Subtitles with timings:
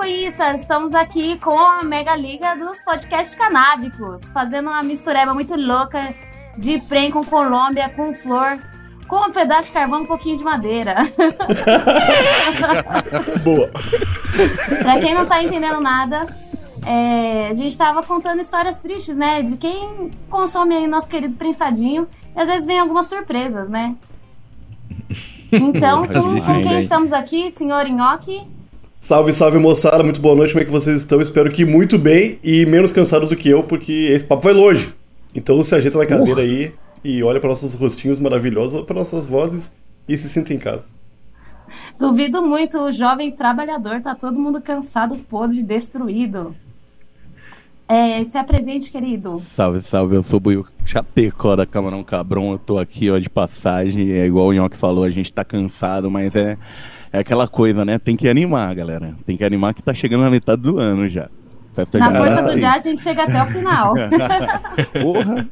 [0.00, 0.60] maconhistas!
[0.60, 6.14] Estamos aqui com a Mega Liga dos podcasts canábicos, fazendo uma mistureba muito louca
[6.56, 8.58] de prem com Colômbia, com flor,
[9.06, 10.94] com um pedaço de carvão e um pouquinho de madeira.
[13.44, 13.70] Boa.
[14.82, 16.24] pra quem não tá entendendo nada,
[16.86, 19.42] é, a gente tava contando histórias tristes, né?
[19.42, 22.08] De quem consome aí nosso querido prensadinho.
[22.34, 23.94] E às vezes vem algumas surpresas, né?
[25.52, 28.46] Então, com, com quem estamos aqui, senhor Nhoque?
[29.02, 31.22] Salve, salve moçada, muito boa noite, como é que vocês estão?
[31.22, 34.94] Espero que muito bem e menos cansados do que eu, porque esse papo vai longe.
[35.34, 36.44] Então se ajeita na cadeira uh.
[36.44, 39.72] aí e olha para nossos rostinhos maravilhosos, para nossas vozes
[40.06, 40.84] e se sinta em casa.
[41.98, 46.54] Duvido muito, o jovem trabalhador tá todo mundo cansado, podre, destruído.
[47.88, 49.38] É, se apresente, querido.
[49.38, 53.30] Salve, salve, eu sou o Buiu Chapecó da Camarão Cabron, eu tô aqui ó, de
[53.30, 56.58] passagem, é igual o Nhoque falou, a gente tá cansado, mas é,
[57.12, 57.98] é aquela coisa, né?
[57.98, 59.14] Tem que animar, galera.
[59.26, 61.28] Tem que animar que tá chegando na metade do ano já.
[61.74, 63.94] Festa na força do dia a gente chega até o final.
[65.00, 65.48] Porra!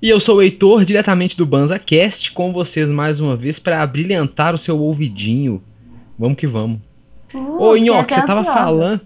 [0.00, 4.54] E eu sou o Heitor, diretamente do BanzaCast, com vocês mais uma vez para brilhantar
[4.54, 5.62] o seu ouvidinho.
[6.18, 6.78] Vamos que vamos.
[7.32, 9.00] Uh, Ô, Nhoque, você tava falando.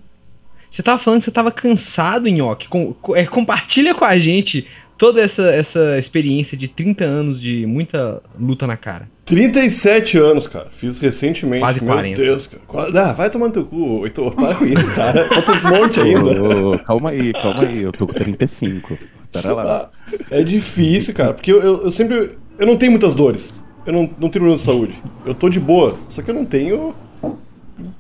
[0.71, 2.69] Você tava falando que você tava cansado, Nhoque.
[2.69, 8.23] Com, é, compartilha com a gente toda essa, essa experiência de 30 anos de muita
[8.39, 9.09] luta na cara.
[9.25, 10.69] 37 anos, cara.
[10.71, 11.61] Fiz recentemente.
[11.61, 12.23] Quase Meu 40.
[12.23, 13.09] Deus, cara.
[13.09, 14.35] Ah, vai tomando teu cu, Heitor.
[14.37, 15.25] Para com isso, cara.
[15.29, 16.43] Falta um monte ainda.
[16.43, 17.83] Ô, ô, calma aí, calma aí.
[17.83, 18.97] Eu tô com 35.
[19.33, 19.91] Pera lá.
[20.31, 21.35] É difícil, cara.
[21.35, 22.33] Porque eu, eu, eu sempre.
[22.59, 23.53] Eu não tenho muitas dores.
[23.85, 24.95] Eu não, não tenho problema de saúde.
[25.25, 25.99] Eu tô de boa.
[26.09, 26.95] Só que eu não tenho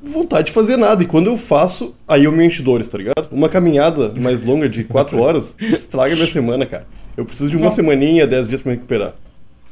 [0.02, 1.02] vontade de fazer nada.
[1.02, 3.28] E quando eu faço, aí eu me encho dores, tá ligado?
[3.30, 6.86] Uma caminhada mais longa de 4 horas estraga minha semana, cara.
[7.16, 7.70] Eu preciso de uma é.
[7.70, 9.14] semaninha, 10 dias pra me recuperar.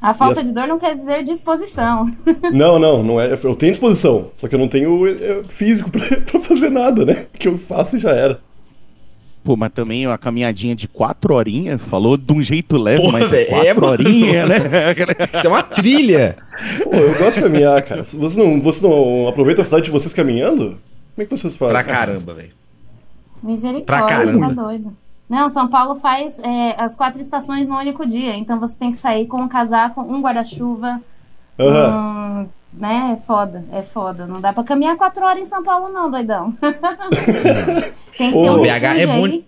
[0.01, 0.47] A falta as...
[0.47, 2.05] de dor não quer dizer disposição.
[2.53, 3.33] Não, não, não é.
[3.43, 7.27] Eu tenho disposição, só que eu não tenho é, físico pra, pra fazer nada, né?
[7.35, 8.39] O que eu faço e já era.
[9.45, 13.33] Pô, mas também uma caminhadinha de quatro horinhas, falou de um jeito leve, Porra, mas
[13.33, 14.57] é quatro é, horinhas, né?
[15.35, 16.37] Isso é uma trilha.
[16.83, 18.03] Pô, eu gosto de caminhar, cara.
[18.03, 20.79] Você não, você não aproveita a cidade de vocês caminhando?
[21.15, 21.75] Como é que vocês fazem?
[21.75, 22.53] Pra caramba, velho.
[23.43, 24.49] Misericórdia, pra caramba.
[24.49, 24.97] tá doido.
[25.29, 28.99] Não, São Paulo faz é, as quatro estações no único dia, então você tem que
[28.99, 31.01] sair com um casaco, um guarda-chuva,
[31.59, 32.43] uhum.
[32.43, 33.13] um, né?
[33.13, 34.27] É foda, é foda.
[34.27, 36.53] Não dá pra caminhar quatro horas em São Paulo, não, doidão.
[38.19, 39.25] tem que ter um BH é bom.
[39.25, 39.47] Aí.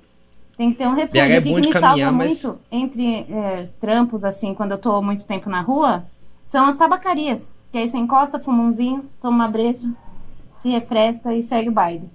[0.56, 1.26] Tem que ter um refúgio.
[1.26, 2.44] BH é bom o que, me salva mas...
[2.44, 6.04] muito entre é, trampos, assim, quando eu tô muito tempo na rua,
[6.44, 7.54] são as tabacarias.
[7.70, 9.88] Que aí você encosta, fuma umzinho, toma uma breja,
[10.56, 12.08] se refresca e segue o baile.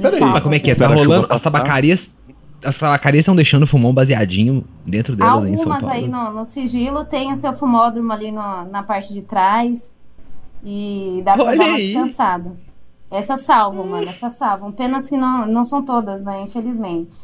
[0.00, 0.74] Peraí, mas como é que é?
[0.74, 2.16] Tá rolando as tabacarias
[2.64, 5.88] as tabacarias estão deixando fumar um baseadinho dentro delas Algumas em São Paulo.
[5.88, 9.92] aí no, no, sigilo tem o seu fumódromo ali no, na parte de trás.
[10.64, 11.86] E dá pra Olha dar uma aí.
[11.86, 12.52] descansada.
[13.10, 14.08] Essas salvam, mano.
[14.08, 14.72] Essas salvam.
[14.72, 16.42] Pena que não, não são todas, né?
[16.42, 17.14] Infelizmente.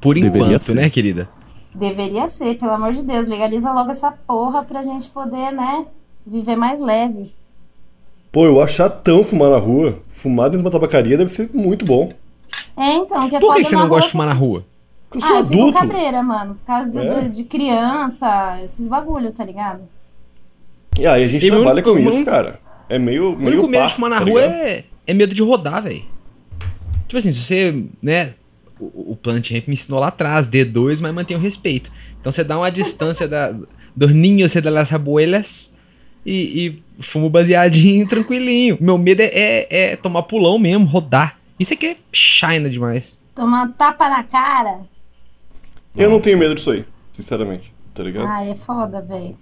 [0.00, 1.28] Por enquanto, né, querida?
[1.74, 3.26] Deveria ser, pelo amor de Deus.
[3.26, 5.86] Legaliza logo essa porra pra gente poder, né?
[6.26, 7.34] Viver mais leve.
[8.30, 9.98] Pô, eu acho chatão fumar na rua.
[10.06, 12.10] Fumar dentro de uma tabacaria deve ser muito bom.
[12.76, 13.28] É, então.
[13.28, 14.64] Que é Por que, você não gosta de fumar na rua?
[15.08, 15.56] Porque eu sou ah, adulto.
[15.56, 16.54] Eu fico cabreira, mano.
[16.54, 17.20] Por causa de, é.
[17.22, 19.82] de, de criança, esses bagulho, tá ligado?
[20.98, 22.60] E aí a gente e trabalha com isso, cara.
[22.88, 23.32] É meio.
[23.32, 26.04] O meio único medo de fumar na tá rua é, é medo de rodar, velho.
[27.06, 28.34] Tipo assim, se você, né,
[28.78, 31.90] o, o Plant Ramp me ensinou lá atrás, D2, mas mantém o respeito.
[32.20, 33.54] Então você dá uma distância da,
[33.94, 35.76] dos ninhos e das abuelas
[36.24, 38.76] e, e fumo baseadinho tranquilinho.
[38.80, 41.38] Meu medo é, é, é, tomar pulão mesmo, rodar.
[41.58, 43.20] Isso aqui é china demais.
[43.34, 44.80] Tomar tapa na cara.
[45.94, 48.26] Eu não tenho medo disso aí, sinceramente, tá ligado?
[48.28, 49.36] Ah, é foda, velho.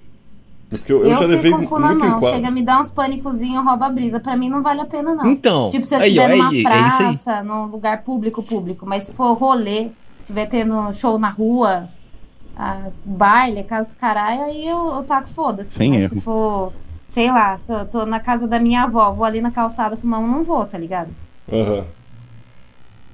[0.71, 2.21] Porque eu, eu, eu já levei com muito na mão.
[2.23, 4.19] Chega a me dar uns pânicozinhos, rouba a brisa.
[4.19, 5.27] Pra mim não vale a pena, não.
[5.27, 5.69] Então.
[5.69, 8.87] Tipo, se eu estiver numa aí, praça, é num lugar público, público.
[8.87, 9.91] Mas se for rolê,
[10.23, 11.89] tiver tendo show na rua,
[12.57, 15.79] a, baile, casa do caralho, aí eu, eu taco foda-se.
[15.79, 16.09] Mas erro.
[16.09, 16.73] se for,
[17.07, 20.27] sei lá, tô, tô, na casa da minha avó, vou ali na calçada fumar um,
[20.27, 21.11] não vou, tá ligado?
[21.53, 21.79] Aham.
[21.79, 22.04] Uhum.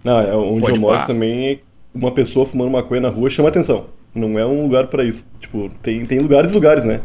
[0.02, 1.60] Não, é onde Pode eu moro também,
[1.94, 3.86] uma pessoa fumando maconha na rua chama atenção.
[4.14, 5.26] Não é um lugar para isso.
[5.38, 7.00] Tipo, tem, tem lugares e lugares, né?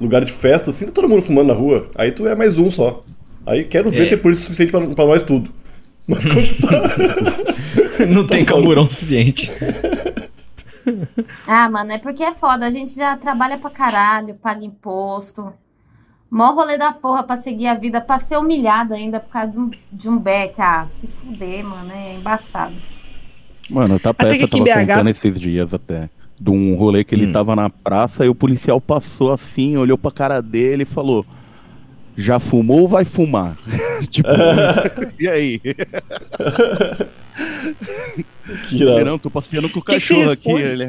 [0.00, 1.88] lugar de festa, assim, tá todo mundo fumando na rua.
[1.94, 3.00] Aí tu é mais um só.
[3.46, 4.08] Aí quero ver é.
[4.10, 5.50] ter polícia suficiente pra, pra nós tudo.
[6.08, 8.06] Mas quando tu tá.
[8.06, 9.50] Não tá tem camburão suficiente.
[11.46, 12.66] ah, mano, é porque é foda.
[12.66, 15.52] A gente já trabalha pra caralho, paga imposto.
[16.34, 19.56] Mó rolê da porra pra seguir a vida, pra ser humilhada ainda por causa de
[19.56, 20.60] um, de um beck.
[20.60, 22.74] Ah, se fuder, mano, é embaçado.
[23.70, 24.80] Mano, tá peça tava BH...
[24.80, 26.10] contando esses dias até
[26.40, 27.32] de um rolê que ele hum.
[27.32, 31.24] tava na praça e o policial passou assim, olhou pra cara dele e falou:
[32.16, 33.56] Já fumou ou vai fumar?
[34.10, 34.28] tipo,
[35.20, 35.60] e aí?
[38.68, 38.84] Que.
[39.04, 40.50] Não, tô passeando com o Que que cachorro aqui.
[40.50, 40.84] Ele...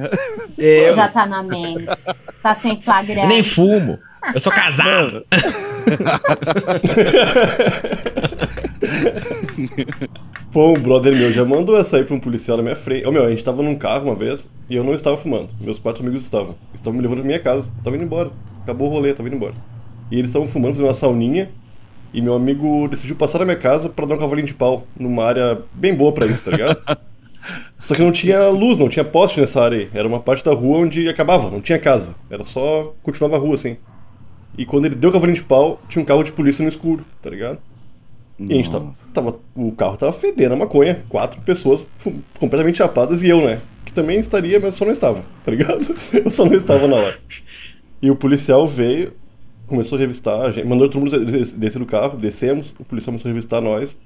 [0.57, 1.85] É, Já tá na mente.
[2.43, 3.21] Tá sem flagrante.
[3.21, 3.97] eu nem fumo.
[4.33, 5.25] Eu sou casado.
[10.51, 13.05] Pô, um brother meu já mandou essa aí pra um policial na minha frente.
[13.05, 15.49] Ô meu, a gente tava num carro uma vez e eu não estava fumando.
[15.59, 16.55] Meus quatro amigos estavam.
[16.69, 17.71] Eles estavam me levando pra minha casa.
[17.83, 18.31] Tava indo embora.
[18.63, 19.53] Acabou o rolê, tava indo embora.
[20.09, 21.51] E eles estavam fumando, fazendo uma sauninha.
[22.13, 24.87] E meu amigo decidiu passar na minha casa pra dar um cavalinho de pau.
[24.97, 26.77] Numa área bem boa pra isso, tá ligado?
[27.83, 29.89] Só que não tinha luz, não tinha poste nessa área aí.
[29.93, 32.15] Era uma parte da rua onde acabava, não tinha casa.
[32.31, 32.95] Era só.
[33.03, 33.77] continuava a rua assim.
[34.57, 37.03] E quando ele deu o cavalinho de pau, tinha um carro de polícia no escuro,
[37.21, 37.59] tá ligado?
[38.39, 41.03] E a gente tava, tava- O carro tava fedendo a maconha.
[41.09, 41.87] Quatro pessoas
[42.39, 43.61] completamente chapadas e eu, né?
[43.85, 45.85] Que também estaria, mas só não estava, tá ligado?
[46.13, 47.17] Eu só não estava na hora.
[48.01, 49.13] E o policial veio,
[49.67, 53.13] começou a revistar, a gente, mandou todo mundo des- descer do carro, descemos, o policial
[53.13, 53.97] começou a revistar nós.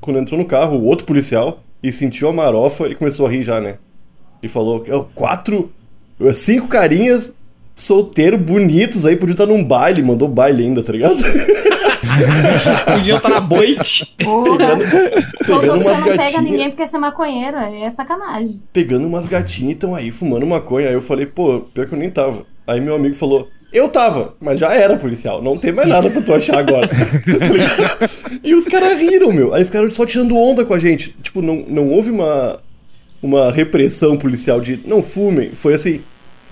[0.00, 3.42] Quando entrou no carro, o outro policial, e sentiu a marofa e começou a rir
[3.42, 3.78] já, né?
[4.42, 5.72] E falou, "Ó, quatro,
[6.34, 7.32] cinco carinhas
[7.74, 11.16] solteiro, bonitos aí, podiam estar num baile, mandou baile ainda, tá ligado?
[12.92, 14.14] Podia estar na boite.
[14.22, 14.58] Porra.
[14.58, 16.42] pegando Soltou que você umas não pega gatinhas.
[16.42, 17.56] ninguém porque você é maconheiro.
[17.56, 18.62] É sacanagem.
[18.72, 20.88] pegando umas gatinhas e tão aí fumando maconha.
[20.88, 22.44] Aí eu falei, pô, pior que eu nem tava.
[22.66, 26.20] Aí meu amigo falou, eu tava, mas já era policial, não tem mais nada pra
[26.20, 26.88] tu achar agora.
[28.44, 29.54] E os caras riram, meu.
[29.54, 31.14] Aí ficaram só tirando onda com a gente.
[31.22, 32.58] Tipo, não, não houve uma,
[33.22, 35.54] uma repressão policial de não fumem.
[35.54, 36.02] Foi assim.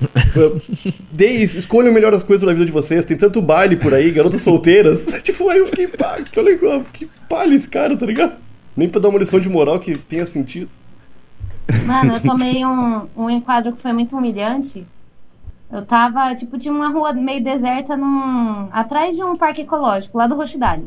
[1.19, 3.05] Escolham melhor as coisas da vida de vocês.
[3.05, 5.07] Tem tanto baile por aí, garotas solteiras.
[5.23, 8.37] tipo, aí eu fiquei, pá, que legal, que palha esse cara, tá ligado?
[8.77, 10.71] Nem pra dar uma lição de moral que tenha sentido.
[11.87, 14.87] Mano, eu tomei um, um enquadro que foi muito humilhante.
[15.71, 20.27] Eu tava, tipo, tinha uma rua meio deserta num, atrás de um parque ecológico, lá
[20.27, 20.85] do Rochidale.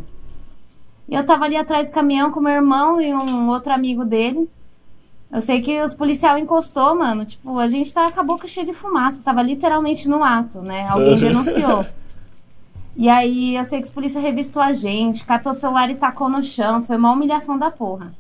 [1.08, 4.50] E eu tava ali atrás do caminhão com meu irmão e um outro amigo dele.
[5.34, 7.26] Eu sei que os policial encostou, mano.
[7.26, 9.24] Tipo, a gente tava com a boca cheia de fumaça.
[9.24, 10.88] Tava literalmente no ato, né?
[10.88, 11.84] Alguém denunciou.
[12.96, 16.30] E aí, eu sei que os polícia revistou a gente, catou o celular e tacou
[16.30, 16.84] no chão.
[16.84, 18.14] Foi uma humilhação da porra.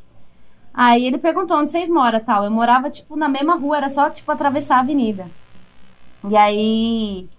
[0.73, 2.45] Aí ele perguntou onde vocês moram tal.
[2.45, 5.27] Eu morava, tipo, na mesma rua, era só, tipo, atravessar a avenida.
[6.27, 7.29] E aí,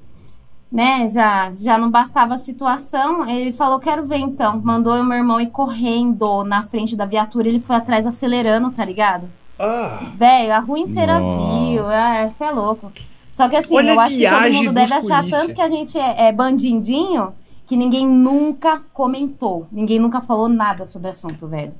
[0.70, 3.28] né, já, já não bastava a situação.
[3.28, 4.60] Ele falou, quero ver então.
[4.62, 7.48] Mandou eu meu irmão ir correndo na frente da viatura.
[7.48, 9.28] Ele foi atrás acelerando, tá ligado?
[9.58, 10.12] Ah!
[10.16, 11.64] Véi, a rua inteira Nossa.
[11.66, 11.86] viu.
[11.86, 12.92] Ah, você é louco.
[13.32, 15.40] Só que assim, Olha eu acho que todo mundo deve achar polícia.
[15.40, 17.32] tanto que a gente é, é bandidinho
[17.66, 19.66] que ninguém nunca comentou.
[19.72, 21.72] Ninguém nunca falou nada sobre o assunto, velho.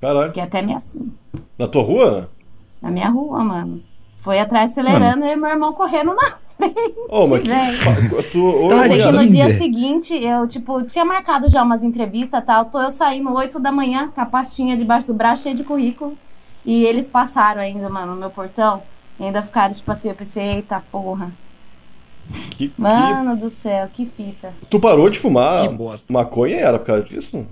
[0.00, 0.26] Caralho.
[0.26, 1.10] Porque até me assim.
[1.58, 2.30] Na tua rua?
[2.82, 3.82] Na minha rua, mano.
[4.16, 6.94] Foi atrás acelerando e meu irmão correndo na frente.
[7.08, 7.48] Oh, mas que.
[7.48, 8.22] velho.
[8.30, 12.42] Tu, ô, Eu sei que no dia seguinte, eu, tipo, tinha marcado já umas entrevistas
[12.42, 12.66] e tal.
[12.66, 16.16] Tô eu saindo 8 da manhã, com a pastinha debaixo do braço, cheia de currículo.
[16.64, 18.82] E eles passaram ainda, mano, no meu portão.
[19.18, 21.32] E ainda ficaram, tipo assim, eu pensei, eita porra.
[22.52, 24.52] que, que- Mano do céu, que fita.
[24.68, 26.12] Tu parou de fumar Que bosta.
[26.12, 27.46] maconha era por causa disso?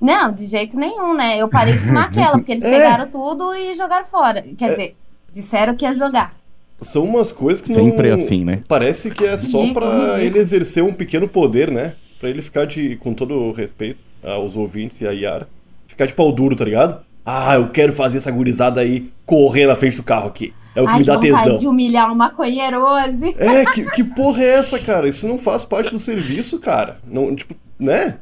[0.00, 1.38] Não, de jeito nenhum, né?
[1.38, 2.70] Eu parei de fumar aquela, porque eles É.
[2.70, 4.42] pegaram tudo e jogaram fora.
[4.42, 4.96] Quer dizer,
[5.32, 6.34] disseram que ia jogar.
[6.80, 7.84] São umas coisas que não.
[7.84, 8.62] Sempre assim, né?
[8.68, 10.22] Parece que é só Ridículo, pra ridículo.
[10.22, 11.94] ele exercer um pequeno poder, né?
[12.20, 12.96] Pra ele ficar de.
[12.96, 15.48] Com todo o respeito aos ouvintes e a Yara.
[15.86, 17.00] Ficar de pau duro, tá ligado?
[17.24, 20.52] Ah, eu quero fazer essa gurizada aí correr na frente do carro aqui.
[20.74, 21.56] É o que Ai, me dá vontade tesão.
[21.58, 23.34] de humilhar um maconheiro hoje.
[23.38, 25.08] É, que, que porra é essa, cara?
[25.08, 26.98] Isso não faz parte do serviço, cara.
[27.06, 28.18] Não, tipo, né?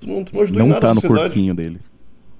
[0.00, 1.92] Tu não, tu não ajudou Não nada tá no corpinho deles.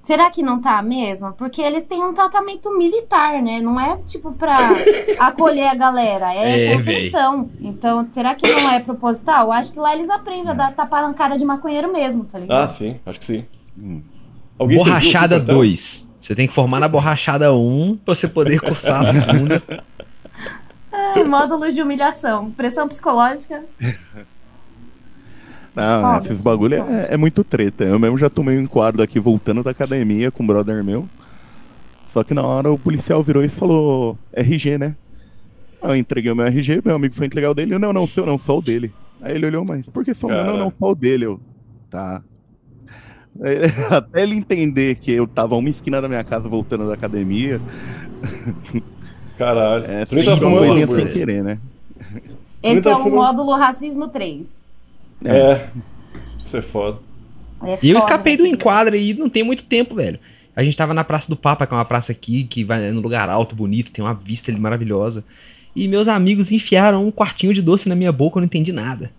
[0.03, 1.33] Será que não tá mesmo?
[1.33, 3.61] Porque eles têm um tratamento militar, né?
[3.61, 4.55] Não é tipo pra
[5.19, 7.49] acolher a galera, é, É, contenção.
[7.61, 9.51] Então, será que não é proposital?
[9.53, 12.41] Acho que lá eles aprendem a dar tapar na cara de maconheiro mesmo, tá Ah,
[12.41, 12.69] ligado?
[12.71, 13.45] sim, acho que sim.
[13.79, 14.03] Hum.
[14.58, 15.56] Alguém Borrachada no quartel?
[15.56, 16.11] 2.
[16.20, 19.62] Você tem que formar na borrachada 1 pra você poder cursar a segunda.
[20.90, 23.62] Ah, módulos de humilhação, pressão psicológica.
[25.75, 26.25] Não, Foda.
[26.25, 27.82] esses bagulho é, é muito treta.
[27.82, 31.08] Eu mesmo já tomei um enquadro aqui voltando da academia com um brother meu.
[32.06, 34.94] Só que na hora o policial virou e falou RG, né?
[35.82, 37.75] Aí Eu entreguei o meu RG, meu amigo foi entregar o dele.
[37.75, 38.94] Eu, não, não, seu não, só o dele.
[39.20, 40.44] Aí ele olhou, mas por que só o meu?
[40.44, 41.25] Não, não, só o dele.
[41.26, 41.40] Eu,
[41.90, 42.23] tá.
[43.91, 47.61] Até ele entender que eu tava uma esquina da minha casa voltando da academia.
[49.37, 49.85] Caralho.
[49.85, 51.03] É, tu nem tá sempre uma fumando, coisinha Bruno.
[51.03, 51.59] sem querer, né?
[52.62, 54.62] Esse é o módulo racismo 3.
[55.25, 55.67] É.
[56.43, 56.99] Isso é foda.
[57.62, 58.50] É E eu escapei do né?
[58.50, 60.19] enquadro aí não tem muito tempo, velho.
[60.57, 63.00] A gente tava na Praça do Papa, que é uma praça aqui, que vai num
[63.00, 65.25] lugar alto, bonito, tem uma vista ali maravilhosa.
[65.75, 69.11] E meus amigos enfiaram um quartinho de doce na minha boca, eu não entendi nada.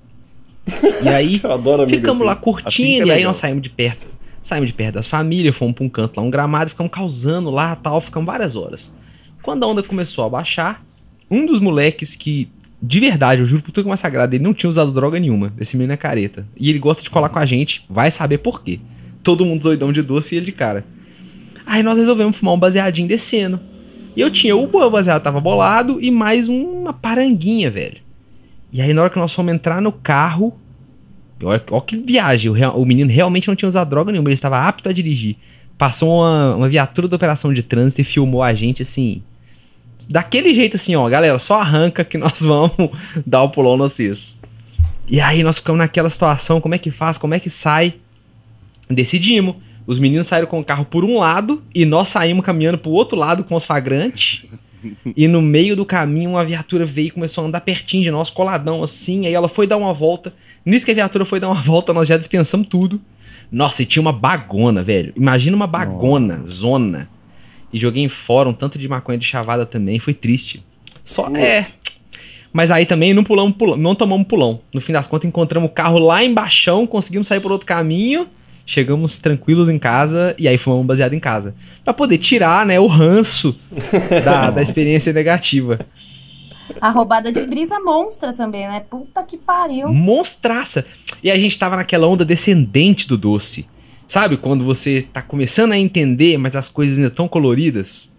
[1.02, 1.42] E aí,
[1.88, 2.26] ficamos assim.
[2.26, 4.08] lá Assim curtindo, que é e aí nós saímos de perto.
[4.42, 7.76] Saímos de perto das famílias, fomos pra um canto lá, um gramado, ficamos causando lá
[7.76, 8.96] tal, ficamos várias horas.
[9.42, 10.82] Quando a onda começou a baixar,
[11.30, 12.50] um dos moleques que,
[12.82, 15.20] de verdade, eu juro por tudo que é mais sagrado, ele não tinha usado droga
[15.20, 15.54] nenhuma.
[15.60, 16.48] Esse menino é careta.
[16.56, 18.80] E ele gosta de colar com a gente, vai saber por quê.
[19.24, 20.86] Todo mundo doidão de doce e ele de cara.
[21.66, 23.60] Aí nós resolvemos fumar um baseadinho descendo.
[24.16, 28.05] E eu tinha o baseado tava bolado e mais uma paranguinha, velho.
[28.76, 30.54] E aí na hora que nós fomos entrar no carro,
[31.42, 34.68] olha, olha que viagem, o, o, menino realmente não tinha usado droga nenhuma, ele estava
[34.68, 35.38] apto a dirigir.
[35.78, 39.24] Passou uma, uma viatura da operação de trânsito e filmou a gente assim,
[40.10, 42.74] daquele jeito assim, ó, galera, só arranca que nós vamos
[43.26, 44.42] dar o pulão no CIS.
[45.08, 47.94] E aí nós ficamos naquela situação, como é que faz, como é que sai?
[48.90, 49.56] Decidimos.
[49.88, 53.18] Os meninos saíram com o carro por um lado e nós saímos caminhando pro outro
[53.18, 54.44] lado com os flagrantes.
[55.16, 58.30] e no meio do caminho uma viatura veio e começou a andar pertinho de nós,
[58.30, 59.26] coladão assim.
[59.26, 60.34] Aí ela foi dar uma volta.
[60.66, 63.00] Nisso que a viatura foi dar uma volta, nós já dispensamos tudo.
[63.52, 65.14] Nossa, e tinha uma bagona, velho.
[65.16, 66.52] Imagina uma bagona, Nossa.
[66.52, 67.10] zona.
[67.72, 70.00] E joguei em fora um tanto de maconha de chavada também.
[70.00, 70.64] Foi triste.
[71.04, 71.66] Só é.
[72.52, 74.62] Mas aí também não pulamos, pulamos, não tomamos pulão.
[74.74, 78.28] No fim das contas, encontramos o carro lá embaixo, conseguimos sair por outro caminho.
[78.66, 81.54] Chegamos tranquilos em casa e aí fumamos baseado em casa.
[81.84, 83.56] para poder tirar, né, o ranço
[84.24, 85.78] da, da experiência negativa.
[86.82, 88.80] A roubada de brisa monstra também, né?
[88.90, 89.88] Puta que pariu.
[89.90, 90.86] Monstraça.
[91.24, 93.68] E a gente tava naquela onda descendente do doce.
[94.08, 94.38] Sabe?
[94.38, 98.16] Quando você tá começando a entender, mas as coisas ainda tão coloridas.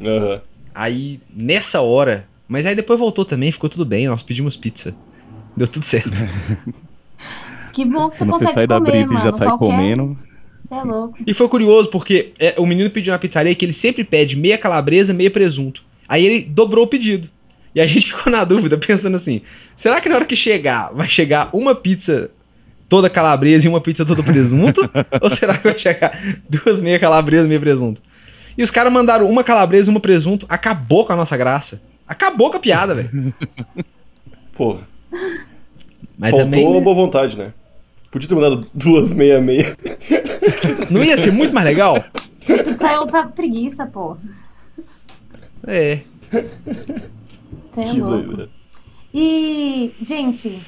[0.00, 0.40] Uhum.
[0.74, 2.26] Aí, nessa hora.
[2.46, 4.06] Mas aí depois voltou também, ficou tudo bem.
[4.06, 4.94] Nós pedimos pizza.
[5.56, 6.12] Deu tudo certo.
[7.78, 9.66] Que bom que tu Quando consegue você sai da brisa mano, e já sai qualquer...
[9.66, 10.18] comendo.
[10.64, 11.16] Você é louco.
[11.24, 14.58] E foi curioso, porque é, o menino pediu na pizzaria que ele sempre pede meia
[14.58, 15.84] calabresa, meia presunto.
[16.08, 17.28] Aí ele dobrou o pedido.
[17.72, 19.42] E a gente ficou na dúvida, pensando assim:
[19.76, 22.32] será que na hora que chegar, vai chegar uma pizza
[22.88, 24.80] toda calabresa e uma pizza toda presunto?
[25.22, 26.18] ou será que vai chegar
[26.50, 28.02] duas meia calabresa e meia presunto?
[28.56, 31.80] E os caras mandaram uma calabresa e uma presunto, acabou com a nossa graça.
[32.08, 33.32] Acabou com a piada, velho.
[34.52, 34.80] Porra.
[36.18, 36.80] Mas Faltou também, né?
[36.80, 37.52] boa vontade, né?
[38.10, 39.76] Podia ter mandado duas meia meia.
[40.90, 42.02] Não ia ser muito mais legal?
[42.40, 44.16] Pizzaiolo tá preguiça, pô.
[45.66, 46.00] É.
[47.74, 48.48] Tem que louco.
[49.12, 50.62] E, gente,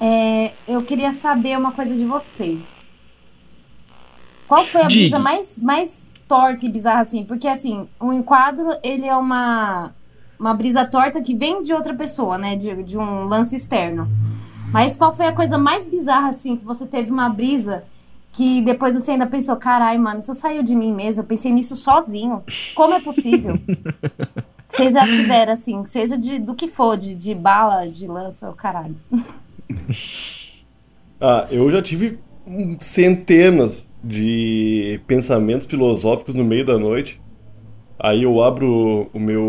[0.00, 2.86] é, eu queria saber uma coisa de vocês.
[4.46, 5.08] Qual foi a Digue.
[5.08, 7.24] brisa mais, mais torta e bizarra, assim?
[7.24, 9.94] Porque, assim, o enquadro, ele é uma,
[10.38, 12.56] uma brisa torta que vem de outra pessoa, né?
[12.56, 14.08] De, de um lance externo.
[14.72, 17.84] Mas qual foi a coisa mais bizarra, assim, que você teve uma brisa
[18.32, 21.76] que depois você ainda pensou, carai, mano, isso saiu de mim mesmo, eu pensei nisso
[21.76, 22.42] sozinho.
[22.74, 23.58] Como é possível?
[24.66, 28.54] Vocês já tiveram, assim, seja de, do que for, de, de bala, de lança, o
[28.54, 28.96] caralho.
[31.20, 32.18] ah, eu já tive
[32.80, 37.20] centenas de pensamentos filosóficos no meio da noite.
[37.98, 39.44] Aí eu abro o meu,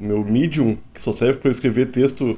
[0.00, 2.36] o meu Medium, que só serve para escrever texto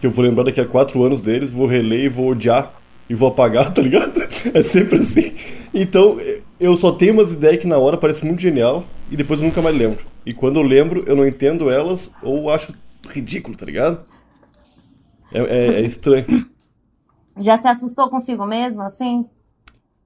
[0.00, 2.74] que eu vou lembrar daqui a quatro anos deles, vou reler e vou odiar
[3.08, 4.22] e vou apagar, tá ligado?
[4.54, 5.34] É sempre assim.
[5.74, 6.18] Então,
[6.58, 9.60] eu só tenho umas ideias que na hora parecem muito genial e depois eu nunca
[9.60, 10.04] mais lembro.
[10.24, 12.74] E quando eu lembro, eu não entendo elas ou acho
[13.08, 14.00] ridículo, tá ligado?
[15.32, 16.46] É, é, é estranho.
[17.38, 19.24] Já se assustou consigo mesmo, assim?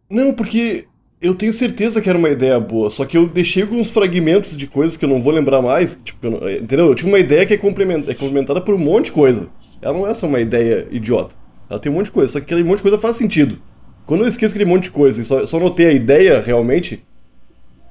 [0.08, 0.86] Não, porque
[1.20, 4.66] eu tenho certeza que era uma ideia boa, só que eu deixei alguns fragmentos de
[4.66, 6.00] coisas que eu não vou lembrar mais.
[6.02, 6.86] Tipo, eu, entendeu?
[6.86, 9.48] Eu tive uma ideia que é, é complementada por um monte de coisa.
[9.84, 11.34] Ela não é só uma ideia idiota.
[11.68, 13.58] Ela tem um monte de coisa, só que aquele monte de coisa faz sentido.
[14.06, 17.04] Quando eu esqueço aquele monte de coisa e só, só notei a ideia realmente,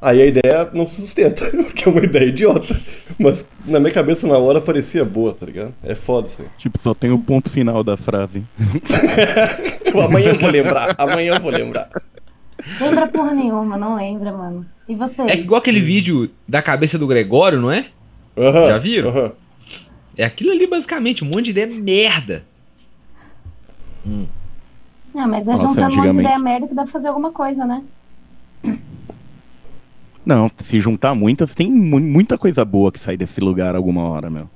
[0.02, 2.76] aí a ideia não se sustenta, porque é uma ideia idiota.
[3.20, 5.72] Mas na minha cabeça na hora parecia boa, tá ligado?
[5.84, 6.48] É foda isso aí.
[6.58, 8.44] Tipo, só tem o ponto final da frase.
[10.04, 11.90] amanhã eu vou lembrar, amanhã eu vou lembrar.
[12.82, 14.66] Lembra porra nenhuma, não lembra, mano.
[14.90, 15.22] E você?
[15.24, 17.86] É igual aquele vídeo da cabeça do Gregório, não é?
[18.36, 19.10] Uhum, Já viram?
[19.16, 19.32] Uhum.
[20.18, 22.46] É aquilo ali, basicamente, um monte de ideia merda.
[24.06, 24.28] Hum.
[25.14, 27.32] Não, mas é Nossa, juntando um monte de ideia merda que dá pra fazer alguma
[27.32, 27.84] coisa, né?
[30.26, 34.50] Não, se juntar muitas, tem muita coisa boa que sai desse lugar alguma hora, meu.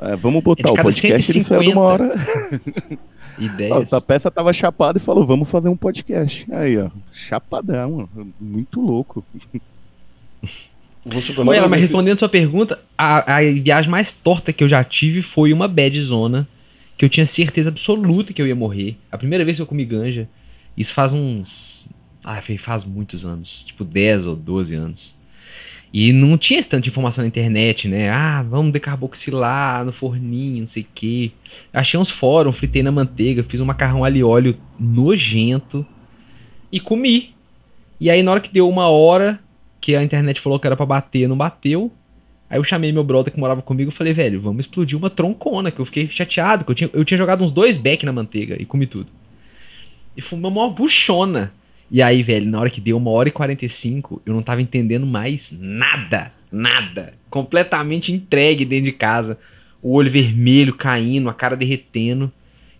[0.00, 2.14] É, vamos botar é o podcast 150 ele saiu uma hora.
[3.38, 3.92] Ideias.
[3.92, 6.46] A peça tava chapada e falou, vamos fazer um podcast.
[6.52, 8.08] Aí, ó, chapadão,
[8.40, 9.24] muito louco.
[11.50, 15.52] Olha, mas respondendo sua pergunta, a, a viagem mais torta que eu já tive foi
[15.52, 16.48] uma bad zona,
[16.96, 18.96] que eu tinha certeza absoluta que eu ia morrer.
[19.10, 20.28] A primeira vez que eu comi ganja,
[20.76, 21.90] isso faz uns.
[22.24, 25.18] Ah, faz muitos anos, tipo 10 ou 12 anos.
[25.92, 28.10] E não tinha esse tanto de informação na internet, né?
[28.10, 31.32] Ah, vamos decarboxilar no forninho, não sei o quê.
[31.72, 35.86] Achei uns fóruns, fritei na manteiga, fiz um macarrão ali óleo nojento
[36.70, 37.34] e comi.
[37.98, 39.40] E aí, na hora que deu uma hora,
[39.80, 41.92] que a internet falou que era pra bater, não bateu.
[42.50, 45.70] Aí eu chamei meu brother que morava comigo e falei, velho, vamos explodir uma troncona,
[45.70, 48.56] que eu fiquei chateado, que eu tinha, eu tinha jogado uns dois back na manteiga
[48.58, 49.06] e comi tudo.
[50.16, 51.52] E foi uma buchona.
[51.90, 55.06] E aí, velho, na hora que deu uma hora e 45, eu não tava entendendo
[55.06, 56.32] mais nada.
[56.50, 57.14] Nada.
[57.30, 59.38] Completamente entregue dentro de casa.
[59.82, 62.32] O olho vermelho caindo, a cara derretendo.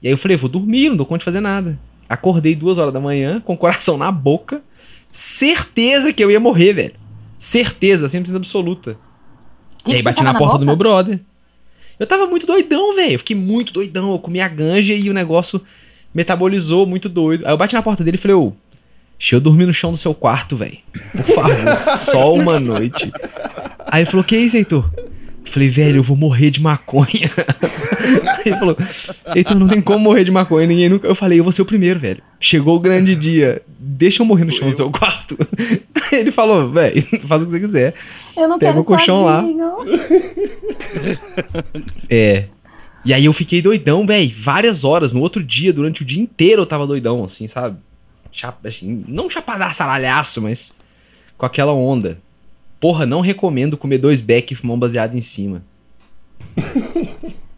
[0.03, 1.79] E aí eu falei, vou dormir, não dou conta de fazer nada.
[2.09, 4.63] Acordei duas horas da manhã, com o coração na boca.
[5.11, 6.95] Certeza que eu ia morrer, velho.
[7.37, 8.99] Certeza, 100% absoluta.
[9.85, 10.65] Que e aí bati na, na porta boca?
[10.65, 11.21] do meu brother.
[11.99, 13.15] Eu tava muito doidão, velho.
[13.15, 14.13] Eu fiquei muito doidão.
[14.13, 15.61] Eu comi a ganja e o negócio
[16.15, 17.47] metabolizou muito doido.
[17.47, 18.53] Aí eu bati na porta dele e falei, ô,
[19.19, 20.79] deixa eu dormir no chão do seu quarto, velho.
[21.13, 23.11] Por favor, só uma noite.
[23.87, 24.91] Aí ele falou, que isso, Heitor?
[25.49, 27.31] Falei, velho, eu vou morrer de maconha.
[28.45, 28.77] ele falou,
[29.35, 31.07] Heitor, não tem como morrer de maconha, ninguém nunca.
[31.07, 32.23] Eu falei, eu vou ser o primeiro, velho.
[32.39, 35.37] Chegou o grande dia, deixa eu morrer no chão do seu quarto.
[36.13, 37.95] ele falou, velho, faz o que você quiser.
[38.37, 39.43] Eu não Pega quero o colchão lá.
[42.11, 42.45] é.
[43.05, 45.13] E aí eu fiquei doidão, velho, várias horas.
[45.13, 47.79] No outro dia, durante o dia inteiro eu tava doidão, assim, sabe?
[48.31, 50.77] Chapa, assim, não chapadaço saralhaço, mas
[51.39, 52.19] com aquela onda.
[52.81, 55.65] Porra, não recomendo comer dois beck e fumar um baseado em cima.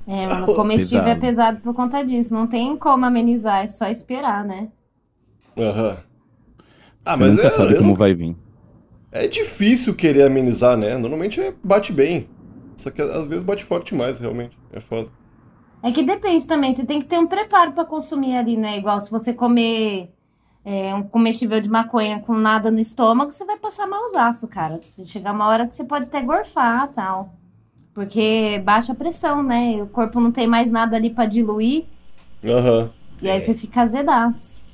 [0.07, 1.27] É, mano, comestível é pesado.
[1.27, 2.35] é pesado por conta disso.
[2.35, 4.69] Não tem como amenizar, é só esperar, né?
[5.57, 5.91] Aham.
[5.91, 5.97] Uhum.
[7.05, 7.95] Ah, Você mas nunca é, sabe como não...
[7.95, 8.37] vai vir.
[9.13, 10.97] É difícil querer amenizar, né?
[10.97, 12.29] Normalmente é, bate bem.
[12.77, 14.57] Só que às vezes bate forte demais, realmente.
[14.73, 15.09] É foda.
[15.83, 16.75] É que depende também.
[16.75, 18.79] Você tem que ter um preparo para consumir ali, né?
[18.79, 20.11] Igual se você comer
[20.65, 24.79] é, um comestível de maconha com nada no estômago, você vai passar malzaço, cara.
[25.05, 27.35] Chegar uma hora que você pode até gorfar tal.
[27.95, 29.83] Porque baixa pressão, né?
[29.83, 31.85] O corpo não tem mais nada ali para diluir.
[32.45, 32.83] Aham.
[32.83, 32.91] Uhum.
[33.23, 34.65] E aí você fica azedaço.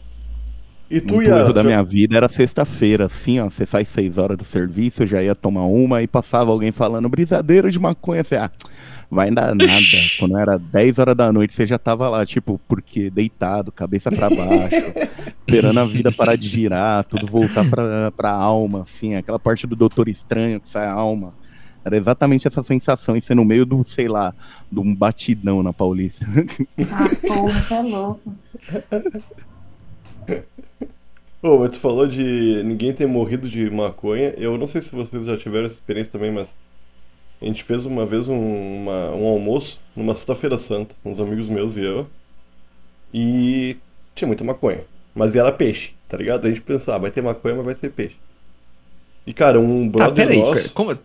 [0.89, 1.35] E tu, ia...
[1.35, 3.51] O erro da minha vida era sexta-feira, assim, ó.
[3.51, 7.09] Você sai seis horas do serviço, eu já ia tomar uma e passava alguém falando
[7.09, 8.23] brisadeiro de maconha.
[8.23, 8.51] Você, ah,
[9.11, 9.73] vai dar nada.
[10.19, 14.31] Quando era 10 horas da noite, você já tava lá, tipo, porque deitado, cabeça para
[14.31, 14.77] baixo,
[15.47, 19.77] esperando a vida parar de girar, tudo voltar pra, pra alma, assim, aquela parte do
[19.77, 21.35] Doutor Estranho que sai a alma.
[21.85, 24.35] Era exatamente essa sensação, isso no meio do, sei lá,
[24.71, 26.27] de um batidão na Paulista.
[26.91, 28.35] Ah, porra, você é louco.
[31.41, 34.35] Pô, mas tu falou de ninguém ter morrido de maconha.
[34.37, 36.57] Eu não sei se vocês já tiveram essa experiência também, mas
[37.41, 41.77] a gente fez uma vez um, uma, um almoço numa sexta-feira santa, uns amigos meus
[41.77, 42.07] e eu.
[43.13, 43.77] E
[44.15, 44.81] tinha muita maconha.
[45.15, 46.47] Mas era peixe, tá ligado?
[46.47, 48.17] A gente pensou, ah, vai ter maconha, mas vai ser peixe.
[49.27, 50.75] E, cara, um tá, brother tá, peraí, nosso...
[50.75, 50.99] Como...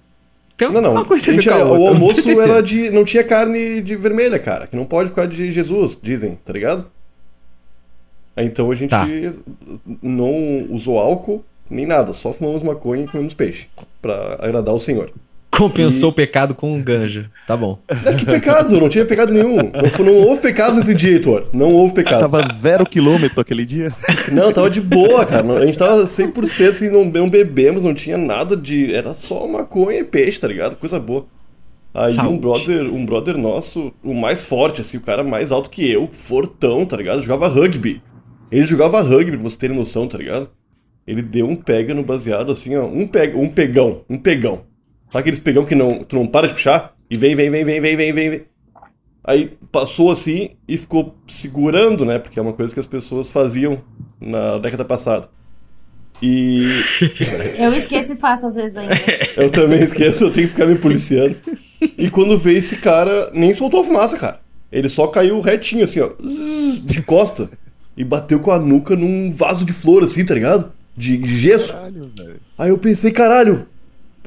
[0.58, 1.06] Tem não, não.
[1.06, 2.90] Coisa gente, o almoço era de...
[2.92, 4.68] Não tinha carne de vermelha, cara.
[4.68, 6.90] Que não pode por causa de Jesus, dizem, tá ligado?
[8.38, 9.08] Então a gente tá.
[10.02, 12.14] não usou álcool, nem nada.
[12.14, 13.68] Só fumamos maconha e comemos peixe.
[14.02, 15.12] para agradar o Senhor.
[15.52, 16.12] Compensou e...
[16.12, 17.30] o pecado com um ganja.
[17.46, 17.78] Tá bom.
[18.06, 18.80] É, que pecado?
[18.80, 19.58] Não tinha pecado nenhum.
[19.58, 21.48] Não, não houve pecados nesse dia, Heitor.
[21.52, 22.22] Não houve pecado.
[22.22, 23.94] Tava zero quilômetro aquele dia.
[24.32, 25.60] Não, tava de boa, cara.
[25.60, 28.94] A gente tava 100% assim, não, não bebemos, não tinha nada de...
[28.96, 30.78] Era só maconha e peixe, tá ligado?
[30.78, 31.26] Coisa boa.
[31.94, 35.90] Aí um brother, um brother nosso, o mais forte, assim, o cara mais alto que
[35.92, 37.22] eu, fortão, tá ligado?
[37.22, 38.02] Jogava rugby.
[38.52, 40.50] Ele jogava rugby, pra você ter noção, tá ligado?
[41.08, 42.86] Ele deu um pega no baseado, assim, ó.
[42.86, 44.64] Um, pega, um pegão, um pegão.
[45.10, 46.94] Sabe aqueles pegão que não, tu não para de puxar?
[47.10, 48.42] E vem, vem, vem, vem, vem, vem, vem, vem.
[49.24, 52.18] Aí passou assim e ficou segurando, né?
[52.18, 53.82] Porque é uma coisa que as pessoas faziam
[54.20, 55.30] na década passada.
[56.22, 56.68] E.
[57.58, 58.96] Eu esqueço e faço às vezes ainda.
[59.36, 61.36] Eu também esqueço, eu tenho que ficar me policiando.
[61.98, 64.40] E quando veio esse cara, nem soltou a fumaça, cara.
[64.72, 66.10] Ele só caiu retinho, assim, ó,
[66.84, 67.50] de costa.
[67.96, 70.72] E bateu com a nuca num vaso de flor, assim, tá ligado?
[70.96, 71.74] De gesso.
[71.74, 72.12] Caralho,
[72.58, 73.68] Aí eu pensei, caralho,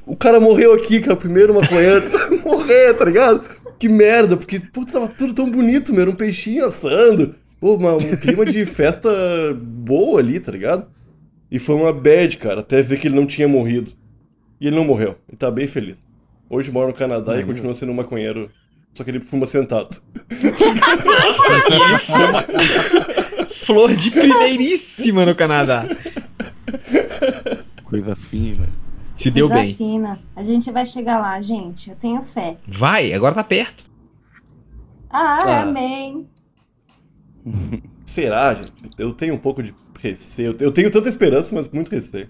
[0.07, 2.05] o cara morreu aqui, cara, primeiro maconheiro.
[2.45, 3.45] Morrer, tá ligado?
[3.79, 6.03] Que merda, porque, putz, tava tudo tão bonito, meu.
[6.03, 7.35] Era um peixinho assando.
[7.59, 9.11] Pô, uma, um clima de festa
[9.59, 10.87] boa ali, tá ligado?
[11.51, 13.93] E foi uma bad, cara, até ver que ele não tinha morrido.
[14.61, 15.17] E ele não morreu.
[15.33, 16.05] E tá bem feliz.
[16.51, 18.51] Hoje mora no Canadá e continua sendo um maconheiro.
[18.93, 20.01] Só que ele fuma sentado.
[21.05, 23.24] Nossa, ele fuma.
[23.55, 25.87] Flor de primeiríssima no Canadá.
[27.85, 28.69] Coisa fina.
[29.15, 29.75] Se deu Coisa bem.
[29.77, 30.19] fina.
[30.35, 31.91] A gente vai chegar lá, gente.
[31.91, 32.57] Eu tenho fé.
[32.67, 33.85] Vai, agora tá perto.
[35.09, 35.63] Ah, ah.
[35.63, 36.27] amém.
[38.05, 38.73] Será, gente?
[38.99, 40.57] Eu tenho um pouco de receio.
[40.59, 42.29] Eu tenho tanta esperança, mas muito receio.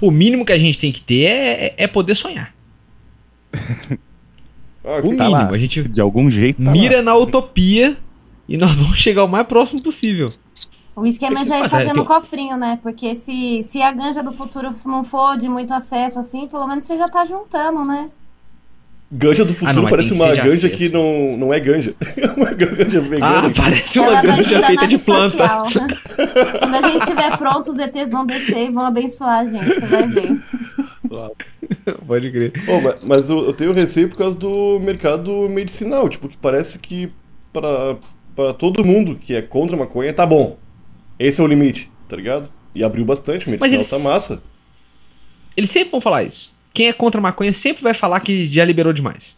[0.00, 2.54] O mínimo que a gente tem que ter é, é poder sonhar.
[4.84, 5.30] Ah, o tá mínimo.
[5.30, 5.50] Lá.
[5.50, 7.02] A gente de algum jeito tá mira lá.
[7.02, 7.98] na utopia
[8.48, 10.32] e nós vamos chegar o mais próximo possível.
[10.96, 12.78] O esquema é já ir fazendo cofrinho, né?
[12.82, 16.84] Porque se, se a ganja do futuro não for de muito acesso assim, pelo menos
[16.84, 18.10] você já tá juntando, né?
[19.10, 20.70] Ganja do futuro ah, não, parece uma ganja acesso.
[20.70, 21.94] que não, não é ganja.
[22.16, 23.46] É uma ganja vegana.
[23.46, 25.44] Ah, parece uma Ela ganja feita de planta.
[25.46, 25.96] Né?
[26.58, 29.86] Quando a gente estiver pronto, os ETs vão descer e vão abençoar a gente, você
[29.86, 30.38] vai ver.
[32.06, 32.52] Pode crer.
[32.68, 37.10] Oh, mas eu, eu, tenho receio por causa do mercado medicinal, tipo, que parece que
[37.52, 37.96] para,
[38.38, 40.56] para todo mundo que é contra a maconha, tá bom.
[41.18, 42.48] Esse é o limite, tá ligado?
[42.74, 44.42] E abriu bastante, medicinal eles, tá massa.
[45.56, 48.64] Eles sempre vão falar isso quem é contra a maconha sempre vai falar que já
[48.64, 49.36] liberou demais.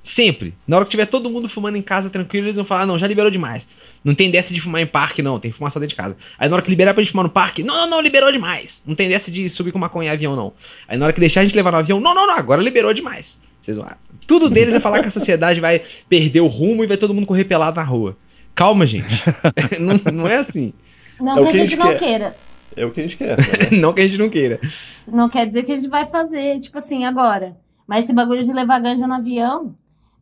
[0.00, 0.54] Sempre.
[0.64, 2.96] Na hora que tiver todo mundo fumando em casa tranquilo, eles vão falar: ah, não,
[2.96, 3.66] já liberou demais.
[4.04, 5.40] Não tem dessa de fumar em parque, não.
[5.40, 6.16] Tem que fumar só dentro de casa.
[6.38, 8.84] Aí na hora que liberar pra gente fumar no parque, não, não, não, liberou demais.
[8.86, 10.52] Não tem dessa de subir com maconha em avião, não.
[10.86, 12.94] Aí na hora que deixar a gente levar no avião, não, não, não, agora liberou
[12.94, 13.42] demais.
[13.60, 13.86] Vocês vão.
[14.32, 17.26] Tudo deles é falar que a sociedade vai perder o rumo e vai todo mundo
[17.26, 18.16] correr pelado na rua.
[18.54, 19.22] Calma, gente.
[19.78, 20.72] não, não é assim.
[21.20, 21.98] Não é que a gente, gente não quer.
[21.98, 22.36] queira.
[22.74, 23.36] É o que a gente quer.
[23.36, 23.44] Né?
[23.78, 24.58] não que a gente não queira.
[25.06, 27.58] Não quer dizer que a gente vai fazer, tipo assim, agora.
[27.86, 29.74] Mas esse bagulho de levar ganja no avião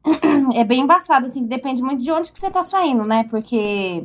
[0.57, 3.27] é bem embaçado, assim, depende muito de onde que você tá saindo, né?
[3.31, 4.03] Porque.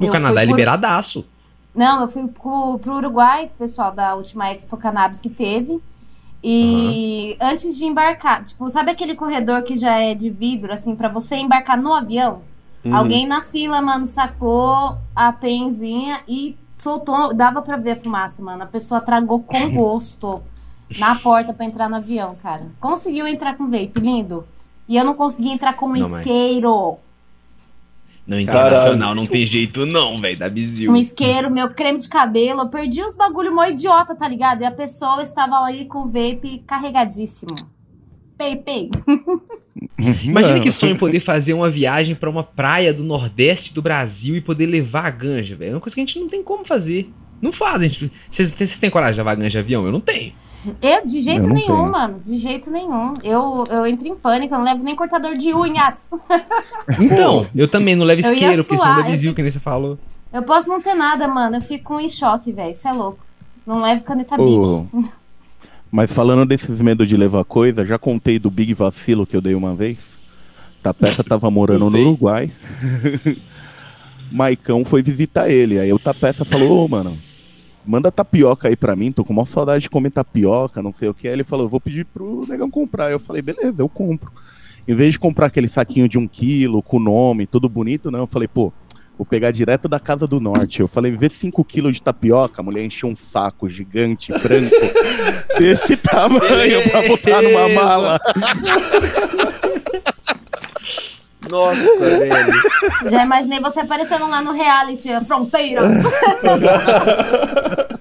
[0.00, 0.52] No Canadá é por...
[0.52, 1.26] liberadaço.
[1.74, 5.78] Não, eu fui pro, pro Uruguai, pessoal da última Expo Cannabis que teve.
[6.48, 7.48] E uhum.
[7.48, 11.34] antes de embarcar, tipo, sabe aquele corredor que já é de vidro, assim, para você
[11.34, 12.42] embarcar no avião?
[12.84, 12.94] Uhum.
[12.94, 18.62] Alguém na fila, mano, sacou a penzinha e soltou, dava pra ver a fumaça, mano.
[18.62, 20.40] A pessoa tragou com gosto
[21.00, 22.68] na porta para entrar no avião, cara.
[22.78, 24.46] Conseguiu entrar com vape, lindo.
[24.88, 26.96] E eu não consegui entrar com um isqueiro.
[28.26, 29.14] Não, internacional Caralho.
[29.14, 30.90] não tem jeito não, velho, da bizil.
[30.90, 34.62] Um isqueiro, meu creme de cabelo, eu perdi uns bagulho mó idiota, tá ligado?
[34.62, 37.54] E a pessoa estava ali com o vape carregadíssimo.
[38.36, 38.90] Pei, pei.
[40.24, 44.40] Imagina que sonho poder fazer uma viagem para uma praia do Nordeste do Brasil e
[44.40, 45.72] poder levar a ganja, velho.
[45.72, 47.10] É uma coisa que a gente não tem como fazer.
[47.40, 48.10] Não faz, gente.
[48.28, 49.86] Vocês, vocês têm coragem de levar a ganja de avião?
[49.86, 50.32] Eu não tenho.
[50.82, 51.90] Eu, de jeito eu nenhum, tenho.
[51.90, 52.20] mano.
[52.24, 53.14] De jeito nenhum.
[53.22, 56.04] Eu, eu entro em pânico, eu não levo nem cortador de unhas.
[57.00, 59.98] Então, eu também não levo isqueiro, porque senão da vizinho, que nem você falou.
[60.32, 61.56] Eu posso não ter nada, mano.
[61.56, 62.72] Eu fico em choque, velho.
[62.72, 63.18] Isso é louco.
[63.66, 64.82] Não levo caneta oh.
[64.82, 65.10] Bic.
[65.90, 69.54] Mas falando desses medos de levar coisa, já contei do big vacilo que eu dei
[69.54, 69.98] uma vez.
[70.82, 72.52] Tapeça tava morando no Uruguai.
[74.30, 75.78] Maicão foi visitar ele.
[75.78, 77.18] Aí o Tapeça falou, ô, oh, mano,
[77.86, 81.14] manda tapioca aí pra mim, tô com uma saudade de comer tapioca, não sei o
[81.14, 81.28] que.
[81.28, 83.10] Aí ele falou, vou pedir pro negão comprar.
[83.10, 84.32] Eu falei, beleza, eu compro.
[84.86, 88.26] Em vez de comprar aquele saquinho de um quilo, com nome, tudo bonito, não, eu
[88.26, 88.72] falei, pô,
[89.18, 90.80] Vou pegar direto da Casa do Norte.
[90.80, 92.60] Eu falei, vê 5 quilos de tapioca.
[92.60, 94.76] A mulher encheu um saco gigante, branco,
[95.58, 98.20] desse tamanho pra botar numa mala.
[101.48, 101.80] Nossa,
[102.18, 103.10] velho.
[103.10, 106.04] Já imaginei você aparecendo lá no reality, Fronteiras.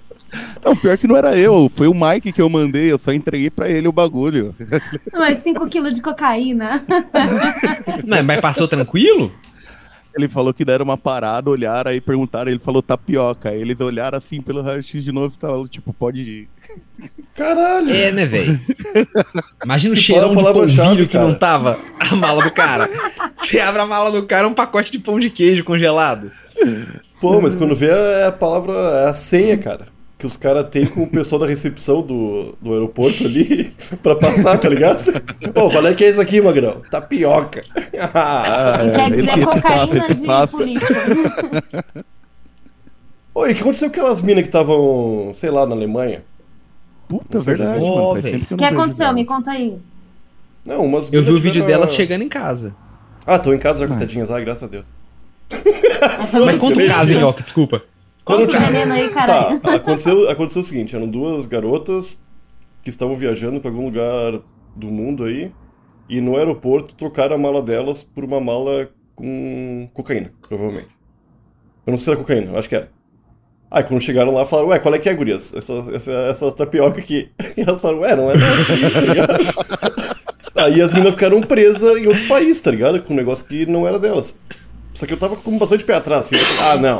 [0.63, 3.51] Não, pior que não era eu, foi o Mike que eu mandei, eu só entreguei
[3.51, 4.55] pra ele o bagulho.
[5.13, 6.83] Mas 5 quilos de cocaína.
[8.03, 9.31] Mas, mas passou tranquilo?
[10.15, 13.49] Ele falou que deram uma parada, olharam, aí perguntaram, ele falou tapioca.
[13.49, 16.49] Aí eles olharam assim pelo raio-x de novo e falaram, tipo, pode ir.
[17.35, 17.91] Caralho!
[17.91, 18.59] É, né, velho?
[19.63, 22.89] Imagina o cheirão de polvilho que não tava a mala do cara.
[23.35, 26.31] Você abre a mala do cara, é um pacote de pão de queijo congelado.
[27.19, 29.94] Pô, mas quando vê é a palavra, é a senha, cara
[30.25, 34.57] que os caras têm com o pessoal da recepção do, do aeroporto ali pra passar,
[34.57, 35.09] tá ligado?
[35.53, 36.81] Ô, qual é que é isso aqui, Magrão?
[36.89, 37.61] Tapioca.
[37.97, 40.93] Ah, Quer dizer cocaína de político.
[43.33, 46.23] Oi, o que aconteceu com aquelas minas que estavam, sei lá, na Alemanha?
[47.07, 48.43] Puta, verdade, oh, mano.
[48.51, 49.13] O que aconteceu?
[49.13, 49.77] Me conta aí.
[50.65, 52.75] Não, umas Eu vi o vídeo delas chegando em casa.
[53.25, 54.29] Ah, tô em casa já contadinhas.
[54.29, 54.87] Ah, graças a Deus.
[56.45, 57.81] Mas conta o caso, hein, desculpa.
[58.25, 59.59] Quando veneno aí, caralho.
[59.59, 62.19] Tá, aconteceu, aconteceu o seguinte, eram duas garotas
[62.81, 64.41] que estavam viajando para algum lugar
[64.75, 65.53] do mundo aí,
[66.09, 70.89] e no aeroporto trocaram a mala delas por uma mala com cocaína, provavelmente.
[71.85, 72.89] Eu não sei se era cocaína, acho que era.
[73.69, 75.53] Aí quando chegaram lá, falaram, ué, qual é que é, gurias?
[75.55, 77.29] Essa, essa, essa tapioca aqui.
[77.57, 78.33] E elas falaram, ué, não é
[80.53, 83.01] tá Aí as meninas ficaram presas em outro país, tá ligado?
[83.01, 84.37] Com um negócio que não era delas.
[84.93, 86.35] Só que eu tava com bastante pé atrás, assim.
[86.63, 86.99] ah, não.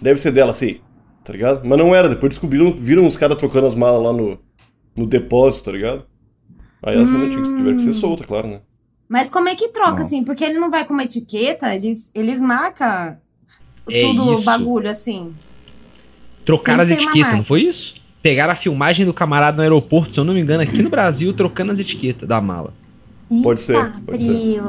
[0.00, 0.80] Deve ser dela, sim.
[1.24, 1.66] Tá ligado?
[1.66, 2.08] Mas não era.
[2.08, 4.38] Depois descobriram, viram os caras trocando as malas lá no,
[4.96, 6.06] no depósito, tá ligado?
[6.82, 7.12] Aí as hum.
[7.12, 8.60] meninas tiveram que ser soltas, claro, né?
[9.08, 10.02] Mas como é que troca, Nossa.
[10.02, 10.24] assim?
[10.24, 13.16] Porque ele não vai com uma etiqueta, eles, eles marcam
[13.88, 15.34] é tudo o bagulho, assim.
[16.44, 18.00] Trocaram as etiquetas, não foi isso?
[18.20, 21.32] Pegaram a filmagem do camarada no aeroporto, se eu não me engano, aqui no Brasil,
[21.32, 22.74] trocando as etiquetas da mala.
[23.42, 24.60] Pode ser, pode ser.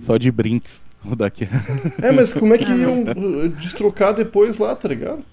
[0.00, 0.87] Só de brinks.
[1.10, 1.48] O daqui.
[2.02, 5.24] É, mas como é que iam uh, destrocar depois lá, tá ligado?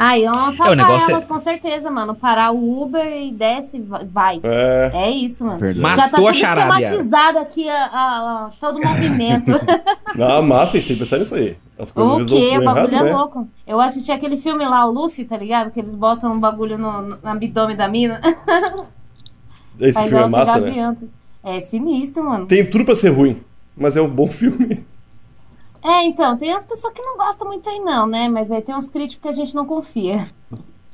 [0.00, 1.26] Ah, iam assaltar é, negócio elas é...
[1.26, 2.14] com certeza, mano.
[2.14, 4.40] Parar o Uber e desce, vai.
[4.44, 5.58] É, é isso, mano.
[5.58, 5.96] Verdade.
[5.96, 9.50] Já tá tudo esquematizado aqui a, a, a, todo o movimento.
[10.16, 11.56] ah, massa, a gente tem que pensar nisso aí.
[11.76, 12.58] As coisas o quê?
[12.58, 13.16] O bagulho errado, é né?
[13.16, 13.48] louco.
[13.66, 15.72] Eu assisti aquele filme lá, o Lucy, tá ligado?
[15.72, 18.20] Que eles botam um bagulho no, no abdômen da mina.
[19.80, 20.96] Esse Faz filme é massa, né?
[21.42, 22.46] É sinistro, mano.
[22.46, 23.40] Tem tudo pra ser ruim,
[23.78, 24.84] mas é um bom filme.
[25.82, 28.28] É, então, tem as pessoas que não gostam muito aí não, né?
[28.28, 30.28] Mas aí tem uns críticos que a gente não confia.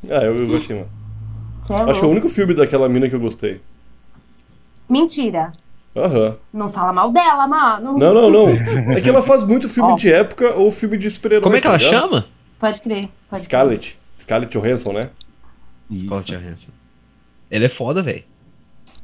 [0.09, 0.91] Ah, eu, eu gostei, mano.
[1.71, 3.63] É Acho que é o único filme daquela mina que eu gostei.
[4.89, 5.53] Mentira.
[5.97, 6.37] Aham.
[6.53, 7.99] Não fala mal dela, mano.
[7.99, 8.49] Não, não, não.
[8.93, 9.97] É que ela faz muito filme oh.
[9.97, 11.43] de época ou filme de super-herói.
[11.43, 12.27] Como é que ela tá chama?
[12.59, 13.09] Pode crer.
[13.31, 13.93] Pode Scarlett.
[13.93, 14.01] Crer.
[14.19, 15.11] Scarlett Johansson, né?
[15.95, 16.73] Scarlett Johansson.
[17.51, 18.25] Ele é foda, velho.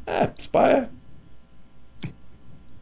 [0.07, 0.88] É, spa é.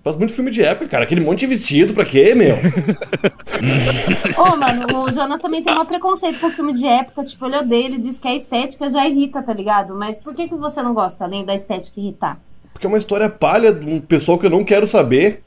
[0.09, 1.05] Faz muito filme de época, cara.
[1.05, 2.57] Aquele monte de vestido, pra quê, meu?
[4.43, 7.23] Ô, mano, o Jonas também tem um preconceito com filme de época.
[7.25, 9.95] Tipo, ele odeia, ele diz que a estética já irrita, tá ligado?
[9.95, 12.41] Mas por que, que você não gosta, além da estética irritar?
[12.73, 15.43] Porque é uma história palha de um pessoal que eu não quero saber,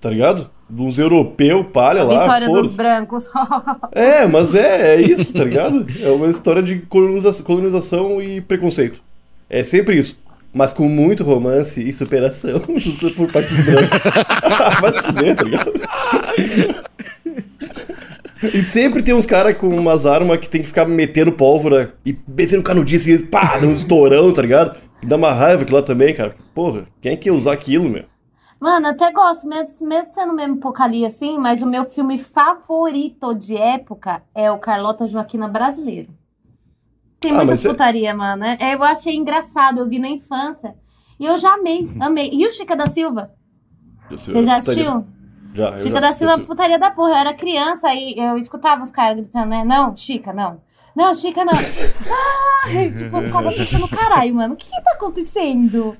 [0.00, 0.48] tá ligado?
[0.70, 2.20] Uns europeus palha a lá.
[2.20, 3.28] Vitória dos brancos.
[3.90, 5.84] é, mas é, é isso, tá ligado?
[6.00, 9.02] É uma história de colonização, colonização e preconceito.
[9.50, 10.16] É sempre isso
[10.54, 12.60] mas com muito romance e superação
[13.16, 14.02] por parte dos brancos.
[14.80, 15.72] Vai se fuder, tá ligado?
[18.42, 22.16] E sempre tem uns caras com umas armas que tem que ficar metendo pólvora e
[22.28, 24.76] metendo canudice e pá, dá um estourão, tá ligado?
[25.02, 26.34] Dá uma raiva aquilo lá também, cara.
[26.54, 28.04] Porra, quem é que ia usar aquilo, meu?
[28.60, 33.56] Mano, até gosto, mesmo, mesmo sendo mesmo ali assim, mas o meu filme favorito de
[33.56, 36.08] época é o Carlota Joaquina Brasileiro.
[37.24, 38.12] Tem ah, muita putaria, é...
[38.12, 38.44] mano.
[38.44, 40.74] É, eu achei engraçado, eu vi na infância.
[41.18, 42.02] E eu já amei, uhum.
[42.02, 42.28] amei.
[42.30, 43.30] E o Chica da Silva?
[44.10, 45.06] Você já assistiu?
[45.54, 47.10] Já, Chica já, da Silva, putaria da porra.
[47.10, 49.64] Eu era criança e eu escutava os caras gritando, né?
[49.64, 50.60] Não, Chica, não.
[50.94, 51.54] Não, Chica, não.
[51.54, 55.96] Ai, tipo, eu ficava pensando, caralho, mano, o que que tá acontecendo?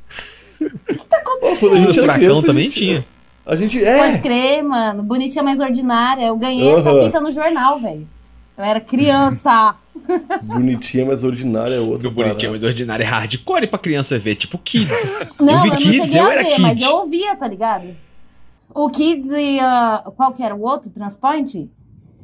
[0.61, 1.91] O que que tá acontecendo?
[1.91, 3.05] O Furacão também tinha.
[3.47, 3.99] A gente, é.
[3.99, 5.03] Pode crer, mano.
[5.03, 6.27] Bonitinha mais ordinária.
[6.27, 6.79] Eu ganhei uhum.
[6.79, 8.09] essa fita no jornal, velho.
[8.57, 9.77] Eu era criança.
[10.43, 12.11] Bonitinha, mas ordinária é outra.
[12.11, 15.21] Bonitinha, mas ordinária é hardcore pra criança ver, tipo Kids.
[15.41, 17.95] Não, eu vi eu Kids, eu era ver, Mas eu ouvia, tá ligado?
[18.75, 19.59] O Kids e.
[19.59, 20.91] Uh, qual que era o outro?
[20.91, 21.71] Transpoint?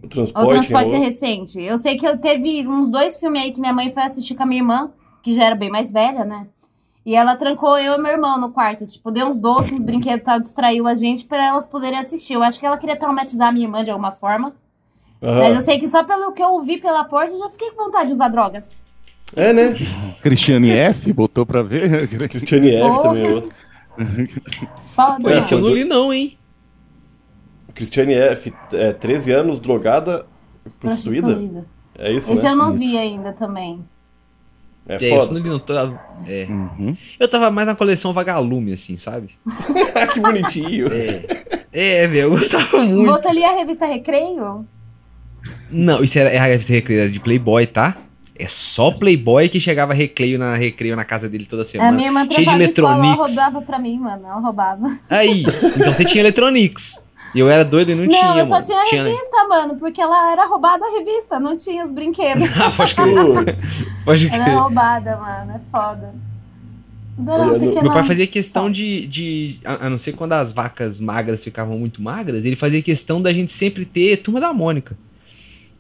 [0.03, 1.61] O Transporte, o Transporte é, é recente.
[1.61, 4.43] Eu sei que eu teve uns dois filmes aí que minha mãe foi assistir com
[4.43, 4.91] a minha irmã,
[5.23, 6.47] que já era bem mais velha, né?
[7.05, 8.87] E ela trancou eu e meu irmão no quarto.
[8.87, 12.35] Tipo, deu uns doces, uns brinquedos e tal, distraiu a gente pra elas poderem assistir.
[12.35, 14.55] Eu acho que ela queria traumatizar a minha irmã de alguma forma.
[15.23, 15.39] Uhum.
[15.39, 17.85] Mas eu sei que só pelo que eu ouvi pela porta, eu já fiquei com
[17.85, 18.71] vontade de usar drogas.
[19.37, 19.75] É, né?
[20.23, 22.09] Cristiane F, botou pra ver.
[22.29, 23.03] Cristiane F Porra.
[23.03, 23.51] também é outro.
[24.95, 25.39] Foda.
[25.39, 26.39] Esse eu não li não, hein?
[27.75, 30.27] Cristiane F, é, 13 anos, drogada,
[30.79, 31.29] prostituída.
[31.29, 31.67] prostituída.
[31.99, 32.51] É isso, Esse né?
[32.51, 33.85] eu não vi ainda também.
[34.89, 35.39] É, é foda.
[35.39, 36.47] Não, não, é.
[36.49, 36.97] Uhum.
[37.19, 39.39] Eu tava mais na coleção Vagalume, assim, sabe?
[40.13, 40.89] que bonitinho.
[40.93, 41.45] É.
[41.73, 43.13] É, velho, eu gostava muito.
[43.13, 44.67] Você lia a revista Recreio?
[45.71, 47.97] Não, isso era, a revista Recreio era de Playboy, tá?
[48.39, 51.91] É só Playboy que chegava recreio na recreio na casa dele toda semana.
[51.91, 53.37] A minha irmã cheio de eletronics.
[53.37, 54.27] Ela roubava pra mim, mano.
[54.27, 54.99] Ela roubava.
[55.11, 55.45] Aí,
[55.77, 57.05] então você tinha eletronics.
[57.35, 58.25] E eu era doido e não, não tinha.
[58.25, 58.65] Não, eu só mano.
[58.65, 62.49] tinha, tinha revista, mano, porque ela era roubada a revista, não tinha os brinquedos.
[62.59, 63.57] ah, pode crer.
[64.05, 64.41] pode crer.
[64.41, 66.15] Ela é roubada, mano, é foda.
[67.83, 69.07] Meu pai fazia questão de.
[69.07, 73.21] de a, a, não ser quando as vacas magras ficavam muito magras, ele fazia questão
[73.21, 74.97] da gente sempre ter turma da Mônica.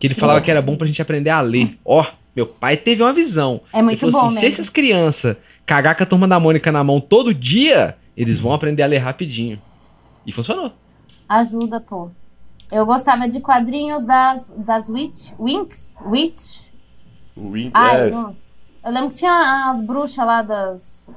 [0.01, 1.79] Que ele falava que era bom pra gente aprender a ler.
[1.85, 3.61] Ó, oh, meu pai teve uma visão.
[3.71, 4.41] É muito ele falou bom assim: mesmo.
[4.41, 5.37] se essas crianças
[5.67, 8.97] cagar com a turma da Mônica na mão todo dia, eles vão aprender a ler
[8.97, 9.61] rapidinho.
[10.27, 10.73] E funcionou.
[11.29, 12.11] Ajuda, pô.
[12.73, 16.69] Eu gostava de quadrinhos das, das Witch, Winx, Witch.
[17.37, 18.15] Wink, Ai, yes.
[18.83, 21.11] Eu lembro que tinha as bruxas lá das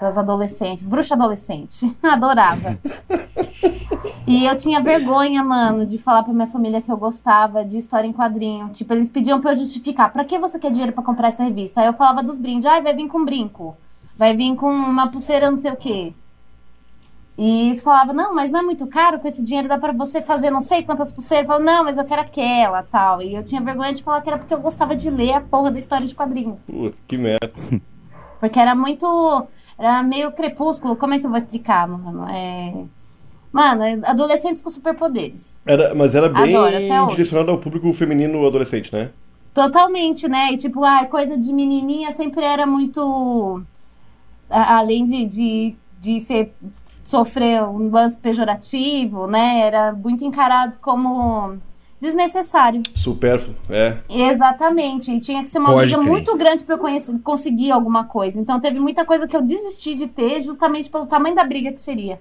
[0.00, 1.96] das adolescentes, bruxa adolescente.
[2.02, 2.78] Adorava.
[4.26, 8.06] e eu tinha vergonha, mano, de falar pra minha família que eu gostava de história
[8.06, 8.68] em quadrinho.
[8.70, 10.12] Tipo, eles pediam pra eu justificar.
[10.12, 11.80] Pra que você quer dinheiro pra comprar essa revista?
[11.80, 12.66] Aí eu falava dos brindes.
[12.66, 13.76] Ai, vai vir com brinco.
[14.16, 16.12] Vai vir com uma pulseira não sei o quê.
[17.36, 20.22] E eles falavam, não, mas não é muito caro, com esse dinheiro dá pra você
[20.22, 21.44] fazer não sei quantas pulseiras.
[21.44, 23.20] Eu falava, não, mas eu quero aquela, tal.
[23.20, 25.70] E eu tinha vergonha de falar que era porque eu gostava de ler a porra
[25.72, 26.60] da história de quadrinhos.
[26.62, 27.52] Putz, que merda.
[28.38, 29.46] Porque era muito
[29.78, 32.26] era meio crepúsculo, como é que eu vou explicar, mano?
[32.28, 32.72] É...
[33.52, 35.60] Mano, adolescentes com superpoderes.
[35.64, 39.10] Era, mas era bem Adoro, direcionado ao público feminino adolescente, né?
[39.52, 40.50] Totalmente, né?
[40.50, 43.62] E tipo, a coisa de menininha sempre era muito.
[44.50, 46.52] Além de, de, de ser
[47.04, 49.60] sofrer um lance pejorativo, né?
[49.60, 51.56] Era muito encarado como
[52.04, 52.82] desnecessário.
[52.94, 53.98] Supérfluo, é.
[54.08, 55.10] Exatamente.
[55.10, 56.10] E tinha que ser uma Pode briga crer.
[56.10, 58.38] muito grande para eu conseguir alguma coisa.
[58.38, 61.80] Então teve muita coisa que eu desisti de ter justamente pelo tamanho da briga que
[61.80, 62.20] seria,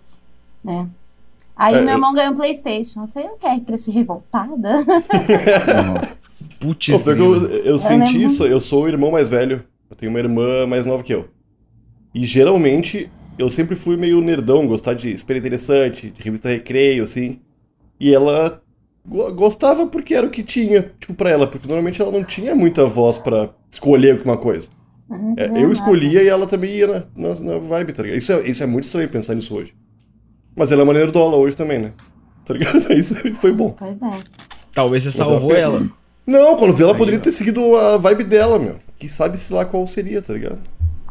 [0.63, 0.87] né?
[1.55, 2.15] Aí é, meu irmão eu...
[2.15, 3.05] ganhou um Playstation.
[3.05, 4.83] Você não quer crescer revoltada?
[6.59, 8.21] Putz, eu, eu, eu senti lembro...
[8.21, 8.45] isso.
[8.45, 9.63] Eu sou o irmão mais velho.
[9.89, 11.27] Eu tenho uma irmã mais nova que eu.
[12.15, 17.39] E geralmente eu sempre fui meio nerdão, gostar de super interessante, de revista Recreio, assim.
[17.99, 18.62] E ela
[19.05, 22.85] gostava porque era o que tinha, tipo, pra ela, porque normalmente ela não tinha muita
[22.85, 24.69] voz para escolher alguma coisa.
[25.37, 28.17] É, é eu escolhia e ela também ia na, na, na, vibe, tá ligado?
[28.17, 29.75] Isso é, isso é muito estranho pensar nisso hoje.
[30.55, 31.91] Mas ela é uma nerdola hoje também, né?
[32.45, 32.79] Tá ligado?
[32.93, 33.71] Isso, isso foi bom.
[33.71, 34.19] Pois é.
[34.73, 35.77] Talvez você salvou ela.
[35.77, 35.89] ela.
[36.27, 38.75] Não, quando vi ela poderia ter seguido a vibe dela, meu.
[38.99, 40.59] Que sabe-se lá qual seria, tá ligado?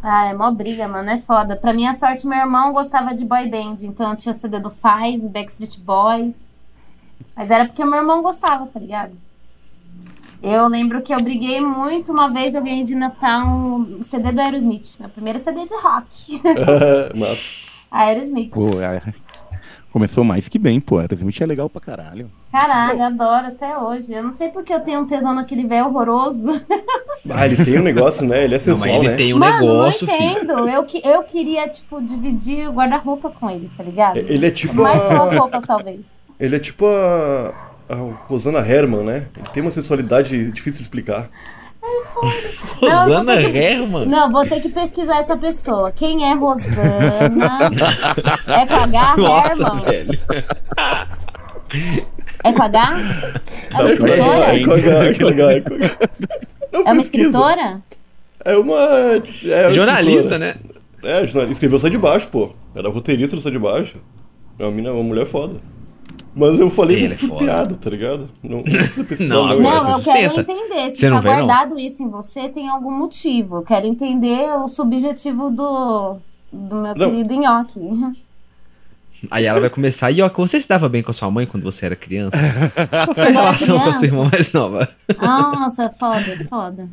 [0.03, 1.09] Ah, é mó briga, mano.
[1.09, 1.57] É foda.
[1.57, 3.77] Pra minha sorte, meu irmão gostava de boy band.
[3.83, 6.52] Então eu tinha CD do Five, Backstreet Boys.
[7.37, 9.13] Mas era porque meu irmão gostava, tá ligado?
[10.43, 14.41] Eu lembro que eu briguei muito uma vez, eu ganhei de Natal um CD do
[14.41, 14.97] Aerosmith.
[14.99, 16.43] Meu primeiro CD de rock.
[17.91, 18.51] Aerosmith.
[18.51, 19.01] Pô, é,
[19.93, 20.99] Começou mais que bem, pô.
[20.99, 22.31] Aerosmith é legal pra caralho.
[22.51, 24.15] Caralho, adoro até hoje.
[24.15, 26.51] Eu não sei porque eu tenho um tesão naquele velho horroroso.
[27.31, 28.43] Ah, ele tem um negócio, né?
[28.43, 29.15] Ele é sensual, não, ele né?
[29.15, 30.69] tem um Mano, negócio, não entendo.
[30.69, 34.17] Eu, eu queria, tipo, dividir o guarda-roupa com ele, tá ligado?
[34.17, 34.75] Ele é tipo...
[34.75, 35.23] Mais a...
[35.23, 36.21] as roupas, talvez.
[36.43, 37.55] Ele é tipo a...
[37.89, 37.95] a
[38.27, 39.29] Rosana Herman, né?
[39.37, 41.31] Ele tem uma sensualidade difícil de explicar.
[42.83, 43.47] Rosana que...
[43.47, 44.07] Herman?
[44.07, 45.93] Não, vou ter que pesquisar essa pessoa.
[45.93, 47.71] Quem é Rosana?
[48.49, 49.85] é com H, Nossa, Herman?
[49.85, 50.21] velho.
[52.43, 52.93] É com H?
[53.71, 54.57] É uma escritora?
[54.57, 55.99] É com H, é com H, é com H.
[56.73, 57.83] é uma escritora?
[58.45, 58.75] É uma.
[59.45, 60.39] É uma jornalista, escritora.
[60.39, 60.55] né?
[61.05, 61.53] É, jornalista.
[61.53, 62.51] Escreveu Sai de Baixo, pô.
[62.75, 63.99] Era roteirista do Sai de Baixo.
[64.59, 65.61] É uma, mina, uma mulher foda.
[66.35, 68.31] Mas eu falei Ele por é piada, tá ligado?
[68.43, 68.65] Não,
[69.21, 70.97] não, não, não eu quero entender.
[70.97, 71.79] Se tá guardado não.
[71.79, 73.57] isso em você, tem algum motivo.
[73.57, 76.17] Eu quero entender o subjetivo do,
[76.51, 77.11] do meu não.
[77.11, 77.81] querido nhoque.
[79.31, 80.11] Aí ela vai começar.
[80.13, 82.39] Nhoque, você se dava bem com a sua mãe quando você era criança?
[83.05, 84.89] Qual foi a relação com a sua irmã mais nova?
[85.21, 86.89] Nossa, foda, foda.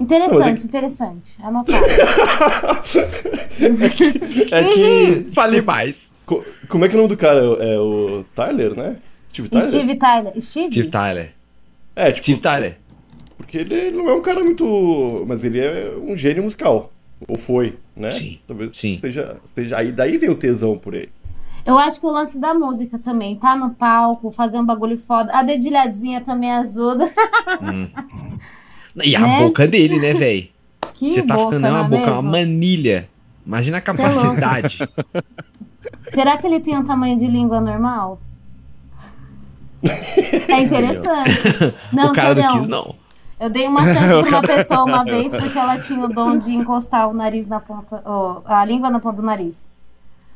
[0.00, 1.38] Interessante, é interessante.
[1.42, 1.84] Anotado.
[3.60, 4.54] é que.
[4.54, 6.11] É que Fale mais.
[6.68, 7.40] Como é que é o nome do cara?
[7.40, 8.96] É o Tyler, né?
[9.28, 9.68] Steve Tyler?
[9.68, 10.40] Steve Tyler.
[10.40, 10.66] Steve?
[10.66, 11.34] Steve Tyler.
[11.96, 12.78] É, tipo, Steve Tyler.
[13.36, 15.24] Porque ele não é um cara muito.
[15.26, 16.92] Mas ele é um gênio musical.
[17.28, 18.10] Ou foi, né?
[18.10, 18.38] Sim.
[18.46, 18.96] Talvez Sim.
[18.96, 19.78] Seja, seja.
[19.78, 21.10] Aí daí vem o tesão por ele.
[21.64, 25.32] Eu acho que o lance da música também, tá no palco, fazer um bagulho foda.
[25.32, 27.12] A dedilhadinha também ajuda.
[27.62, 27.88] Hum.
[29.02, 29.40] E a né?
[29.40, 30.48] boca dele, né, velho?
[30.94, 32.20] Você tá ficando é uma boca, mesmo?
[32.20, 33.08] uma manilha.
[33.46, 34.78] Imagina a é capacidade.
[36.12, 38.20] Será que ele tem um tamanho de língua normal?
[40.48, 41.74] É interessante.
[41.92, 42.94] Não, o cara não quis, não.
[43.40, 43.98] Eu dei uma chance
[44.28, 47.58] pra uma pessoa uma vez porque ela tinha o dom de encostar o nariz na
[47.58, 49.66] ponta, oh, a língua na ponta do nariz.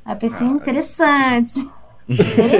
[0.04, 1.68] Aí eu pensei, interessante.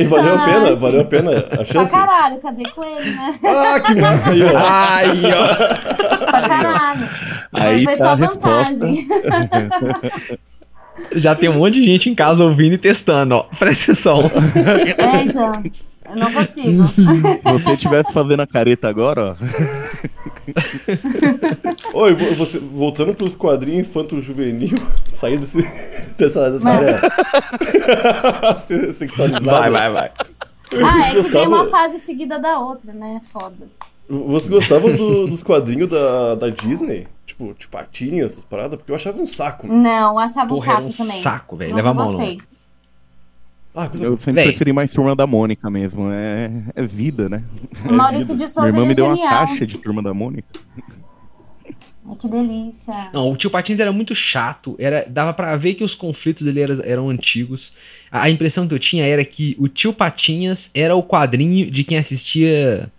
[0.09, 1.91] valeu a pena, valeu a pena a chance.
[1.91, 3.35] Pra caralho, casei com ele, né?
[3.45, 4.51] Ah, que massa aí, ó.
[4.57, 6.27] Aí, ó.
[6.27, 7.09] Pra caralho.
[7.53, 9.09] Aí foi tá só vantagem.
[11.13, 13.43] Já tem um monte de gente em casa ouvindo e testando, ó.
[13.59, 14.21] Presta atenção.
[14.99, 15.63] É, então.
[16.09, 16.85] Eu não consigo.
[16.85, 19.37] Se você estivesse fazendo a careta agora, ó.
[21.95, 24.77] Oi, você, voltando para os quadrinhos infanto-juvenil,
[25.13, 25.59] saindo desse,
[26.17, 27.01] dessa, dessa área
[28.97, 29.43] sexualizada.
[29.43, 30.11] Vai, vai, vai.
[30.83, 33.21] Ah, é que vem uma fase seguida da outra, né?
[33.33, 33.69] Foda.
[34.09, 37.09] Vocês gostavam do, dos quadrinhos da, da Disney?
[37.37, 38.79] Tipo, tipo patinhas, essas paradas?
[38.79, 39.67] Porque eu achava um saco.
[39.67, 41.21] Não, achava Porra, um saco um também.
[41.21, 41.75] saco, velho.
[41.75, 42.13] Leva a mão.
[42.15, 42.41] Gostei.
[43.75, 44.49] Ah, eu sempre Véi.
[44.49, 46.09] preferi mais Turma da Mônica mesmo.
[46.11, 47.45] É, é vida, né?
[47.85, 49.27] O Maurício é de Souza Minha irmã me é deu genial.
[49.27, 50.59] uma caixa de Turma da Mônica.
[52.09, 53.11] Ai, que delícia.
[53.13, 54.75] Não, o tio Patins era muito chato.
[54.79, 57.75] Era, dava para ver que os conflitos dele eram, eram antigos.
[58.11, 61.85] A, a, impressão que eu tinha era que o tio Patinhas era o quadrinho de
[61.85, 62.91] quem assistia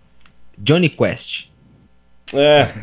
[0.59, 1.46] Johnny Quest.
[2.33, 2.67] É.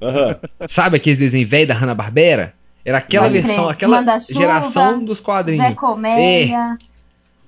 [0.00, 0.66] Uhum.
[0.68, 2.54] Sabe aqueles desenhos velho da Hanna-Barbera?
[2.84, 3.72] Era aquela Pode versão, crer.
[3.72, 5.64] aquela geração dos quadrinhos.
[5.64, 6.54] Zé Comédia.
[6.56, 6.74] É.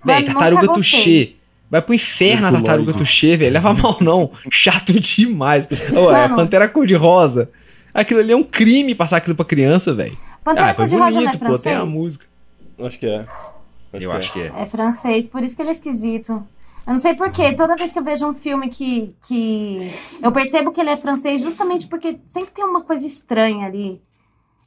[0.05, 1.35] Véi, tartaruga Tuxê.
[1.71, 3.53] Vai pro inferno a tartaruga Tuxê, velho.
[3.53, 4.31] Leva mal não.
[4.51, 5.69] Chato demais.
[5.71, 7.51] Ué, Pantera Cor-de-Rosa.
[7.93, 10.17] Aquilo ali é um crime passar aquilo pra criança, velho.
[10.43, 11.63] Pantera ah, Cor-de-Rosa não é francês?
[11.63, 12.25] Pô, tem a música.
[12.79, 13.19] Acho que é.
[13.19, 14.33] Acho eu que acho é.
[14.33, 14.63] que é.
[14.63, 16.47] É francês, por isso que ele é esquisito.
[16.87, 19.93] Eu não sei porquê, toda vez que eu vejo um filme que, que.
[20.23, 24.01] Eu percebo que ele é francês justamente porque sempre tem uma coisa estranha ali.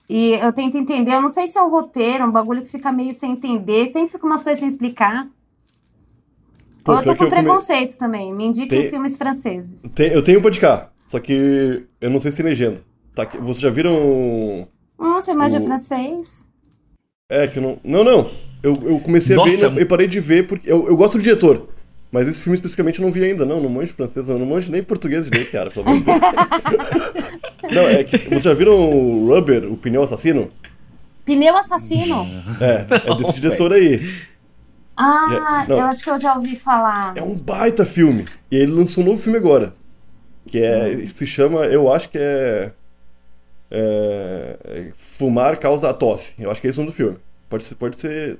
[0.10, 2.92] E eu tento entender, eu não sei se é o roteiro, um bagulho que fica
[2.92, 5.30] meio sem entender, sempre fica umas coisas sem explicar.
[6.84, 8.00] Pô, eu tô com preconceito come...
[8.00, 8.90] também, me indiquem tem...
[8.90, 9.82] filmes franceses.
[9.94, 10.12] Tem...
[10.12, 12.84] Eu tenho um cá, só que eu não sei se tem legenda.
[13.16, 14.68] Tá, vocês já viram.
[14.98, 15.64] Nossa, imagem o...
[15.64, 16.46] francês.
[17.30, 17.80] É, que eu não.
[17.84, 18.32] Não, não.
[18.62, 19.68] Eu, eu comecei Nossa.
[19.68, 20.70] a ver e parei de ver porque.
[20.70, 21.70] Eu, eu gosto do diretor.
[22.12, 23.62] Mas esse filme especificamente eu não vi ainda, não.
[23.62, 25.70] Não manjo francês, eu não manjo nem português direito, cara.
[25.70, 26.04] Pelo menos.
[27.72, 28.18] não, é que.
[28.18, 30.52] Vocês já viram o Rubber, o pneu assassino?
[31.24, 32.26] Pneu assassino?
[32.60, 34.02] É, é desse diretor aí.
[34.98, 37.14] Ah, é, eu acho que eu já ouvi falar.
[37.16, 38.26] É um baita filme.
[38.52, 39.72] E ele lançou um novo filme agora.
[40.48, 42.72] Que é, se chama, eu acho que é,
[43.72, 46.34] é, Fumar causa a tosse.
[46.40, 47.18] Eu acho que é esse o nome do filme.
[47.48, 48.38] Pode ser, pode ser.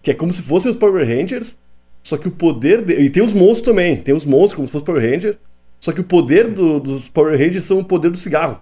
[0.00, 1.58] Que é como se fossem os Power Rangers,
[2.02, 2.82] só que o poder.
[2.82, 2.94] De...
[2.94, 3.96] E tem os monstros também.
[3.96, 5.38] Tem os monstros como se fosse Power Ranger.
[5.80, 8.60] Só que o poder do, dos Power Rangers são o poder do cigarro.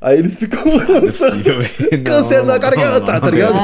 [0.00, 1.42] Aí eles ficam lançando
[2.04, 3.56] câncer na garganta, tá ligado?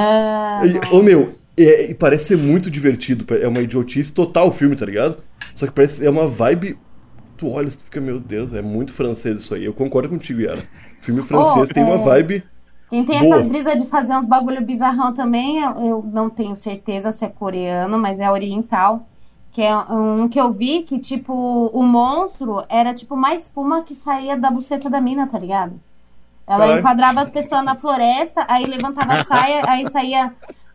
[0.93, 3.25] Ô meu, é, e parece ser muito divertido.
[3.35, 5.19] É uma idiotice total o filme, tá ligado?
[5.55, 6.77] Só que parece é uma vibe
[7.37, 9.65] tu olha e fica, meu Deus, é muito francês isso aí.
[9.65, 10.63] Eu concordo contigo, Yara.
[11.01, 11.87] Filme francês oh, tem é...
[11.87, 12.45] uma vibe.
[12.89, 13.35] Quem tem boa.
[13.35, 17.99] essas brisas de fazer uns bagulho bizarrão também, eu, não tenho certeza se é coreano,
[17.99, 19.07] mas é oriental.
[19.51, 21.33] Que é um que eu vi que, tipo,
[21.73, 25.81] o monstro era tipo mais espuma que saía da buceta da mina, tá ligado?
[26.47, 26.79] Ela Ai.
[26.79, 30.33] enquadrava as pessoas na floresta, aí levantava a saia, aí saía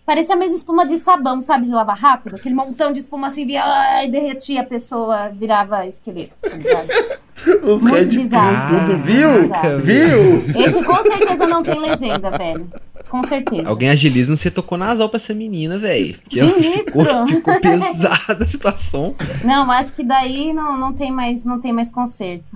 [0.10, 1.68] Parecia mesmo espuma de sabão, sabe?
[1.68, 2.36] De lavar rápido.
[2.36, 6.41] Aquele montão de espuma assim, via, e derretia a pessoa, virava esqueleto.
[6.41, 6.49] Tá
[7.62, 8.88] Os Muito bizarro.
[8.88, 9.41] Tudo, viu?
[9.43, 9.78] Bizarro.
[9.80, 10.64] Viu?
[10.66, 12.68] Esse com certeza não tem legenda, velho.
[13.07, 13.70] Com certeza.
[13.70, 16.20] Alguém agiliza, você tocou nas pra essa menina, velho.
[16.28, 16.86] Sinistro.
[16.86, 19.16] Ficou, ficou pesada a situação.
[19.43, 22.51] Não, acho que daí não, não, tem, mais, não tem mais conserto.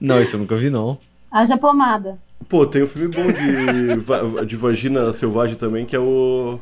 [0.00, 0.98] não, isso eu nunca vi, não.
[1.30, 2.18] Haja pomada.
[2.48, 6.58] Pô, tem um filme bom de, de vagina selvagem também, que é o.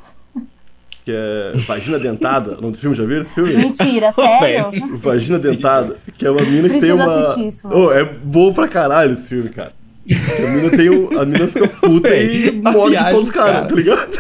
[1.05, 2.59] Que é Vagina Dentada.
[2.59, 3.55] O nome do filme, já viram esse filme?
[3.55, 4.73] Mentira, sério?
[4.97, 7.49] Vagina Dentada, que é uma mina que Preciso tem uma.
[7.49, 9.73] Isso, oh, é bom pra caralho esse filme, cara.
[10.11, 11.19] A mina, tem um...
[11.19, 13.67] a mina fica puta e morre de pau dos caras, cara.
[13.67, 14.19] tá ligado?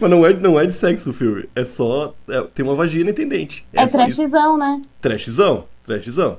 [0.00, 1.48] Mas não é, não é de sexo o filme.
[1.56, 2.14] É só.
[2.28, 3.66] É, tem uma vagina e tem dente.
[3.72, 4.82] É, é trashzão, né?
[5.00, 6.38] Trashzão, trashzão.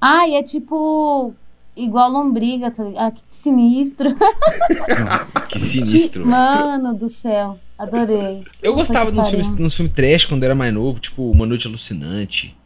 [0.00, 1.34] Ah, e é tipo
[1.76, 4.10] igual lombriga, tá Ah, que sinistro.
[5.48, 6.22] que sinistro.
[6.22, 6.28] Que...
[6.28, 8.44] Mano do céu, adorei.
[8.62, 12.56] Eu gostava dos filmes, nos filmes trash quando era mais novo, tipo Uma Noite Alucinante.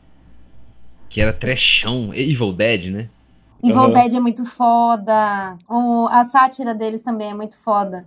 [1.08, 2.11] Que era trashão.
[2.14, 3.08] Evil Dead, né?
[3.62, 3.92] Evil uhum.
[3.92, 5.56] Dead é muito foda.
[5.68, 8.06] O, a sátira deles também é muito foda.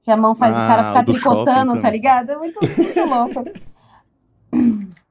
[0.00, 2.30] Que a mão faz ah, o cara ficar tricotando, shopping, tá ligado?
[2.30, 3.44] É muito, muito louco.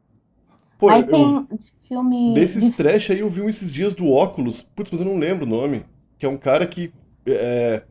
[0.82, 1.47] Pô, Mas tem eu,
[1.88, 2.34] filme.
[2.34, 2.71] Desses de...
[2.71, 4.63] trash aí eu vi um esses dias do óculos.
[4.63, 5.86] Putz, mas eu não lembro o nome.
[6.17, 6.91] Que é um cara que.
[7.23, 7.84] É...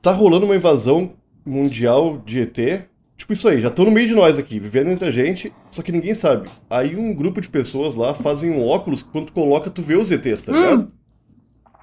[0.00, 1.14] Tá rolando uma invasão
[1.44, 2.86] mundial de ET.
[3.16, 5.82] Tipo isso aí, já estão no meio de nós aqui, vivendo entre a gente, só
[5.82, 6.48] que ninguém sabe.
[6.70, 9.96] Aí um grupo de pessoas lá fazem um óculos que quando tu coloca, tu vê
[9.96, 10.54] os ETs, tá hum.
[10.54, 10.92] ligado?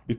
[0.07, 0.17] E...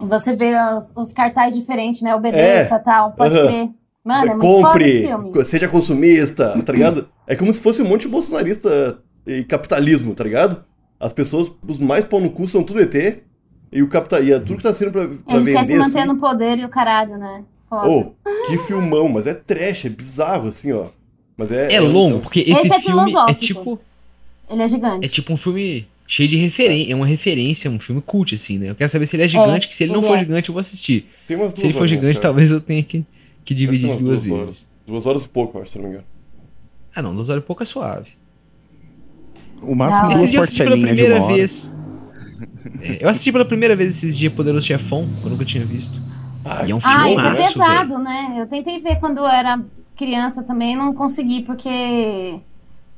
[0.00, 2.14] Você vê os, os cartazes diferentes, né?
[2.14, 2.80] Obedeça e é.
[2.80, 3.46] tal, pode uh -huh.
[3.46, 3.70] crer.
[4.06, 5.44] Mano, é muito Compre, foda esse filme.
[5.44, 7.08] Seja consumista, tá ligado?
[7.26, 10.64] É como se fosse um monte de bolsonarista e capitalismo, tá ligado?
[11.00, 12.94] As pessoas, os mais pau no cu são tudo ET.
[13.72, 15.58] E o capital, e é tudo que tá sendo pra, pra Eles vender.
[15.58, 16.08] Eles se manter assim.
[16.08, 17.42] no poder e o caralho, né?
[17.68, 17.88] Foda.
[17.88, 18.12] Oh,
[18.46, 20.86] que filmão, mas é trash, é bizarro, assim, ó.
[21.36, 23.78] Mas é, é, é longo, porque esse, esse é filme é tipo.
[24.48, 25.04] Ele é gigante.
[25.04, 26.90] É tipo um filme cheio de referência.
[26.90, 26.92] É.
[26.92, 28.70] é uma referência, um filme cult, assim, né?
[28.70, 30.20] Eu quero saber se ele é gigante, é, que se ele não for é.
[30.20, 31.06] gigante, eu vou assistir.
[31.26, 32.28] se ele for gigante, cara.
[32.28, 33.04] talvez eu tenha que,
[33.46, 34.32] que dividir duas, duas vezes.
[34.32, 34.70] Horas.
[34.86, 36.06] Duas horas e pouco, acho, se não me engano.
[36.94, 38.10] Ah, não, duas horas e pouco é suave.
[39.62, 41.78] O máximo Esses dias eu assisti pela primeira vez.
[42.80, 45.98] É, eu assisti pela primeira vez esses dias Poderoso Chefão, que eu nunca tinha visto.
[46.66, 47.98] e é um filme ah, é pesado, véio.
[48.00, 48.34] né?
[48.36, 49.62] Eu tentei ver quando eu era
[49.94, 52.40] criança também, não consegui, porque.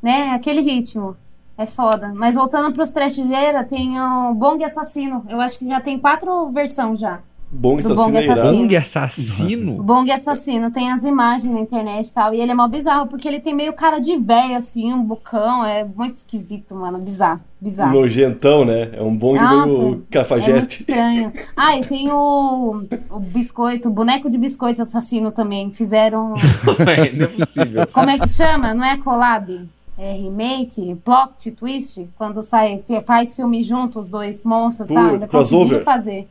[0.03, 1.17] Né, aquele ritmo.
[1.57, 2.13] É foda.
[2.15, 5.27] Mas voltando pros trashgeira, tem o Bong Assassino.
[5.29, 7.21] Eu acho que já tem quatro versões já.
[7.51, 7.97] Bong Assassino.
[7.97, 8.53] Bong Assassino.
[8.53, 9.83] Bong Assassino?
[9.83, 10.71] Bong Assassino.
[10.71, 12.35] Tem as imagens na internet e tal.
[12.35, 15.65] E ele é mó bizarro, porque ele tem meio cara de velho, assim, um bocão.
[15.65, 16.99] É muito esquisito, mano.
[16.99, 17.41] Bizarro.
[17.61, 17.93] Bizarro.
[17.93, 18.91] Nojentão, né?
[18.93, 20.85] É um Bong meio cafajeste.
[20.89, 21.33] É estranho.
[21.57, 25.71] Ah, e tem o, o biscoito, o boneco de biscoito assassino também.
[25.71, 26.35] Fizeram.
[26.87, 27.87] é, não é possível.
[27.93, 28.75] Como é que chama?
[28.75, 29.69] Não é collab?
[30.01, 35.09] É remake, plot, twist, quando sai, faz filme junto, os dois monstros, e tá?
[35.09, 36.29] Ainda consegui fazer.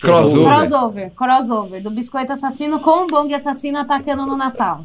[0.00, 0.46] Crossover.
[0.46, 1.82] Crossover, crossover.
[1.82, 4.84] Do biscoito assassino com o bong assassino atacando no Natal.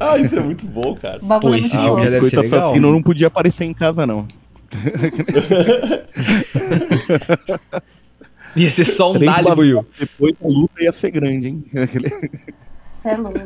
[0.00, 1.18] ah, isso é muito bom, cara.
[1.22, 2.02] O bagulho Pô, é muito bom.
[2.02, 4.26] O biscoito assassino não podia aparecer em casa, não.
[8.56, 9.86] Ia ser só um Dali, Buiu.
[9.98, 11.64] Depois a luta ia ser grande, hein?
[11.72, 13.40] Você é louco.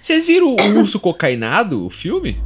[0.00, 2.40] Vocês viram o Urso Cocainado, o filme?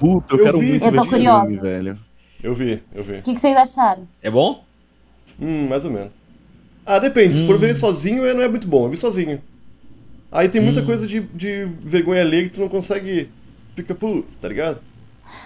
[0.00, 0.68] Puta, eu, Eu quero vi.
[0.70, 1.46] muito Eu tô ver curiosa.
[1.46, 1.98] filme, velho.
[2.42, 3.18] Eu vi, eu vi.
[3.18, 4.06] O que, que vocês acharam?
[4.20, 4.64] É bom?
[5.40, 6.14] Hum, mais ou menos.
[6.84, 7.36] Ah, depende.
[7.36, 8.84] Se for ver sozinho, é- não é muito bom.
[8.84, 9.40] Eu vi sozinho.
[10.30, 13.30] Aí tem muita coisa de, de vergonha alheia que tu não consegue.
[13.76, 14.78] Fica, putz, tá ligado?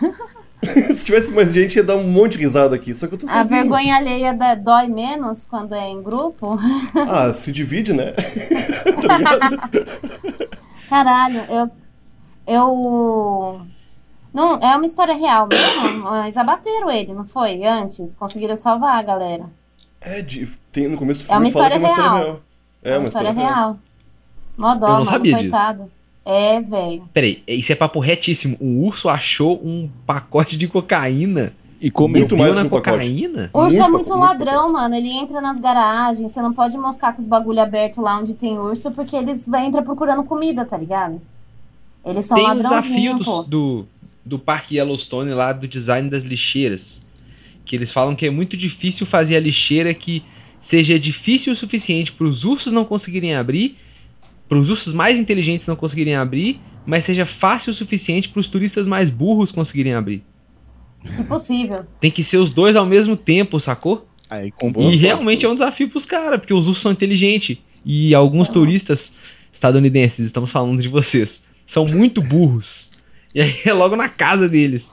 [0.97, 2.95] Se tivesse mais gente, ia dar um monte de risada aqui.
[2.95, 3.43] Só que eu tô sozinho.
[3.45, 6.57] A vergonha alheia da- dói menos quando é em grupo?
[7.07, 8.13] Ah, se divide, né?
[8.13, 9.87] tá ligado?
[10.89, 11.71] Caralho, eu.
[12.47, 13.61] Eu.
[14.33, 17.65] Não, é uma história real mesmo, mas abateram ele, não foi?
[17.65, 19.47] Antes, conseguiram salvar a galera.
[20.01, 22.13] É, de, tem, no começo do É filme uma fala que é uma história história
[22.13, 22.25] real.
[22.25, 22.41] real.
[22.83, 23.77] É, uma história, real.
[24.57, 25.51] Mó dó, Eu não mano, sabia disso.
[25.51, 25.91] coitado.
[26.25, 27.03] É, velho.
[27.13, 28.57] Peraí, isso é papo retíssimo.
[28.61, 31.53] Um urso achou um pacote de cocaína.
[31.81, 32.21] E comeu.
[32.21, 32.91] Muito mais na que um pacote.
[32.91, 33.51] cocaína?
[33.53, 34.95] O urso Muito é muito muito ladrão, mano.
[34.95, 38.59] Ele entra nas garagens, você não pode moscar com os bagulho aberto lá onde tem
[38.59, 41.21] urso, porque eles entram procurando comida, tá ligado?
[42.05, 43.87] Eles são Tem um desafio do, do,
[44.25, 47.06] do Parque Yellowstone lá do design das lixeiras.
[47.67, 50.23] Que eles falam que é muito difícil fazer a lixeira que
[50.59, 53.77] seja difícil o suficiente para os ursos não conseguirem abrir,
[54.49, 58.49] para os ursos mais inteligentes não conseguirem abrir, mas seja fácil o suficiente para os
[58.49, 60.23] turistas mais burros conseguirem abrir.
[61.19, 61.85] Impossível.
[62.01, 64.09] Tem que ser os dois ao mesmo tempo, sacou?
[64.29, 67.59] Aí e sorte, realmente é um desafio pros caras, porque os ursos são inteligentes.
[67.85, 69.13] E alguns turistas
[69.53, 72.91] estadunidenses, estamos falando de vocês, são muito burros.
[73.35, 74.93] E aí é logo na casa deles.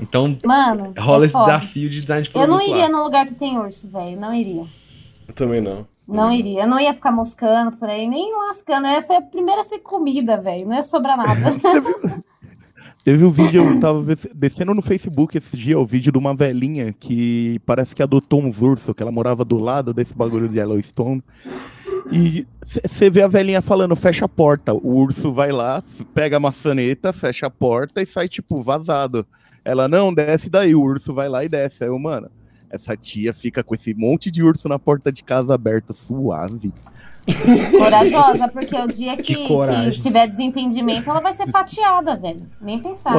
[0.00, 0.92] Então Mano.
[0.98, 1.44] rola é esse foda.
[1.46, 2.88] desafio de design de Eu produto não iria lá.
[2.90, 4.20] num lugar que tem urso, velho.
[4.20, 4.66] Não iria.
[5.26, 5.86] Eu também não.
[6.06, 6.62] Não iria.
[6.62, 8.86] Eu não ia ficar moscando por aí, nem lascando.
[8.86, 10.66] Essa é a primeira a ser comida, velho.
[10.66, 11.34] Não ia sobrar nada.
[13.04, 14.02] Teve um vídeo, eu tava
[14.34, 18.62] descendo no Facebook esse dia, o vídeo de uma velhinha que parece que adotou uns
[18.62, 21.22] ursos, que ela morava do lado desse bagulho de Yellowstone.
[22.10, 24.74] E você vê a velhinha falando, fecha a porta.
[24.74, 25.82] O urso vai lá,
[26.12, 29.26] pega a maçaneta, fecha a porta e sai, tipo, vazado.
[29.64, 30.74] Ela, não, desce daí.
[30.74, 31.84] O urso vai lá e desce.
[31.84, 32.30] Aí eu, mano,
[32.68, 36.72] essa tia fica com esse monte de urso na porta de casa aberta, suave.
[37.78, 42.46] Corajosa, porque o dia Que que, que tiver desentendimento, ela vai ser fatiada, velho.
[42.60, 43.14] Nem pensar.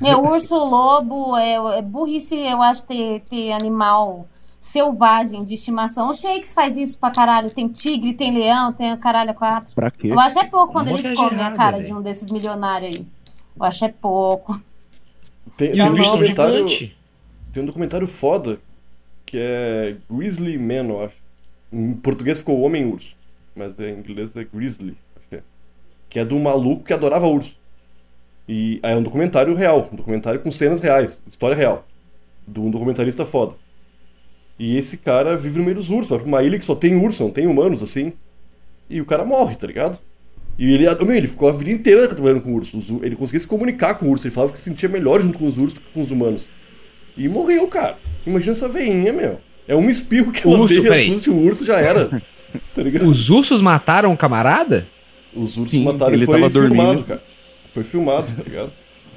[0.00, 4.28] Meu, urso, lobo, é, é burrice, eu acho, ter, ter animal
[4.62, 6.08] selvagem de estimação.
[6.08, 7.50] O Shakes faz isso pra caralho.
[7.50, 9.74] Tem tigre, tem leão, tem caralho quatro.
[9.74, 10.06] Pra quê?
[10.08, 11.84] Eu acho é pouco quando Uma eles comem a cara velho.
[11.88, 13.06] de um desses milionários aí.
[13.58, 14.58] Eu acho é pouco.
[15.56, 16.66] Tem, E tem os um documentário-.
[17.52, 18.60] Tem um documentário foda
[19.26, 21.16] que é Grizzly Man, eu acho.
[21.72, 23.16] Em português ficou Homem Urso,
[23.56, 24.96] mas em inglês é Grizzly,
[25.28, 25.42] que é.
[26.08, 27.56] Que é um maluco que adorava urso.
[28.48, 31.84] E aí é um documentário real, um documentário com cenas reais, história real,
[32.46, 33.54] de um documentarista foda.
[34.64, 36.94] E esse cara vive no meio dos ursos, vai pra uma ilha que só tem
[36.94, 38.12] urso, não tem humanos assim.
[38.88, 39.98] E o cara morre, tá ligado?
[40.58, 42.88] E ele, meu, ele ficou a vida inteira trabalhando com ursos.
[42.88, 45.36] Os- Ele conseguia se comunicar com o urso, ele falava que se sentia melhor junto
[45.38, 46.48] com os ursos do que com os humanos.
[47.16, 47.98] E morreu, cara.
[48.26, 49.40] Imagina essa veinha, meu.
[49.66, 51.08] É um espirro que ela Urso, deu, peraí.
[51.08, 52.22] assuste o urso, já era.
[52.74, 53.08] Tá ligado?
[53.08, 54.86] Os ursos mataram o camarada?
[55.34, 57.04] Os ursos Sim, mataram ele foi tava filmado, dormindo.
[57.04, 57.22] cara.
[57.72, 58.72] Foi filmado, tá ligado?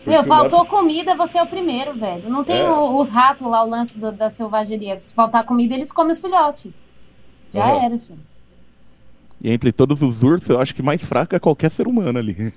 [0.05, 2.29] Meu, faltou comida, você é o primeiro, velho.
[2.29, 2.69] Não tem É.
[2.69, 4.99] os ratos lá, o lance do- da selvageria.
[4.99, 6.71] Se faltar comida, eles comem os filhotes.
[7.53, 7.83] Já Aham.
[7.85, 8.19] era, filho.
[9.41, 12.53] E entre todos os ursos, eu acho que mais fraco é qualquer ser humano ali.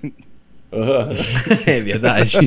[0.71, 1.09] Aham.
[1.65, 2.37] É verdade.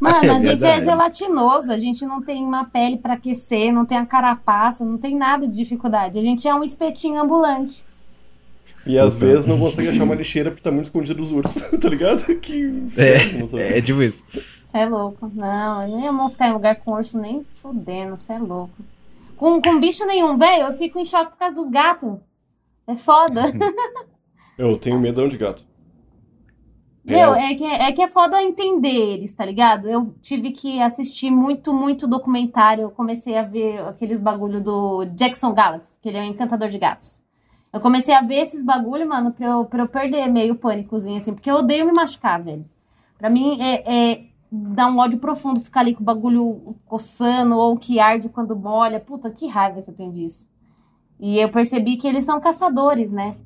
[0.00, 0.84] Mano, a É gente é verdade.
[0.84, 5.16] gelatinoso, a gente não tem uma pele pra aquecer, não tem a carapaça, não tem
[5.16, 6.18] nada de dificuldade.
[6.18, 7.84] A gente é um espetinho ambulante.
[8.86, 9.26] E às Puta.
[9.26, 12.24] vezes não consegue achar uma lixeira porque tá muito escondido dos ursos, tá ligado?
[12.40, 14.24] Que é, é tipo isso.
[14.64, 15.30] Você é louco.
[15.34, 18.74] Não, eu nem ia moscar em lugar com urso nem fudendo, você é louco.
[19.36, 22.16] Com, com bicho nenhum, velho, eu fico em choque por causa dos gatos.
[22.86, 23.42] É foda.
[24.58, 25.64] Eu tenho medão de gato.
[27.04, 29.88] Meu, é que, é que é foda entender eles, tá ligado?
[29.88, 32.82] Eu tive que assistir muito, muito documentário.
[32.82, 36.78] Eu comecei a ver aqueles bagulho do Jackson Galaxy, que ele é um encantador de
[36.78, 37.21] gatos.
[37.72, 41.32] Eu comecei a ver esses bagulho, mano, pra eu, pra eu perder meio pânicozinho, assim,
[41.32, 42.64] porque eu odeio me machucar, velho.
[43.16, 47.76] Pra mim é, é dar um ódio profundo ficar ali com o bagulho coçando ou
[47.78, 49.00] que arde quando molha.
[49.00, 50.46] Puta, que raiva que eu tenho disso.
[51.18, 53.36] E eu percebi que eles são caçadores, né?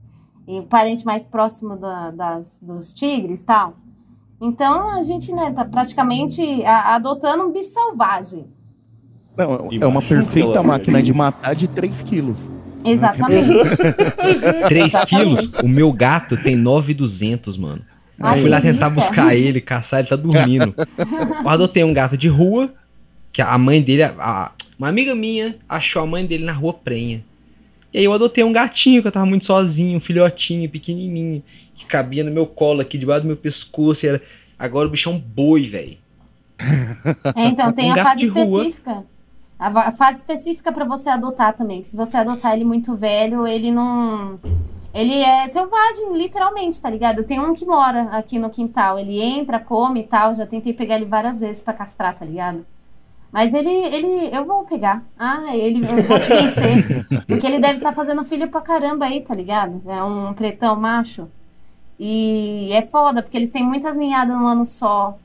[0.49, 3.75] E o parente mais próximo da- das, dos tigres e tal.
[4.41, 8.47] Então a gente, né, tá praticamente a- adotando um bicho selvagem.
[9.37, 12.39] Não, é uma perfeita máquina de matar de 3 quilos.
[12.91, 13.77] Exatamente.
[14.69, 15.07] 3 Exatamente.
[15.07, 15.55] quilos?
[15.63, 17.83] O meu gato tem 9,200, mano.
[18.19, 19.01] Ai, eu fui lá tentar delícia.
[19.11, 20.75] buscar ele, caçar, ele tá dormindo.
[20.99, 22.73] Eu adotei um gato de rua,
[23.33, 27.23] que a mãe dele, a- uma amiga minha, achou a mãe dele na rua prenha.
[27.93, 31.43] E aí eu adotei um gatinho que eu tava muito sozinho, um filhotinho, pequenininho,
[31.75, 34.07] que cabia no meu colo aqui, debaixo do meu pescoço.
[34.07, 34.21] Era...
[34.59, 35.97] Agora o bicho é um boi, velho.
[37.35, 39.05] É, então, tem um a fase específica.
[39.59, 41.81] A fase específica para você adotar também.
[41.81, 44.39] Que se você adotar ele muito velho, ele não.
[44.93, 47.25] Ele é selvagem, literalmente, tá ligado?
[47.25, 48.99] Tem um que mora aqui no quintal.
[48.99, 50.35] Ele entra, come e tal.
[50.35, 52.67] Já tentei pegar ele várias vezes para castrar, tá ligado?
[53.33, 55.03] Mas ele, ele, eu vou pegar.
[55.19, 57.07] Ah, ele, eu vou te vencer.
[57.27, 59.83] porque ele deve estar tá fazendo filho pra caramba aí, tá ligado?
[59.87, 61.29] É um pretão macho.
[61.99, 65.19] E é foda, porque eles têm muitas ninhadas no ano só.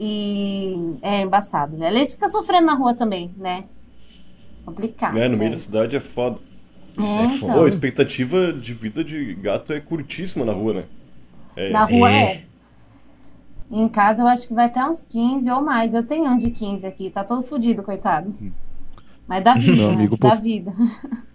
[0.00, 1.76] E é embaçado.
[1.76, 1.88] Né?
[1.88, 3.64] Eles ficam sofrendo na rua também, né?
[4.64, 5.18] Complicado.
[5.18, 5.56] É, no meio né?
[5.56, 6.40] da cidade é foda.
[6.98, 7.52] É, é então.
[7.52, 10.84] Pô, a expectativa de vida de gato é curtíssima na rua, né?
[11.56, 11.70] É.
[11.70, 12.22] Na rua é.
[12.22, 12.44] é.
[13.70, 15.94] Em casa eu acho que vai até uns 15 ou mais.
[15.94, 18.34] Eu tenho um de 15 aqui, tá todo fodido, coitado.
[19.26, 20.18] Mas dá vida, Meu amigo né?
[20.18, 20.36] Post...
[20.36, 20.72] Dá vida.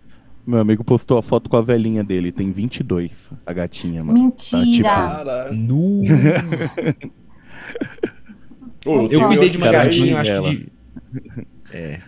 [0.45, 4.19] Meu amigo postou a foto com a velhinha dele, tem 22, a gatinha, mano.
[4.19, 4.89] Mentira!
[4.89, 5.55] Tá, tipo...
[5.55, 6.01] Nu.
[8.85, 10.71] eu, eu cuidei de uma gatinha, acho que de...
[11.71, 12.01] É.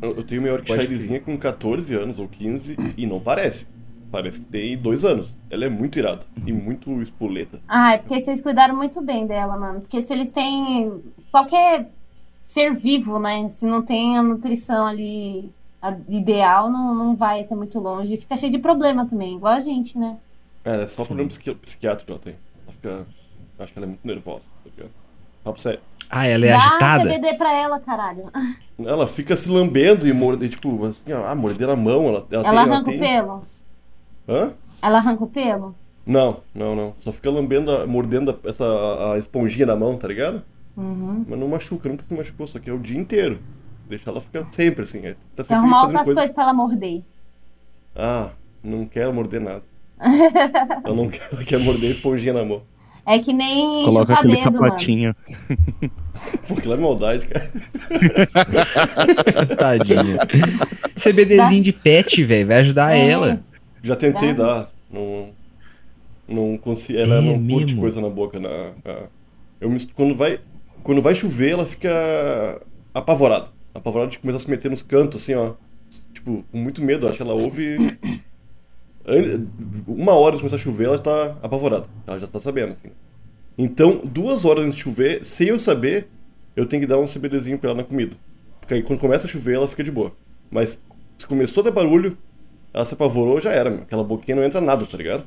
[0.00, 3.66] Eu, tenho uma Yorkshirezinha com 14 anos ou 15 e não parece.
[4.10, 5.36] Parece que tem dois anos.
[5.50, 7.60] Ela é muito irada e muito espoleta.
[7.66, 9.80] Ah, é porque vocês cuidaram muito bem dela, mano.
[9.80, 11.90] Porque se eles têm qualquer
[12.42, 13.48] ser vivo, né?
[13.48, 15.50] Se não tem a nutrição ali
[16.08, 18.14] ideal, não, não vai até muito longe.
[18.14, 20.18] E fica cheio de problema também, igual a gente, né?
[20.64, 21.08] É, é só Sim.
[21.08, 22.36] problema psiqui psiquiátrico que ela tem.
[22.64, 23.06] Ela fica.
[23.58, 25.05] Acho que ela é muito nervosa, tá ligado?
[25.46, 25.78] Papo sério.
[26.10, 27.04] Ah, ela é Dá agitada?
[27.04, 28.32] Dá CBD pra ela, caralho.
[28.84, 32.08] Ela fica se lambendo e morde, tipo, assim, ah, morder a mão.
[32.08, 32.96] Ela, ela, ela tem, arranca ela tem...
[32.96, 33.40] o pelo.
[34.28, 34.52] Hã?
[34.82, 35.74] Ela arranca o pelo?
[36.04, 36.94] Não, não, não.
[36.98, 40.42] Só fica lambendo, mordendo essa, a esponjinha da mão, tá ligado?
[40.76, 41.24] Uhum.
[41.28, 43.40] Mas não machuca, nunca se machucou, só que é o dia inteiro.
[43.88, 45.06] Deixa ela ficar sempre assim.
[45.06, 46.20] É, tá sempre arrumar outras coisa...
[46.20, 47.04] coisas pra ela morder.
[47.94, 48.30] Ah,
[48.64, 49.62] não quero morder nada.
[50.84, 52.62] ela não quer, ela quer morder a esponjinha na mão.
[53.06, 55.14] É que nem Coloca aquele dedo, sapatinho.
[55.28, 55.92] Mano.
[56.48, 57.50] Pô, aquilo é maldade, cara.
[59.56, 60.18] Tadinha.
[60.96, 63.08] CBDzinho de pet, velho, vai ajudar é.
[63.08, 63.40] ela.
[63.82, 64.70] Já tentei dar.
[64.90, 65.28] Não,
[66.28, 66.98] não consigo.
[66.98, 67.58] Ela é não mesmo?
[67.58, 68.40] curte coisa na boca.
[68.40, 69.02] Na, na,
[69.60, 70.40] eu me, quando, vai,
[70.82, 72.60] quando vai chover, ela fica
[72.92, 73.48] apavorada.
[73.72, 75.52] Apavorada de começar a se meter nos cantos, assim, ó.
[76.12, 77.06] Tipo, com muito medo.
[77.06, 77.96] Acho que ela ouve.
[79.86, 81.86] Uma hora de começar a chover, ela está apavorada.
[82.06, 82.88] Ela já está sabendo, assim.
[83.56, 86.08] Então, duas horas antes de chover, sem eu saber,
[86.54, 88.16] eu tenho que dar um CBDzinho pra ela na comida.
[88.60, 90.12] Porque aí quando começa a chover, ela fica de boa.
[90.50, 90.84] Mas
[91.16, 92.18] se começou a dar barulho,
[92.74, 93.82] ela se apavorou, já era, meu.
[93.82, 95.24] Aquela boquinha não entra nada, tá ligado?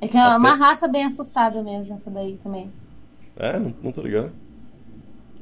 [0.00, 0.58] É que é uma Até...
[0.58, 2.70] raça bem assustada mesmo, essa daí também.
[3.36, 4.32] É, não, não tô ligado.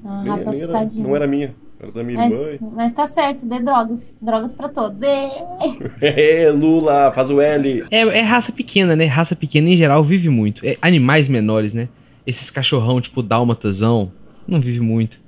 [0.02, 1.02] Uma nem, raça nem assustadinha.
[1.02, 1.54] Era, não era minha.
[1.78, 2.70] Era da minha mas, irmã.
[2.74, 4.14] Mas tá certo, dê drogas.
[4.20, 5.00] Drogas pra todos.
[5.02, 7.84] É, Lula, faz o L.
[7.90, 9.04] É, é raça pequena, né?
[9.04, 10.64] Raça pequena em geral vive muito.
[10.66, 11.88] É, animais menores, né?
[12.26, 14.10] Esses cachorrão, tipo dálmatazão,
[14.48, 15.20] não vive muito.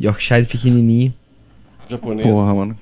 [0.00, 1.12] Yorkshire pequenininho.
[1.88, 2.26] Japonês.
[2.26, 2.78] Porra, mano.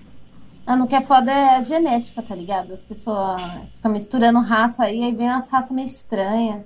[0.65, 2.73] Ah, no que é foda é a genética, tá ligado?
[2.73, 3.43] As pessoas
[3.75, 6.63] ficam misturando raça aí, aí vem umas raças meio estranhas.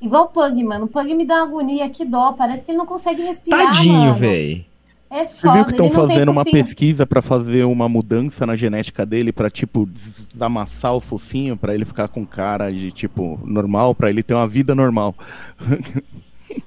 [0.00, 0.84] Igual o Pug, mano.
[0.84, 2.32] O Pug me dá uma agonia, que dó.
[2.32, 4.64] Parece que ele não consegue respirar, Tadinho, velho.
[5.10, 9.06] É foda, Você viu que estão fazendo uma pesquisa para fazer uma mudança na genética
[9.06, 9.88] dele para tipo
[10.32, 14.48] desamassar o focinho para ele ficar com cara de tipo normal, para ele ter uma
[14.48, 15.14] vida normal.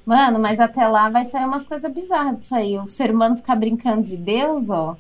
[0.06, 2.78] Mano, mas até lá vai sair umas coisas bizarras disso aí.
[2.78, 4.98] O ser humano ficar brincando de Deus, ó.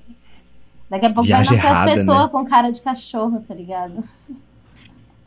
[0.89, 2.29] Daqui a pouco Viagem vai nascer errada, as pessoas né?
[2.29, 4.03] com cara de cachorro, tá ligado?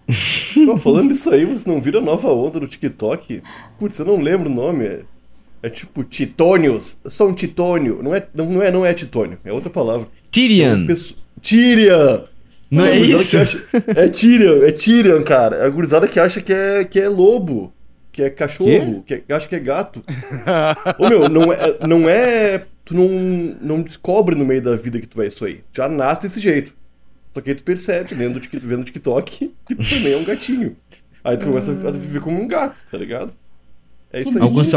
[0.67, 3.43] Pô, falando isso aí, você não vira nova onda no TikTok?
[3.79, 5.05] Putz, eu não lembro o nome.
[5.63, 6.99] É, é tipo Titônios.
[7.05, 8.03] Eu sou um titônio.
[8.03, 10.09] Não é, não, não, é, não é titônio, é outra palavra.
[10.31, 10.87] Tyrion.
[10.89, 10.95] É
[11.41, 12.25] Tyrion.
[12.71, 13.39] Não é, é isso?
[13.39, 15.57] Acha, é Tyrion, é Tyrion, cara.
[15.57, 17.73] É a gurizada que acha que é, que é lobo,
[18.13, 20.03] que é cachorro, que, que acha que é gato.
[20.99, 23.09] Ô meu, não é, não é tu não,
[23.61, 25.63] não descobre no meio da vida que tu é isso aí.
[25.73, 26.73] Já nasce desse jeito.
[27.33, 30.77] Só que aí tu percebe, vendo, vendo TikTok, que tu também é um gatinho.
[31.23, 33.33] Aí tu começa a viver como um gato, tá ligado?
[34.13, 34.43] É isso aí.
[34.43, 34.75] Alguns,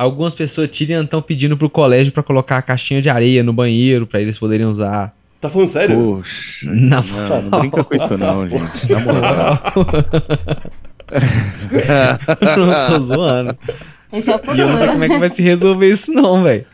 [0.00, 4.06] algumas pessoas tiram estão pedindo pro colégio para colocar a caixinha de areia no banheiro
[4.06, 5.14] para eles poderem usar.
[5.38, 5.96] Tá falando sério?
[5.96, 6.66] Poxa.
[6.70, 8.92] Não, não, não brinca com isso não, gente.
[8.92, 9.62] Na moral.
[12.56, 13.58] não tô zoando.
[14.12, 14.54] Esse é o.
[14.54, 16.64] E eu não sei como é que vai se resolver isso não, velho.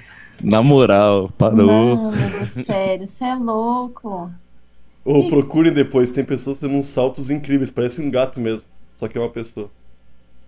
[0.40, 1.66] Na moral, parou.
[1.66, 2.12] Mano,
[2.64, 4.30] sério, você é louco.
[5.04, 5.28] Ou e...
[5.28, 8.66] procurem depois, tem pessoas tendo uns saltos incríveis, parece um gato mesmo,
[8.96, 9.70] só que é uma pessoa.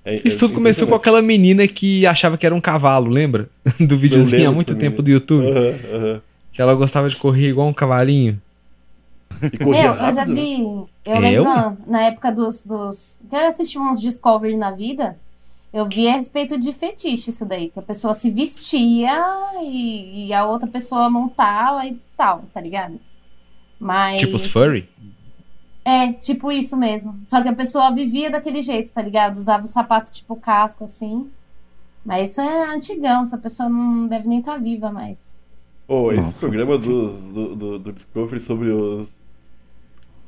[0.05, 3.49] É, Isso tudo começou com aquela menina que achava que era um cavalo, lembra?
[3.79, 5.45] Do videozinho há muito tempo do YouTube.
[5.45, 6.21] Uhum, uhum.
[6.53, 8.41] Que ela gostava de correr igual um cavalinho.
[9.53, 10.63] E corria Meu, eu já vi.
[11.05, 13.21] Eu lembro na época dos, dos.
[13.29, 15.17] Que eu assisti uns Discovery na vida.
[15.73, 17.69] Eu vi a respeito de fetiche isso daí.
[17.69, 19.23] Que a pessoa se vestia
[19.63, 22.99] e, e a outra pessoa montava e tal, tá ligado?
[23.79, 24.21] Mas.
[24.21, 24.89] Tipo os furry?
[25.89, 27.19] É, tipo isso mesmo.
[27.25, 29.39] Só que a pessoa vivia daquele jeito, tá ligado?
[29.39, 31.31] Usava o sapato tipo casco, assim.
[32.05, 35.31] Mas isso é antigão, essa pessoa não deve nem estar tá viva mais.
[35.87, 39.09] Oh, esse Nossa, programa dos, do, do, do, Discovery sobre os,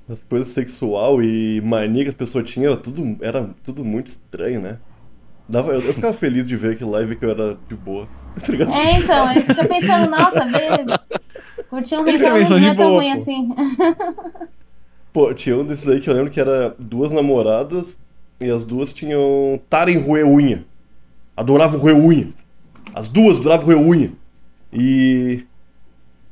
[0.08, 4.62] as coisas sexual e mania que as pessoas tinham, era tudo, era tudo muito estranho,
[4.62, 4.78] né?
[5.46, 8.08] Dava, eu, eu ficava feliz de ver aquele live que eu era de boa.
[8.40, 10.86] Tá é, então, aí fica pensando, nossa, ver.
[11.68, 13.50] Curtir um ritual não é tão ruim assim.
[15.12, 17.98] Pô, tinha um desses aí que eu lembro que era duas namoradas
[18.40, 20.64] e as duas tinham tara em roer unha.
[21.36, 22.28] Adoravam roer unha.
[22.94, 24.12] As duas adoravam roer unha.
[24.72, 25.44] E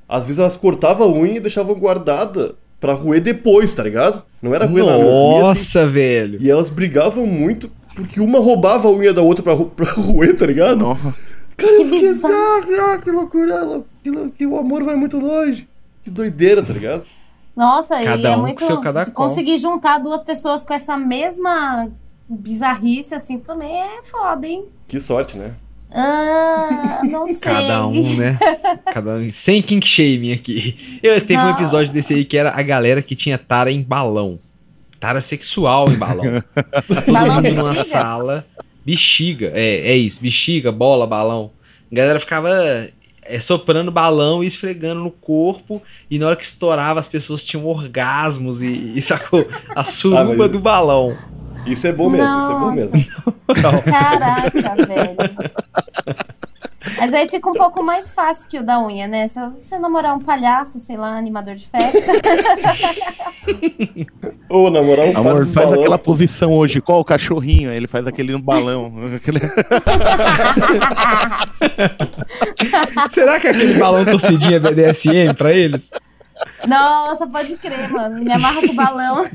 [0.08, 4.22] às vezes elas cortavam a unha e deixavam guardada pra roer depois, tá ligado?
[4.40, 5.90] Não era roer Nossa, na Nossa, assim.
[5.90, 6.38] velho.
[6.40, 10.46] E elas brigavam muito porque uma roubava a unha da outra pra, pra roer, tá
[10.46, 10.78] ligado?
[10.78, 11.14] Nossa.
[11.56, 15.18] Cara, que eu fiquei assim, ah, ah, que loucura, que, que o amor vai muito
[15.18, 15.66] longe.
[16.04, 17.02] Que doideira, tá ligado?
[17.58, 18.64] Nossa, cada e é um muito.
[18.64, 21.90] Seu cada se conseguir juntar duas pessoas com essa mesma
[22.28, 24.66] bizarrice, assim, também é foda, hein?
[24.86, 25.54] Que sorte, né?
[25.90, 27.36] Ah, não sei.
[27.40, 28.38] Cada um, né?
[28.94, 29.32] Cada um.
[29.32, 31.00] Sem kink shaming aqui.
[31.02, 31.48] Eu teve não.
[31.48, 34.38] um episódio desse aí que era a galera que tinha tara em balão.
[35.00, 36.40] Tara sexual em balão.
[37.10, 37.62] balão bexiga?
[37.62, 38.46] numa sala.
[38.86, 40.22] Bexiga, é, é isso.
[40.22, 41.50] Bexiga, bola, balão.
[41.90, 42.50] A galera ficava
[43.28, 45.82] é, soprando balão e esfregando no corpo.
[46.10, 49.46] E na hora que estourava, as pessoas tinham orgasmos e, e sacou?
[49.74, 51.16] A suruba ah, do balão.
[51.66, 52.46] Isso é bom mesmo, Nossa.
[52.46, 52.92] isso é bom mesmo.
[53.84, 55.16] Caraca, velho.
[56.98, 59.28] Mas aí fica um pouco mais fácil que o da unha, né?
[59.28, 61.98] Se você namorar um palhaço, sei lá, animador de festa.
[64.48, 65.80] Ou namorar um Amor, faz balão.
[65.80, 67.70] aquela posição hoje, qual o cachorrinho?
[67.70, 68.92] Ele faz aquele no balão.
[69.16, 69.40] Aquele...
[73.10, 75.90] Será que aquele balão torcidinho é BDSM pra eles?
[76.66, 78.22] Nossa, pode crer, mano.
[78.22, 79.26] Me amarra com o balão.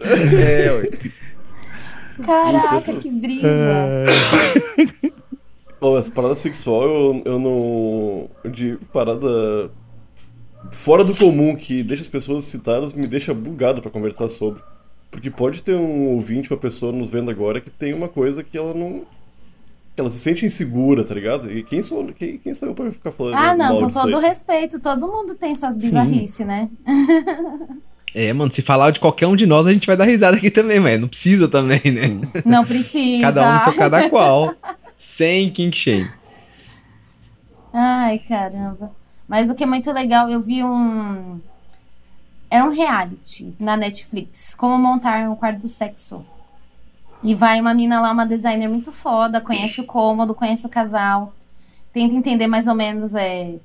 [0.00, 0.88] É, ué.
[2.24, 3.48] Caraca, que brisa.
[5.80, 8.50] Bom, essa parada sexual eu, eu não.
[8.50, 9.70] De parada.
[10.72, 14.60] Fora do comum que deixa as pessoas citadas me deixa bugado para conversar sobre.
[15.10, 18.58] Porque pode ter um ouvinte, uma pessoa nos vendo agora que tem uma coisa que
[18.58, 19.02] ela não.
[19.94, 21.50] Que ela se sente insegura, tá ligado?
[21.50, 23.34] E quem sou, quem, quem sou eu pra ficar falando?
[23.34, 26.68] Ah, não, com todo respeito, todo mundo tem suas bizarrices, né?
[28.14, 30.50] É, mano, se falar de qualquer um de nós, a gente vai dar risada aqui
[30.50, 32.20] também, mas não precisa também, né?
[32.44, 33.22] Não precisa.
[33.22, 34.54] cada um no seu cada qual.
[34.98, 36.10] sem kink shame.
[37.72, 38.90] Ai, caramba.
[39.28, 41.40] Mas o que é muito legal, eu vi um.
[42.50, 44.54] É um reality na Netflix.
[44.54, 46.26] Como montar um quarto do sexo.
[47.22, 51.32] E vai uma mina lá, uma designer muito foda, conhece o cômodo, conhece o casal.
[51.92, 53.58] Tenta entender mais ou menos é,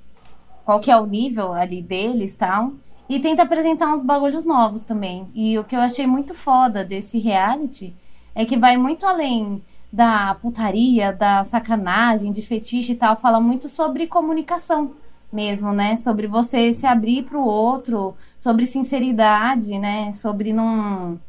[0.63, 2.73] qual que é o nível ali deles e tal.
[3.09, 5.27] E tenta apresentar uns bagulhos novos também.
[5.34, 7.95] E o que eu achei muito foda desse reality
[8.36, 9.63] é que vai muito além
[9.93, 13.15] da putaria, da sacanagem, de fetiche e tal.
[13.15, 14.93] Fala muito sobre comunicação
[15.31, 15.95] mesmo, né?
[15.97, 20.11] Sobre você se abrir para o outro, sobre sinceridade, né?
[20.11, 21.19] Sobre não.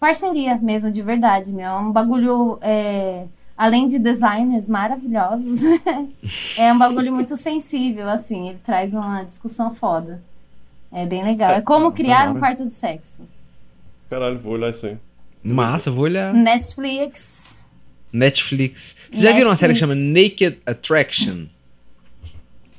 [0.00, 1.66] Parceria mesmo, de verdade, meu.
[1.66, 2.58] É um bagulho.
[2.62, 3.26] É...
[3.54, 5.60] Além de designers maravilhosos,
[6.56, 8.50] é um bagulho muito sensível, assim.
[8.50, 10.22] Ele traz uma discussão foda.
[10.92, 11.50] É bem legal.
[11.50, 13.20] É como criar um quarto de sexo.
[14.08, 14.96] Caralho, vou olhar isso aí.
[15.42, 16.32] Massa, vou olhar.
[16.32, 17.47] Netflix.
[18.12, 18.96] Netflix.
[19.10, 21.46] Vocês já viram uma série que chama Naked Attraction?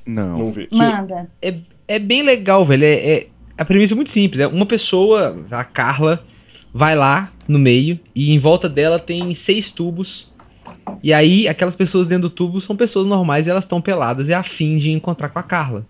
[0.06, 0.40] Não.
[0.40, 0.68] Não vi.
[0.72, 1.30] Manda.
[1.42, 1.56] É,
[1.88, 2.84] é bem legal, velho.
[2.84, 3.28] É, é,
[3.58, 4.40] a premissa é muito simples.
[4.40, 6.24] É uma pessoa, a Carla,
[6.74, 10.32] vai lá no meio e em volta dela tem seis tubos.
[11.04, 14.34] E aí, aquelas pessoas dentro do tubo são pessoas normais e elas estão peladas e
[14.34, 15.86] a fim de encontrar com a Carla.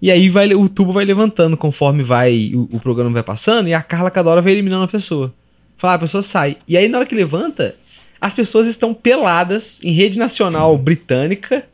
[0.00, 3.74] E aí vai, o tubo vai levantando conforme vai o, o, programa vai passando e
[3.74, 5.32] a Carla cada hora vai eliminando a pessoa.
[5.76, 6.56] Fala, ah, a pessoa sai.
[6.68, 7.74] E aí na hora que levanta,
[8.20, 11.66] as pessoas estão peladas em rede nacional britânica.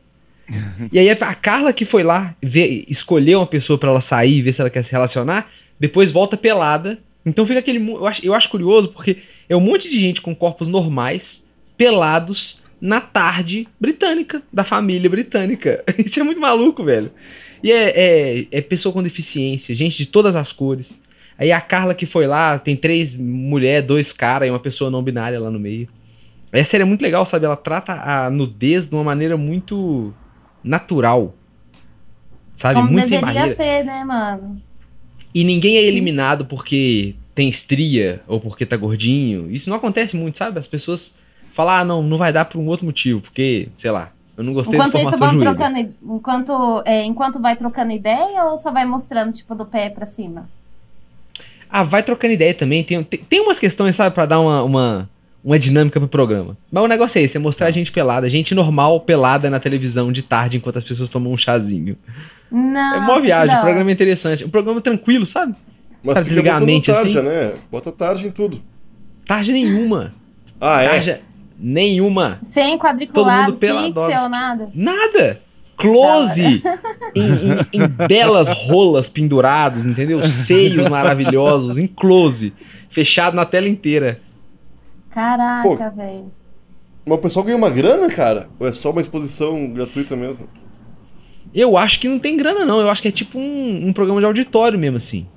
[0.91, 4.53] e aí a Carla que foi lá ver, escolher uma pessoa para ela sair, ver
[4.53, 6.99] se ela quer se relacionar, depois volta pelada.
[7.25, 7.79] Então fica aquele.
[7.79, 9.17] Eu acho, eu acho curioso porque
[9.47, 15.81] é um monte de gente com corpos normais, pelados, na tarde britânica, da família britânica.
[15.97, 17.09] Isso é muito maluco, velho.
[17.63, 21.01] E é, é, é pessoa com deficiência, gente de todas as cores.
[21.37, 25.01] Aí a Carla que foi lá, tem três mulheres, dois caras e uma pessoa não
[25.01, 25.87] binária lá no meio.
[26.53, 27.45] Aí a série é muito legal, sabe?
[27.45, 30.13] Ela trata a nudez de uma maneira muito
[30.63, 31.33] natural.
[32.53, 32.75] Sabe?
[32.75, 34.61] Como muito deveria ser, né, mano?
[35.33, 39.49] e ninguém é eliminado porque tem estria ou porque tá gordinho.
[39.49, 40.59] Isso não acontece muito, sabe?
[40.59, 41.17] As pessoas
[41.51, 44.53] falam, ah, não, não vai dar por um outro motivo, porque, sei lá, eu não
[44.53, 48.85] gostei enquanto da isso vão trocando, enquanto, é, enquanto vai trocando ideia ou só vai
[48.85, 50.47] mostrando, tipo, do pé pra cima?
[51.69, 52.83] Ah, vai trocando ideia também.
[52.83, 55.09] Tem, tem, tem umas questões, sabe, pra dar uma, uma,
[55.43, 56.57] uma dinâmica pro programa.
[56.71, 60.11] Mas o negócio é esse, é mostrar a gente pelada, gente normal pelada na televisão
[60.11, 61.97] de tarde enquanto as pessoas tomam um chazinho.
[62.49, 62.95] Não.
[62.95, 64.45] É uma viagem, o programa é interessante.
[64.45, 65.55] Um programa tranquilo, sabe?
[66.03, 67.27] Mas pra desligar a mente tarde, assim.
[67.27, 67.53] né?
[67.71, 68.61] Bota tarde em tudo.
[69.25, 70.13] Tarde nenhuma.
[70.59, 70.89] Ah, é?
[70.89, 71.21] Tarde
[71.57, 72.39] nenhuma.
[72.43, 74.69] Sem quadriculado, pixel, nada.
[74.73, 75.41] Nada!
[75.75, 76.43] Close
[77.15, 80.23] em, em, em, belas rolas penduradas, entendeu?
[80.23, 82.53] Seios maravilhosos, em close.
[82.89, 84.21] Fechado na tela inteira.
[85.13, 86.31] Caraca, velho.
[87.05, 88.49] Mas o pessoal ganha uma grana, cara?
[88.59, 90.47] Ou é só uma exposição gratuita mesmo?
[91.53, 92.79] Eu acho que não tem grana, não.
[92.79, 95.27] Eu acho que é tipo um, um programa de auditório mesmo, assim.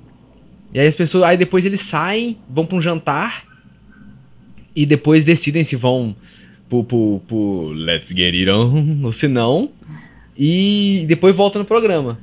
[0.73, 1.25] E aí as pessoas.
[1.25, 3.45] Aí depois eles saem, vão pra um jantar.
[4.75, 6.15] E depois decidem se vão
[6.69, 9.69] pro, pro, pro Let's Get It On, ou se não.
[10.37, 12.19] E depois voltam no programa.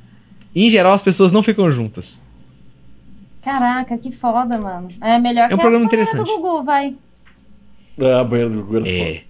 [0.55, 2.23] E, em geral, as pessoas não ficam juntas.
[3.43, 4.89] Caraca, que foda, mano.
[5.01, 6.27] É melhor é um que programa a interessante.
[6.27, 6.95] do Gugu, vai.
[7.99, 9.14] É, a banheira do Gugu era é.
[9.14, 9.24] Foda.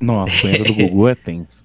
[0.00, 1.64] Nossa, a banheira do Gugu é tenso.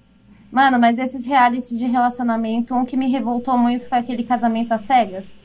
[0.50, 4.82] Mano, mas esses reality de relacionamento, um que me revoltou muito foi aquele casamento às
[4.82, 5.38] cegas.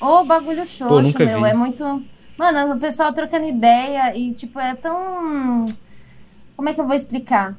[0.00, 1.42] Ô, bagulho xoxo, Pô, meu.
[1.42, 1.48] Vi.
[1.50, 2.02] É muito.
[2.38, 5.66] Mano, o pessoal trocando ideia e, tipo, é tão.
[6.56, 7.54] Como é que eu vou explicar?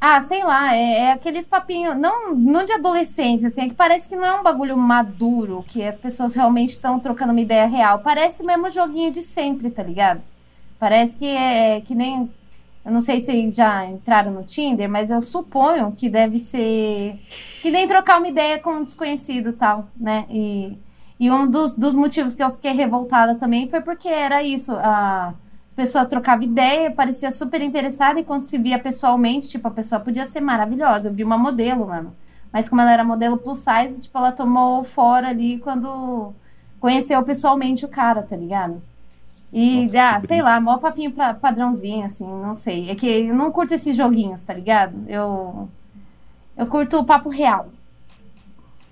[0.00, 4.08] Ah, sei lá, é, é, aqueles papinhos, não, não de adolescente, assim, é que parece
[4.08, 8.00] que não é um bagulho maduro, que as pessoas realmente estão trocando uma ideia real.
[8.00, 10.20] Parece o mesmo joguinho de sempre, tá ligado?
[10.82, 12.28] Parece que é, é que nem.
[12.84, 17.16] Eu não sei se já entraram no Tinder, mas eu suponho que deve ser.
[17.62, 20.26] Que nem trocar uma ideia com um desconhecido tal, né?
[20.28, 20.76] E,
[21.20, 24.72] e um dos, dos motivos que eu fiquei revoltada também foi porque era isso.
[24.72, 25.32] A
[25.76, 30.26] pessoa trocava ideia, parecia super interessada e quando se via pessoalmente, tipo, a pessoa podia
[30.26, 31.10] ser maravilhosa.
[31.10, 32.12] Eu vi uma modelo, mano.
[32.52, 36.34] Mas como ela era modelo plus size, tipo, ela tomou fora ali quando
[36.80, 38.82] conheceu pessoalmente o cara, tá ligado?
[39.52, 42.90] E, Nossa, ah, sei lá, maior papinho pra, padrãozinho, assim, não sei.
[42.90, 44.94] É que eu não curto esses joguinhos, tá ligado?
[45.06, 45.68] Eu.
[46.56, 47.68] Eu curto o papo real.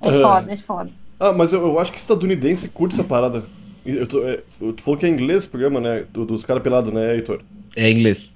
[0.03, 0.91] É uh, foda, é foda.
[1.19, 3.45] Ah, mas eu, eu acho que estadunidense curte essa parada.
[3.85, 6.05] Eu tô, é, tu falou que é inglês o programa, né?
[6.13, 7.43] Dos caras pelados, né, Heitor?
[7.77, 8.35] É inglês.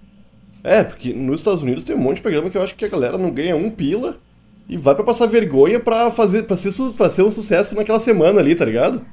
[0.63, 2.89] É, porque nos Estados Unidos tem um monte de programa que eu acho que a
[2.89, 4.19] galera não ganha um pila
[4.67, 8.41] e vai para passar vergonha pra, fazer, pra, ser, pra ser um sucesso naquela semana
[8.41, 9.05] ali, tá ligado?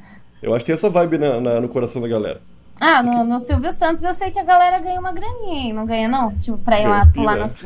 [0.41, 2.39] Eu acho que tem essa vibe na, na no coração da galera.
[2.81, 5.73] Ah, no, no, Silvio Santos eu sei que a galera ganha uma graninha, hein?
[5.73, 6.35] Não ganha, não?
[6.37, 7.63] Tipo, pra ir lá pular, nas,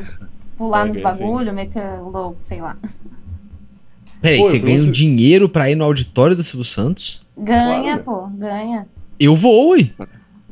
[0.58, 2.76] pular é, nos bagulho, meter o logo, sei lá.
[4.20, 7.22] Peraí, você ganha um dinheiro pra ir no auditório do Silvio Santos?
[7.34, 8.86] Ganha, claro, pô, ganha.
[9.18, 9.90] Eu vou, ui.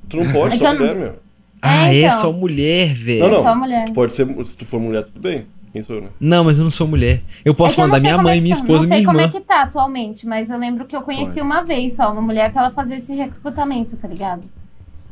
[0.08, 1.14] Tu não pode, é só mulher, meu.
[1.60, 2.18] Ah, é, é então.
[2.18, 3.20] só mulher, velho.
[3.20, 3.38] Não, não.
[3.38, 3.84] É só mulher.
[3.86, 5.46] Tu pode ser, se tu for mulher, tudo bem.
[5.74, 6.08] Quem sou, né?
[6.20, 7.20] Não, mas eu não sou mulher.
[7.44, 8.60] Eu posso é mandar minha mãe, é minha tá.
[8.60, 9.12] esposa e minha irmã.
[9.12, 11.96] Não sei como é que tá atualmente, mas eu lembro que eu conheci uma vez
[11.96, 14.44] só, uma mulher que ela fazia esse recrutamento, tá ligado?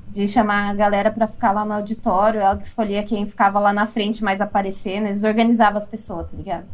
[0.08, 3.72] De chamar a galera pra ficar lá no auditório, ela que escolhia quem ficava lá
[3.72, 6.66] na frente mais aparecendo, eles organizavam as pessoas, tá ligado?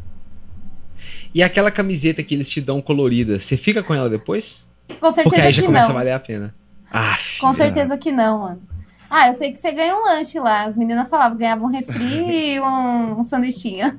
[1.34, 4.66] E aquela camiseta que eles te dão colorida, você fica com ela depois?
[5.01, 5.95] Com certeza Porque aí já que começa não.
[5.95, 6.55] a valer a pena.
[6.93, 8.68] Ah, com certeza que não, mano.
[9.11, 10.65] Ah, eu sei que você ganha um lanche lá.
[10.65, 13.95] As meninas falavam, ganhavam um refri e um, um sanduichinho.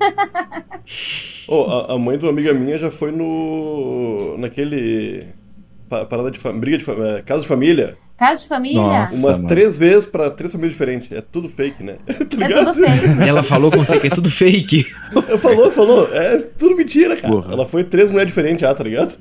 [1.47, 4.37] oh, a, a, mãe de uma amiga minha já foi no.
[4.37, 5.27] naquele.
[5.89, 7.97] Parada de briga de é, casa de família.
[8.15, 8.79] Casa de família?
[8.79, 9.47] Nossa, Umas mano.
[9.47, 11.11] três vezes pra três famílias diferentes.
[11.11, 11.95] É tudo fake, né?
[12.05, 13.05] Tá é tudo fake.
[13.27, 14.83] Ela falou com você que é tudo fake.
[15.39, 16.13] falou, falou.
[16.13, 17.33] É tudo mentira, cara.
[17.33, 17.53] Porra.
[17.53, 19.17] Ela foi três mulheres diferentes já, tá ligado?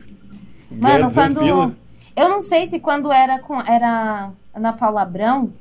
[0.71, 1.41] Mano, quando.
[1.41, 1.73] Pila.
[2.15, 3.59] Eu não sei se quando era com.
[3.61, 5.53] Era Ana Paula Abrão,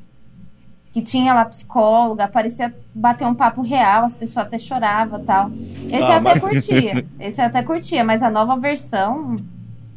[0.97, 5.51] que tinha lá psicóloga, aparecia bater um papo real, as pessoas até choravam tal.
[5.85, 6.41] Esse ah, eu até mas...
[6.41, 7.05] curtia.
[7.21, 9.35] Esse eu até curtia, mas a nova versão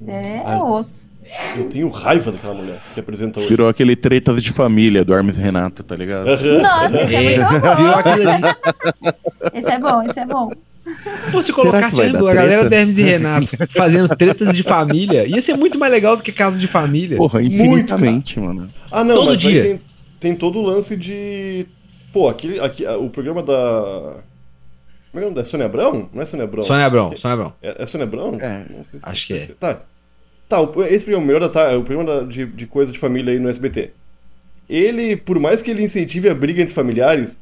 [0.06, 1.08] é ah, osso.
[1.56, 3.48] Eu tenho raiva daquela mulher que apresenta hoje.
[3.48, 6.26] Virou aquele tretas de família do Hermes Renato, tá ligado?
[6.26, 7.48] Nossa, esse é muito
[9.00, 9.50] bom.
[9.54, 10.52] Esse é bom, esse é bom.
[11.32, 15.40] Pô, se colocasse a, a galera do Hermes e Renato fazendo tretas de família, ia
[15.40, 17.16] ser muito mais legal do que casos de família.
[17.16, 18.70] Porra, infinitamente, muito, mano.
[18.92, 19.62] Ah, não, todo mas dia.
[19.62, 19.80] Tem,
[20.20, 21.66] tem, todo o lance de.
[22.12, 24.18] Pô, aquele, aqui, o programa da.
[25.10, 26.08] Como é, é o nome da Sônia Abrão?
[26.12, 26.60] Não é Sônia Abrão?
[26.60, 27.52] Sônia Abrão, Sônia Abrão.
[27.62, 28.38] É, é Sônia Abrão?
[28.40, 28.64] É,
[29.02, 29.46] acho que é.
[29.58, 29.80] Tá.
[30.48, 30.58] Tá,
[30.88, 33.92] esse programa melhor tá, é o programa de, de coisa de família aí no SBT.
[34.68, 37.38] Ele, por mais que ele incentive a briga entre familiares,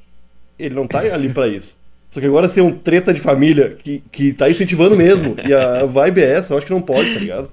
[0.58, 1.78] ele não tá ali para isso.
[2.10, 5.36] Só que agora ser um treta de família que, que tá incentivando mesmo.
[5.46, 7.50] E a vibe é essa, eu acho que não pode, tá ligado?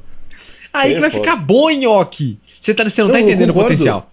[0.74, 1.24] Aí é, que vai foda.
[1.24, 2.38] ficar bom, Nhoque.
[2.60, 4.12] Você, tá, você não, tá não tá entendendo o potencial.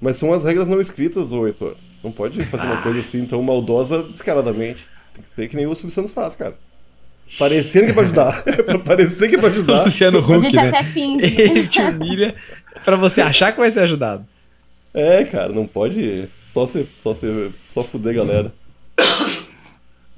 [0.00, 1.76] Mas são as regras não escritas, ô Heitor.
[2.02, 4.86] Não pode fazer uma coisa assim tão maldosa descaradamente.
[5.12, 6.56] Tem que ser que nem o Silvio Santos faz, cara.
[7.38, 8.42] Parecendo que é pra ajudar.
[8.64, 9.84] pra parecer que é pra ajudar.
[9.84, 10.68] Luciano Huck, A gente né?
[10.68, 11.40] até finge.
[11.40, 12.34] Ele te humilha
[12.84, 14.26] pra você achar que vai ser ajudado.
[14.92, 18.52] É, cara, não pode só se, só se, só fuder galera.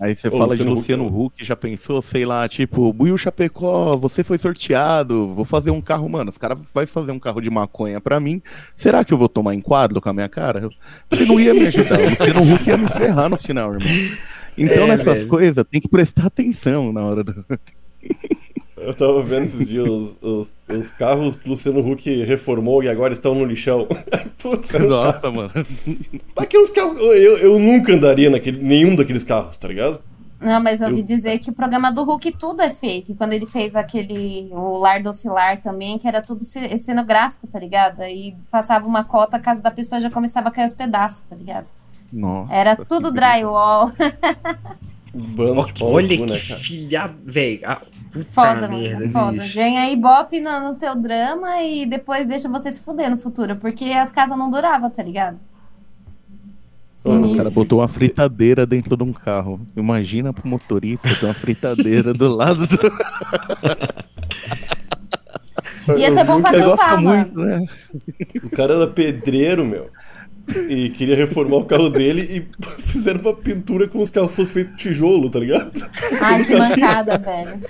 [0.02, 3.16] Aí você Ô, fala Luciano de Luciano Huck, Huck, já pensou, sei lá, tipo, Buiu
[3.16, 7.40] Chapecó, você foi sorteado, vou fazer um carro, mano, os caras vai fazer um carro
[7.40, 8.42] de maconha pra mim,
[8.74, 10.68] será que eu vou tomar enquadro com a minha cara?
[11.08, 13.88] Ele não ia me ajudar, o Luciano Huck ia me ferrar no final, irmão.
[14.58, 17.46] Então é, nessas coisas tem que prestar atenção na hora do...
[18.84, 22.88] Eu tava vendo esses dias os, os, os, carros que o Luciano Huck reformou e
[22.88, 23.86] agora estão no lixão.
[24.38, 25.30] Putz, Nossa, tá...
[25.30, 25.50] mano.
[26.36, 27.00] Aqueles carros.
[27.00, 30.00] Eu, eu nunca andaria naquele, nenhum daqueles carros, tá ligado?
[30.40, 31.04] Não, mas eu ouvi eu...
[31.04, 33.14] dizer que o programa do Hulk tudo é fake.
[33.14, 34.48] Quando ele fez aquele.
[34.50, 38.02] O Lar do Oscilar também, que era tudo cenográfico, tá ligado?
[38.02, 41.36] E passava uma cota, a casa da pessoa já começava a cair os pedaços, tá
[41.36, 41.68] ligado?
[42.12, 43.92] Nossa, era tudo drywall.
[45.14, 47.14] Bando Olha que filha.
[47.24, 47.60] Velho,
[48.26, 49.10] Foda, mano.
[49.10, 49.42] foda.
[49.54, 53.56] Ganha Ibope no, no teu drama e depois deixa você se fuder no futuro.
[53.56, 55.38] Porque as casas não duravam, tá ligado?
[57.04, 59.60] o cara botou uma fritadeira dentro de um carro.
[59.76, 62.78] Imagina pro motorista ter uma fritadeira do lado do.
[65.98, 67.32] Ia ser bom pra cantar, mano.
[67.34, 67.66] Muito, né?
[68.44, 69.90] O cara era pedreiro, meu.
[70.68, 72.46] E queria reformar o carro dele e
[72.82, 75.72] fizeram uma pintura como se o carro fosse feito de tijolo, tá ligado?
[76.20, 77.60] Ai, que mancada, velho.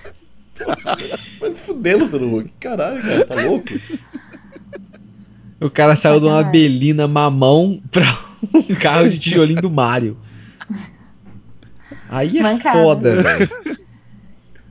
[1.41, 2.51] Mas fudendo, Luciano Huck.
[2.61, 3.69] Caralho, cara, tá louco?
[5.61, 8.19] O cara saiu de uma belina mamão pra
[8.55, 10.17] um carro de tijolinho do Mario.
[12.09, 12.83] Aí é Mancada.
[12.83, 13.51] foda, velho.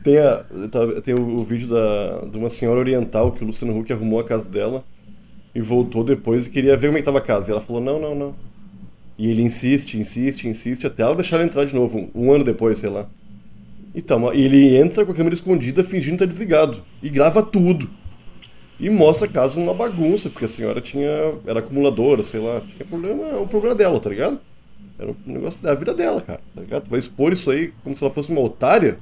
[0.03, 0.43] Tem, a,
[1.03, 4.23] tem o, o, vídeo da, de uma senhora oriental que o Luciano Huck arrumou a
[4.23, 4.83] casa dela
[5.53, 7.49] e voltou depois e queria ver como é que tava a casa.
[7.49, 8.35] E ela falou: não, não, não.
[9.17, 12.43] E ele insiste, insiste, insiste, até ela deixar ela entrar de novo, um, um ano
[12.43, 13.07] depois, sei lá.
[13.93, 16.81] Então, ele entra com a câmera escondida fingindo estar desligado.
[17.01, 17.89] E grava tudo.
[18.79, 21.09] E mostra a casa uma bagunça, porque a senhora tinha.
[21.45, 22.61] era acumuladora, sei lá.
[22.61, 23.23] Tinha problema.
[23.25, 24.39] É um problema dela, tá ligado?
[24.97, 26.39] Era um negócio da vida dela, cara.
[26.55, 26.89] Tá ligado?
[26.89, 28.97] Vai expor isso aí como se ela fosse uma otária.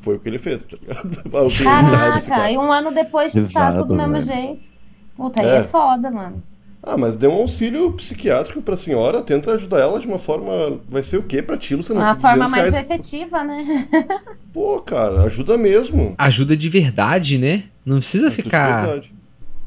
[0.00, 1.22] Foi o que ele fez, tá ligado?
[1.62, 4.20] Caraca, e um ano depois Exato, tá tudo do mesmo né?
[4.20, 4.70] jeito.
[5.16, 5.56] Puta, aí é.
[5.56, 6.42] é foda, mano.
[6.82, 10.80] Ah, mas dê um auxílio psiquiátrico pra senhora, tenta ajudar ela de uma forma.
[10.88, 12.00] Vai ser o quê pra ti, Luciano?
[12.00, 12.90] Uma forma mais reais...
[12.90, 13.86] efetiva, né?
[14.52, 16.14] Pô, cara, ajuda mesmo.
[16.16, 17.64] Ajuda de verdade, né?
[17.84, 19.00] Não precisa ajuda ficar.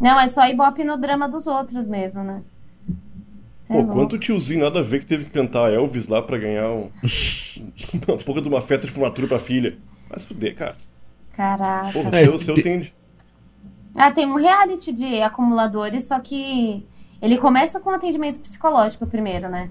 [0.01, 2.41] Não, é só ibope no drama dos outros mesmo, né?
[3.61, 6.37] Cê Pô, é quanto tiozinho nada a ver que teve que cantar Elvis lá pra
[6.37, 6.89] ganhar um...
[8.07, 9.77] uma porra de uma festa de formatura pra filha.
[10.09, 10.75] Vai se fuder, cara.
[11.33, 11.91] Caraca.
[11.93, 12.91] Porra, o seu, seu tem.
[13.95, 16.85] Ah, tem um reality de acumuladores, só que
[17.23, 19.69] ele começa com atendimento psicológico primeiro, né?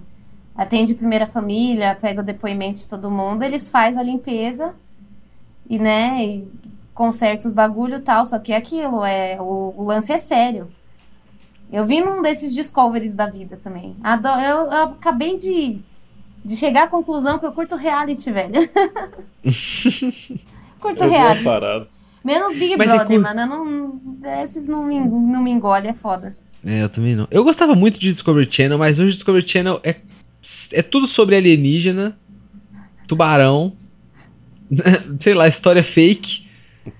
[0.57, 4.75] Atende primeira família, pega o depoimento de todo mundo, eles fazem a limpeza
[5.69, 6.51] e, né, e
[6.95, 10.73] conserta os bagulho e tal, só que é aquilo, é, o, o, lance é sério.
[11.71, 13.97] Eu vi num desses discoveries da vida também.
[14.03, 15.79] Adoro, eu, eu acabei de,
[16.43, 18.53] de chegar à conclusão que eu curto reality, velho.
[20.81, 21.45] curto eu reality.
[22.25, 23.41] Menos Big Mas Brother, mano.
[23.41, 24.01] Eu não,
[24.41, 26.35] esses não me, não me engole, é foda.
[26.65, 27.27] É, eu também não.
[27.31, 29.97] Eu gostava muito de Discovery Channel, mas hoje Discovery Channel é,
[30.73, 32.17] é tudo sobre alienígena,
[33.09, 33.73] tubarão,
[35.19, 36.47] sei lá, história fake.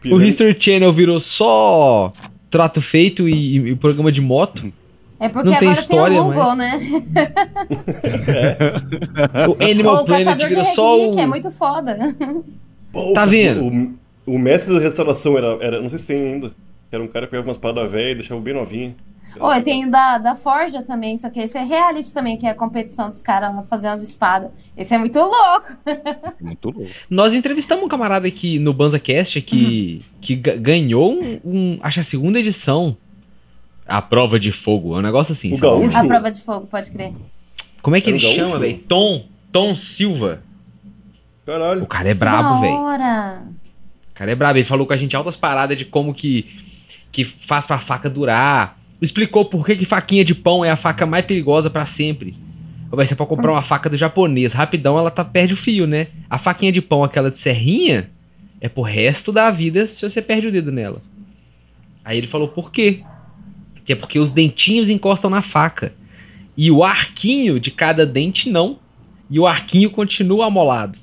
[0.05, 2.13] O, o History Channel virou só
[2.51, 4.73] trato feito e, e, programa de moto.
[5.19, 6.59] É porque não agora tem, história, tem o Google, mas...
[6.59, 7.33] né?
[8.29, 9.49] é.
[9.49, 11.19] O Animal o Planet virou só o...
[11.19, 11.97] é muito foda.
[12.93, 13.97] Pô, tá vendo?
[14.27, 16.53] O, o mestre da restauração era, era, não sei se tem ainda,
[16.91, 18.95] era um cara que pegava umas paradas velhas e deixava bem novinho.
[19.41, 22.51] Oh, eu tenho da, da Forja também, só que esse é reality também, que é
[22.51, 24.51] a competição dos caras fazer umas espadas.
[24.77, 25.77] Esse é muito louco.
[26.41, 26.91] Muito louco.
[27.09, 30.19] Nós entrevistamos um camarada aqui no BanzaCast que, uhum.
[30.21, 32.97] que ganhou um, um, acho a segunda edição.
[33.87, 34.95] A prova de fogo.
[34.95, 35.53] É um negócio assim.
[35.53, 35.97] O gaúcho?
[35.97, 37.13] A prova de fogo, pode crer.
[37.81, 38.79] Como é que ele chama, velho?
[38.79, 39.25] Tom.
[39.51, 40.43] Tom Silva.
[41.45, 41.83] Caralho.
[41.83, 42.75] O cara é brabo, velho.
[42.75, 44.59] O cara é brabo.
[44.59, 46.49] Ele falou com a gente altas paradas de como que,
[47.11, 51.05] que faz pra faca durar explicou por que, que faquinha de pão é a faca
[51.05, 52.35] mais perigosa para sempre.
[52.91, 56.09] Vai ser pra comprar uma faca do japonês, rapidão ela tá, perde o fio, né?
[56.29, 58.11] A faquinha de pão, aquela de serrinha,
[58.61, 61.03] é pro resto da vida se você perde o dedo nela.
[62.05, 63.03] Aí ele falou por quê?
[63.85, 65.95] Que é porque os dentinhos encostam na faca.
[66.57, 68.79] E o arquinho de cada dente não.
[69.31, 70.99] E o arquinho continua amolado.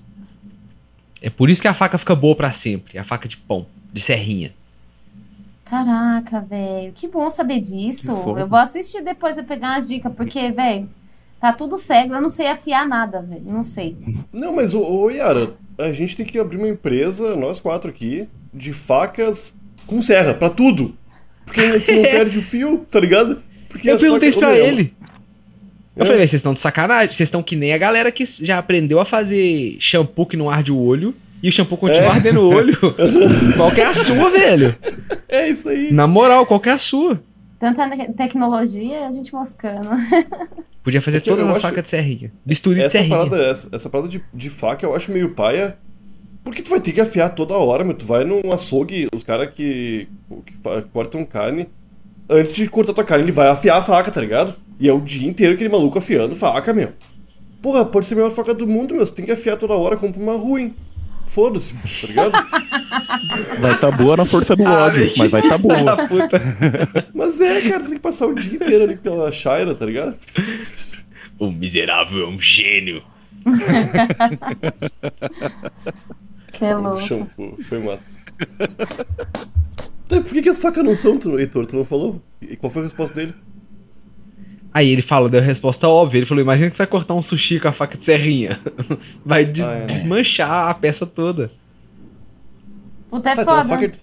[1.22, 2.98] É por isso que a faca fica boa para sempre.
[2.98, 4.54] A faca de pão, de serrinha.
[5.70, 6.92] Caraca, velho.
[6.96, 8.12] Que bom saber disso.
[8.12, 10.90] Eu vou assistir depois e pegar umas dicas, porque, velho,
[11.40, 12.16] tá tudo cego.
[12.16, 13.44] Eu não sei afiar nada, velho.
[13.46, 13.96] Não sei.
[14.34, 18.28] Não, mas, ô, ô, Yara, a gente tem que abrir uma empresa, nós quatro aqui,
[18.52, 19.56] de facas
[19.86, 20.96] com serra, pra tudo.
[21.46, 23.42] Porque assim não perde o fio, tá ligado?
[23.70, 24.92] Porque eu perguntei isso pra ele.
[25.96, 26.06] Eu é.
[26.06, 27.14] falei, vocês estão de sacanagem.
[27.14, 30.72] Vocês estão que nem a galera que já aprendeu a fazer shampoo que não arde
[30.72, 32.12] o olho e o shampoo continua é.
[32.12, 32.78] ardendo o olho.
[33.56, 34.76] qual que é a sua, velho?
[35.28, 35.92] É isso aí.
[35.92, 37.22] Na moral, qual que é a sua?
[37.60, 39.90] Tanta tecnologia a gente moscando.
[40.84, 41.62] Podia fazer Porque todas as acho...
[41.62, 42.32] facas de serrinha.
[42.46, 43.18] Bisturi essa de serrinha.
[43.18, 45.78] Parada, essa, essa parada de, de faca eu acho meio paia.
[46.44, 47.94] Porque tu vai ter que afiar toda hora, meu.
[47.94, 50.08] Tu vai num açougue, os caras que,
[50.46, 50.54] que
[50.94, 51.68] cortam carne.
[52.30, 54.56] Antes de cortar tua carne, ele vai afiar a faca, tá ligado?
[54.80, 56.94] E é o dia inteiro aquele maluco afiando faca, meu.
[57.62, 59.06] Porra, pode ser a melhor faca do mundo, meu.
[59.06, 60.74] Você tem que afiar toda hora, compra uma ruim.
[61.30, 62.32] Foda-se, tá ligado?
[63.62, 65.76] Vai tá boa na força do ah, ódio, mas vai tá boa.
[67.14, 70.18] mas é, cara, tem que passar o dia inteiro ali aquela Shaira, tá ligado?
[71.38, 73.04] O miserável é um gênio.
[76.52, 77.02] que louco.
[77.02, 78.04] Shampoo, foi massa.
[80.08, 81.68] Tá, por que, que as facas não são, Heitor?
[81.68, 82.20] Tu não falou?
[82.42, 83.36] E qual foi a resposta dele?
[84.74, 86.20] Aí ele falou, deu a resposta óbvia.
[86.20, 88.60] Ele falou: Imagina que você vai cortar um sushi com a faca de serrinha.
[89.26, 89.86] vai des ah, é.
[89.86, 91.52] desmanchar a peça toda.
[93.10, 93.66] Puta, é ah, foda.
[93.66, 94.02] Faca de...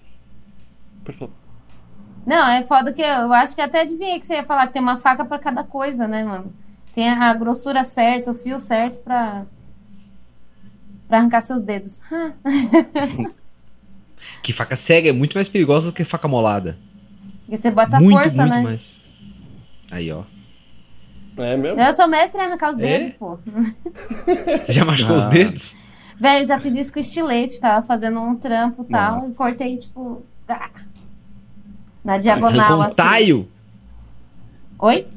[2.25, 4.81] Não, é foda que eu acho que até adivinhei que você ia falar que tem
[4.81, 6.53] uma faca para cada coisa, né, mano?
[6.91, 9.45] Tem a grossura certa, o fio certo pra,
[11.07, 12.01] pra arrancar seus dedos.
[14.43, 16.77] que faca cega é muito mais perigosa do que faca molada.
[17.45, 18.61] Porque você bota muito, força, muito né?
[18.61, 18.99] Mais.
[19.89, 20.23] Aí, ó.
[21.37, 21.79] É mesmo?
[21.79, 22.81] Eu sou mestre em arrancar os é?
[22.81, 23.37] dedos, pô.
[24.63, 25.19] Você já machucou ah.
[25.19, 25.77] os dedos?
[26.19, 30.23] Velho, já fiz isso com estilete, tava fazendo um trampo e tal, e cortei, tipo,
[30.45, 30.71] tá.
[32.03, 32.95] Na diagonal, um assim.
[32.95, 33.47] taio?
[34.79, 35.07] Oi?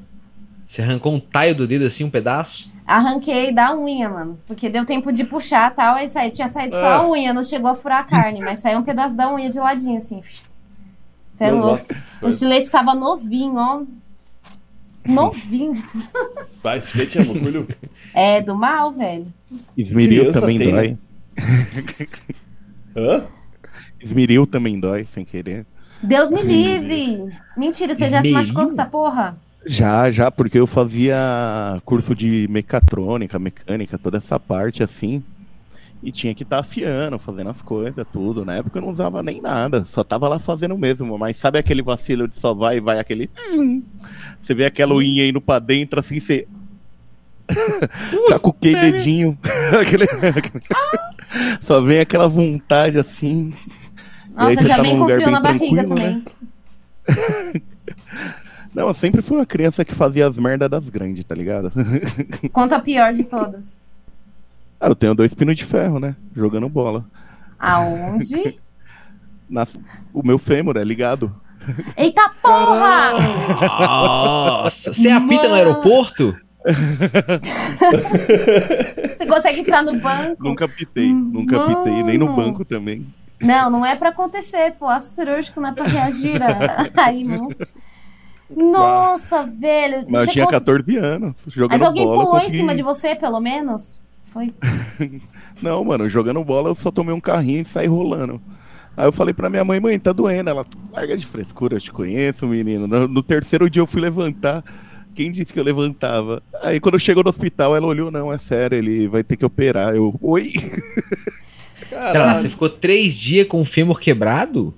[0.66, 2.70] Você arrancou um taio do dedo assim, um pedaço?
[2.86, 4.38] Arranquei da unha, mano.
[4.46, 7.08] Porque deu tempo de puxar e tal, aí saí, tinha saído só a ah.
[7.08, 9.98] unha, não chegou a furar a carne, mas saiu um pedaço da unha de ladinho,
[9.98, 10.22] assim.
[11.32, 11.84] Você é louco.
[12.20, 13.82] O estilete tava novinho, ó.
[15.06, 15.82] Novinho.
[16.62, 17.66] Vai, leite é bagulho.
[18.14, 19.26] É do mal, velho.
[19.76, 20.88] Esmeril também tem, dói.
[20.88, 20.98] Né?
[22.96, 23.24] Hã?
[24.00, 25.66] Esmeril também dói, sem querer.
[26.02, 27.32] Deus me livre!
[27.56, 28.10] Mentira, você Esmeril?
[28.10, 29.38] já se machucou com essa porra?
[29.66, 31.16] Já, já, porque eu fazia
[31.84, 35.22] curso de mecatrônica, mecânica, toda essa parte assim.
[36.02, 38.44] E tinha que estar tá afiando, fazendo as coisas, tudo.
[38.44, 41.18] Na época eu não usava nem nada, só tava lá fazendo mesmo.
[41.18, 43.28] Mas sabe aquele vacilo de só vai e vai aquele.
[44.40, 46.48] Você vê aquela unha indo pra dentro assim, você.
[48.28, 49.38] tá com o que dedinho.
[49.78, 50.06] aquele...
[51.60, 53.52] só vem aquela vontade assim.
[54.34, 56.14] Nossa, já tá vem com frio na barriga também.
[56.16, 57.60] Né?
[58.74, 61.70] Não, eu sempre fui uma criança que fazia as merdas das grandes, tá ligado?
[62.52, 63.78] Conta a pior de todas.
[64.80, 66.16] Ah, eu tenho dois pinos de ferro, né?
[66.34, 67.04] Jogando bola.
[67.58, 68.58] Aonde?
[69.48, 69.66] Na...
[70.12, 71.34] O meu fêmur é ligado.
[71.96, 73.12] Eita porra!
[73.60, 76.34] Nossa, você apita no aeroporto?
[79.16, 80.42] você consegue entrar no banco?
[80.42, 81.72] Nunca apitei, nunca Mano.
[81.72, 83.06] apitei, nem no banco também.
[83.40, 84.86] Não, não é pra acontecer, pô.
[84.86, 86.40] Aço cirúrgico não é pra reagir
[86.96, 87.48] aí, não.
[88.50, 90.04] Nossa, velho.
[90.08, 90.52] Mas eu tinha cons...
[90.52, 91.36] 14 anos.
[91.46, 92.54] Jogando Mas alguém bola, pulou consegui...
[92.54, 94.00] em cima de você, pelo menos?
[94.30, 94.48] Foi.
[95.60, 98.40] não, mano, jogando bola eu só tomei um carrinho e saí rolando.
[98.96, 100.50] Aí eu falei pra minha mãe, mãe, tá doendo.
[100.50, 102.86] Ela, larga de frescura, eu te conheço, menino.
[102.86, 104.62] No, no, terceiro dia eu fui levantar.
[105.14, 106.42] Quem disse que eu levantava?
[106.62, 109.96] Aí quando chegou no hospital, ela olhou, não, é sério, ele vai ter que operar.
[109.96, 110.52] Eu, oi?
[111.90, 114.72] Caralho, você ficou três dias com o fêmur quebrado?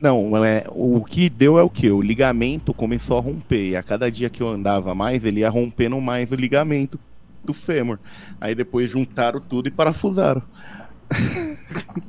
[0.00, 1.90] Não, é, o que deu é o que?
[1.90, 3.68] O ligamento começou a romper.
[3.68, 6.98] E a cada dia que eu andava mais, ele ia rompendo mais o ligamento
[7.44, 7.98] do fêmur.
[8.40, 10.42] Aí depois juntaram tudo e parafusaram.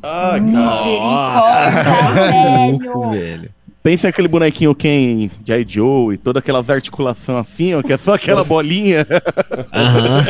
[0.01, 0.39] ah,
[1.83, 3.09] cara.
[3.11, 3.51] velho.
[3.83, 5.65] Pensa aquele bonequinho Ken J.
[5.67, 9.05] Joe e todas aquelas articulações assim, ó, que é só aquela bolinha.
[9.73, 10.25] Aham.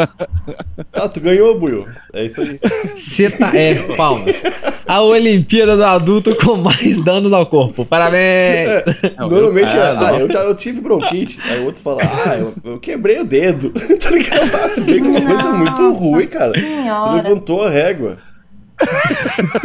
[0.94, 1.86] ah, tu ganhou, Buio.
[2.14, 2.58] É isso aí.
[2.94, 3.54] Você tá.
[3.54, 4.42] É, palmas.
[4.86, 7.84] A Olimpíada do adulto com mais danos ao corpo.
[7.84, 8.82] Parabéns!
[9.02, 11.38] É, normalmente, ah, ah eu, já, eu tive bronquite.
[11.44, 13.74] Aí o outro fala, ah, eu, eu quebrei o dedo.
[14.00, 14.50] tá ligado?
[14.54, 16.58] Ah, tu veio com uma coisa muito ruim, cara.
[16.58, 17.10] Senhora.
[17.10, 18.16] Tu levantou a régua.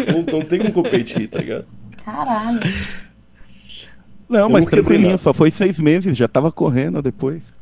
[0.06, 1.79] não, não tem como competir, tá ligado?
[2.12, 2.60] Caralho.
[4.28, 7.54] Não, eu mas tranquilinho, só foi seis meses, já tava correndo depois.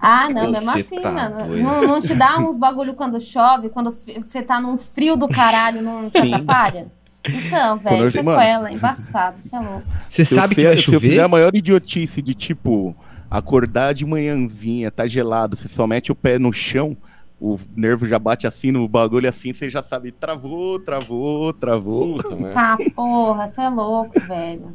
[0.00, 1.56] Ah, não, mesmo assim, tá mano.
[1.56, 5.82] Não, não, te dá uns bagulho quando chove, quando você tá num frio do caralho,
[5.82, 6.34] não te Sim.
[6.34, 6.92] atrapalha?
[7.28, 9.86] Então, velho, sequela, mano, embaçado, você é louco.
[10.08, 10.98] Você sabe que vai chover?
[11.00, 12.96] Se eu fizer a maior idiotice de, tipo,
[13.30, 16.96] acordar de manhãzinha, tá gelado, você só mete o pé no chão,
[17.42, 22.22] o nervo já bate assim no bagulho assim, você já sabe, travou, travou, travou.
[22.54, 24.72] Tá, porra, você é louco, velho.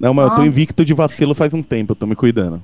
[0.00, 0.40] Não, mas Nossa.
[0.40, 2.60] eu tô invicto de vacilo faz um tempo, eu tô me cuidando.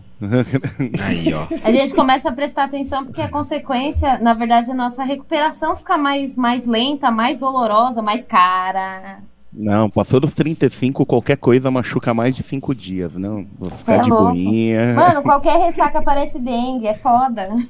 [1.01, 1.47] Aí, ó.
[1.63, 5.97] A gente começa a prestar atenção porque a consequência, na verdade, a nossa recuperação fica
[5.97, 9.21] mais, mais lenta, mais dolorosa, mais cara.
[9.57, 13.17] Não, passou dos 35, qualquer coisa machuca mais de 5 dias.
[13.17, 14.33] Não, vou ficar é de louco.
[14.33, 14.95] boinha.
[14.95, 17.49] Mano, qualquer ressaca parece dengue, é foda.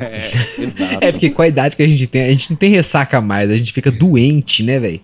[1.00, 3.20] É, é, porque com a idade que a gente tem, a gente não tem ressaca
[3.20, 5.00] mais, a gente fica doente, né, velho?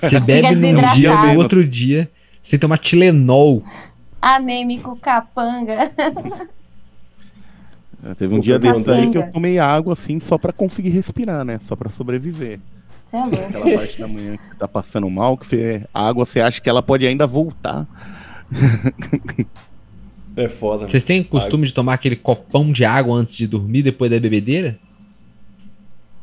[0.00, 3.62] Você bebe num dia, no outro dia, você tem que tomar Tilenol.
[4.20, 5.90] Anêmico, capanga.
[8.04, 10.90] É, teve um o dia desse aí que eu tomei água assim só para conseguir
[10.90, 11.58] respirar, né?
[11.62, 12.58] Só para sobreviver.
[13.12, 13.58] Você é louco.
[13.58, 16.70] Aquela parte da manhã que tá passando mal, que você, a água você acha que
[16.70, 17.86] ela pode ainda voltar.
[20.34, 20.88] É foda.
[20.88, 21.66] Vocês têm costume água.
[21.66, 24.78] de tomar aquele copão de água antes de dormir, depois da bebedeira?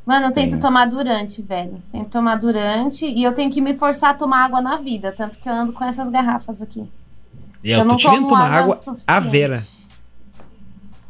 [0.03, 1.79] Mano, eu tento tomar durante, velho.
[1.91, 5.11] Tento tomar durante e eu tenho que me forçar a tomar água na vida.
[5.11, 6.89] Tanto que eu ando com essas garrafas aqui.
[7.63, 9.59] E eu, eu não tô tomo tomar água, água a vera.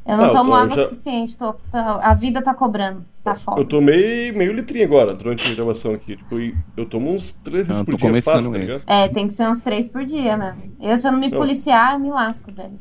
[0.06, 0.84] Eu não, não tomo água já...
[0.84, 3.62] suficiente, tô, tô, a vida tá cobrando, tá foda.
[3.62, 6.16] Eu tomei meio litrinho agora, durante a gravação aqui.
[6.18, 6.36] Tipo,
[6.76, 8.84] eu tomo uns 3 litros por dia fácil, tá ligado?
[8.88, 10.76] É, tem que ser uns 3 por dia mesmo.
[10.82, 11.38] Eu, se eu não me não.
[11.38, 12.80] policiar, eu me lasco, velho.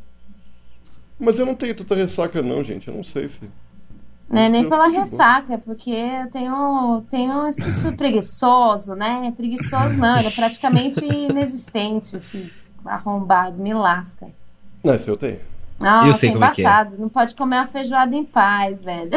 [1.19, 2.89] Mas eu não tenho tanta ressaca não, gente.
[2.89, 3.49] Eu não sei se...
[4.31, 9.33] Não é nem pela ressaca, é porque eu tenho, tenho um espírito preguiçoso, né?
[9.35, 12.51] Preguiçoso não, ele é praticamente inexistente, assim,
[12.85, 14.29] arrombado, me lasca.
[14.85, 15.41] Não, esse eu tenho.
[15.81, 16.89] Nossa, eu sei como embaçado.
[16.89, 17.01] É que é.
[17.01, 19.13] Não pode comer uma feijoada em paz, velho.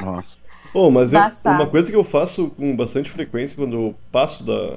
[0.00, 0.37] Nossa.
[0.74, 4.76] Oh, mas eu, uma coisa que eu faço com bastante frequência quando eu passo da,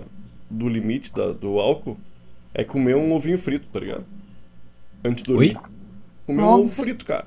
[0.49, 1.97] do limite da, do álcool
[2.53, 4.05] é comer um ovinho frito, tá ligado?
[5.03, 5.57] Antes de dormir.
[5.57, 5.71] Oi?
[6.25, 7.25] Comer um, ovo frito, cara.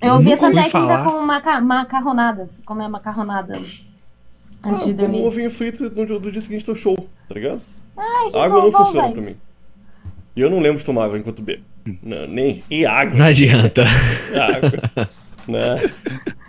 [0.00, 1.04] Eu ouvi essa técnica falar.
[1.04, 2.46] como maca macarronada.
[2.46, 3.56] Você comer macarronada
[4.64, 5.20] antes ah, de dormir.
[5.20, 6.96] Um ovinho frito no, no dia seguinte do show,
[7.28, 7.60] tá ligado?
[7.96, 9.36] Ai, que água bom, não funciona pra mim.
[10.34, 11.64] E eu não lembro de tomar água enquanto bebo.
[12.02, 12.64] Não, nem.
[12.70, 13.18] E água.
[13.18, 13.84] Não adianta.
[13.84, 15.10] água.
[15.46, 15.76] né?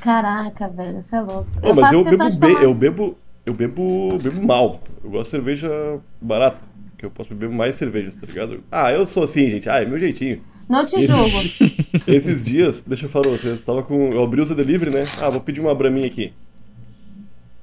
[0.00, 1.46] Caraca, velho, você é louco.
[1.62, 3.18] eu mas eu bebo, be eu bebo.
[3.46, 4.18] Eu bebo.
[4.18, 4.80] bebo mal.
[5.02, 6.64] Eu gosto de cerveja barata.
[6.96, 8.62] Que eu posso beber mais cervejas, tá ligado?
[8.70, 9.68] Ah, eu sou assim, gente.
[9.68, 10.42] Ah, é meu jeitinho.
[10.68, 11.24] Não te julgo.
[12.06, 14.10] Esses dias, deixa eu falar pra vocês, tava com.
[14.10, 15.04] Eu abri o Zé Delivery, né?
[15.20, 16.32] Ah, vou pedir uma braminha aqui.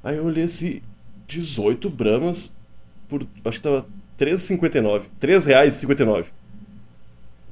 [0.04, 0.82] Aí eu olhei assim,
[1.28, 2.54] 18 bramas
[3.08, 3.26] por.
[3.46, 3.86] Acho que tava
[4.20, 5.04] 3,59.
[5.20, 6.30] 3 reais e 59.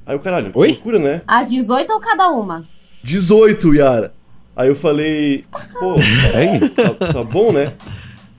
[0.04, 0.68] Aí o caralho, Oi?
[0.68, 1.22] loucura, né?
[1.26, 2.68] As 18 ou cada uma?
[3.02, 4.12] 18, Yara.
[4.56, 5.44] Aí eu falei,
[5.78, 5.94] pô,
[6.74, 7.74] tá, tá bom, né?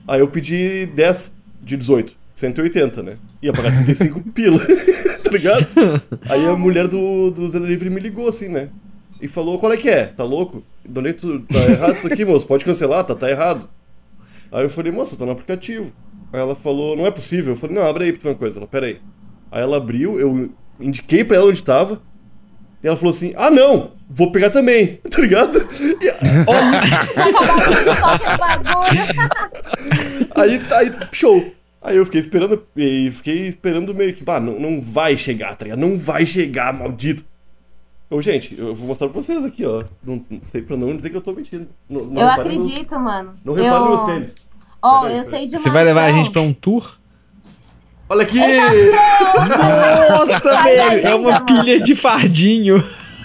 [0.06, 3.16] Aí eu pedi 10 de 18, 180, né?
[3.40, 4.58] Ia pagar 35 pila,
[5.22, 5.66] tá ligado?
[6.28, 8.68] Aí a mulher do, do Zé Delivery me ligou assim, né?
[9.22, 10.06] E falou, qual é que é?
[10.06, 10.64] Tá louco?
[10.84, 13.68] Donei tu, tá errado isso aqui, moço, pode cancelar, tá, tá errado.
[14.50, 15.92] Aí eu falei, moça, tá no aplicativo.
[16.32, 17.52] Aí ela falou, não é possível.
[17.52, 18.58] Eu falei, não, abre aí pra uma coisa.
[18.58, 19.00] Ela, pera aí.
[19.50, 20.50] Aí ela abriu, eu
[20.80, 22.00] indiquei pra ela onde tava.
[22.82, 25.58] E ela falou assim: Ah, não, vou pegar também, tá ligado?
[25.58, 26.10] E,
[26.46, 26.54] ó,
[30.42, 31.52] aí, aí, show.
[31.80, 35.64] Aí eu fiquei esperando, e fiquei esperando meio que, pá, não, não vai chegar, tá
[35.64, 35.78] ligado?
[35.78, 37.24] Não vai chegar, maldito.
[38.10, 39.84] Ô, gente, eu vou mostrar pra vocês aqui, ó.
[40.02, 41.68] Não, não sei pra não dizer que eu tô mentindo.
[41.88, 43.34] Não, não eu acredito, meus, mano.
[43.44, 43.90] Não repara eu...
[43.90, 44.34] nos tênis.
[44.82, 46.98] Ó, oh, eu sei de uma Você vai levar a gente pra um tour?
[48.08, 48.38] Olha aqui!
[50.10, 51.06] Nossa, velho!
[51.06, 52.82] É uma pilha de fardinho.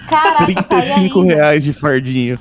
[0.09, 2.37] Caraca, 35 tá reais de fardinho.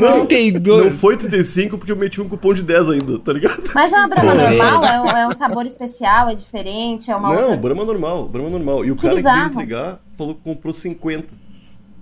[0.00, 3.70] Não, não foi 35 porque eu meti um cupom de 10 ainda, tá ligado?
[3.72, 4.84] Mas é uma brama normal?
[4.84, 6.28] É um, é um, sabor especial?
[6.28, 7.10] É diferente?
[7.10, 7.56] É uma não, outra...
[7.56, 8.84] brama normal, brama normal.
[8.84, 9.36] E o que cara bizarro.
[9.36, 11.26] que veio entregar falou que comprou 50,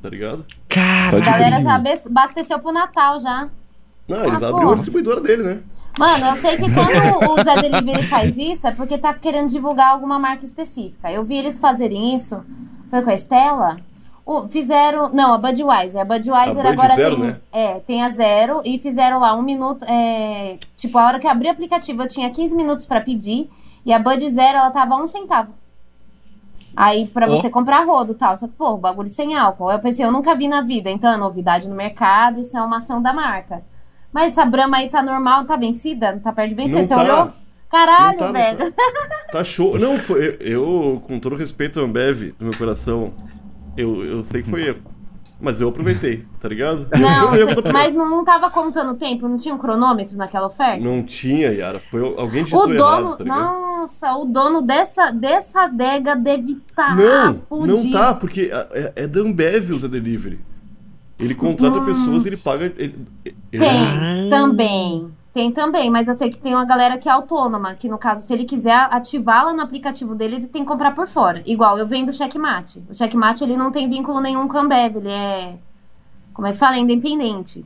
[0.03, 0.45] tá ligado?
[0.69, 1.75] Cara, a galera já
[2.07, 3.49] abasteceu pro Natal já.
[4.09, 5.59] Não, ah, abriu a distribuidora dele, né?
[5.99, 9.93] Mano, eu sei que quando o Zé Delivery faz isso é porque tá querendo divulgar
[9.93, 11.11] alguma marca específica.
[11.11, 12.45] Eu vi eles fazerem isso.
[12.91, 13.79] Foi com a Estela?
[14.25, 15.09] O, fizeram.
[15.11, 16.01] Não, a Budweiser.
[16.01, 17.25] A Budweiser a agora zero, tem.
[17.25, 17.41] Né?
[17.51, 18.61] É, tem a zero.
[18.65, 19.85] E fizeram lá um minuto.
[19.89, 23.49] É, tipo, a hora que eu abri o aplicativo, eu tinha 15 minutos para pedir.
[23.85, 25.53] E a Bud Zero, ela tava um centavo.
[26.75, 27.31] Aí, pra oh.
[27.31, 28.37] você comprar rodo e tal.
[28.37, 29.71] Só que, pô, bagulho sem álcool.
[29.71, 30.91] Eu pensei, eu nunca vi na vida.
[30.91, 32.41] Então, é novidade no mercado.
[32.41, 33.65] Isso é uma ação da marca.
[34.17, 36.13] Mas essa Brahma aí tá normal, tá vencida?
[36.13, 36.77] Não tá perto de vencer?
[36.77, 37.03] Não Você tá.
[37.03, 37.33] olhou?
[37.69, 38.73] Caralho, tá, velho.
[38.73, 38.93] Tá,
[39.31, 39.79] tá, show.
[39.79, 43.13] Não, foi, eu, com todo respeito ao Ambev do meu coração,
[43.77, 44.81] eu, eu sei que foi erro.
[45.39, 46.89] Mas eu aproveitei, tá ligado?
[46.99, 49.29] Não, você, mas não tava contando o tempo?
[49.29, 50.83] Não tinha um cronômetro naquela oferta?
[50.83, 51.79] Não tinha, Yara.
[51.79, 56.89] Foi alguém digitou o dono, errado, tá Nossa, o dono dessa, dessa adega deve estar
[56.89, 57.85] tá Não, fudido.
[57.85, 60.41] não tá, porque é, é da Ambev Zé Delivery.
[61.19, 61.85] Ele contrata hum.
[61.85, 62.67] pessoas e ele paga...
[62.77, 62.95] Ele,
[63.53, 63.65] ele...
[63.65, 65.11] Tem, também.
[65.33, 68.27] Tem também, mas eu sei que tem uma galera que é autônoma, que no caso,
[68.27, 71.43] se ele quiser ativá-la no aplicativo dele, ele tem que comprar por fora.
[71.45, 72.83] Igual, eu vendo o Checkmate.
[72.89, 75.57] O Checkmate, ele não tem vínculo nenhum com a Ambev, ele é...
[76.33, 76.77] Como é que fala?
[76.77, 77.65] É independente.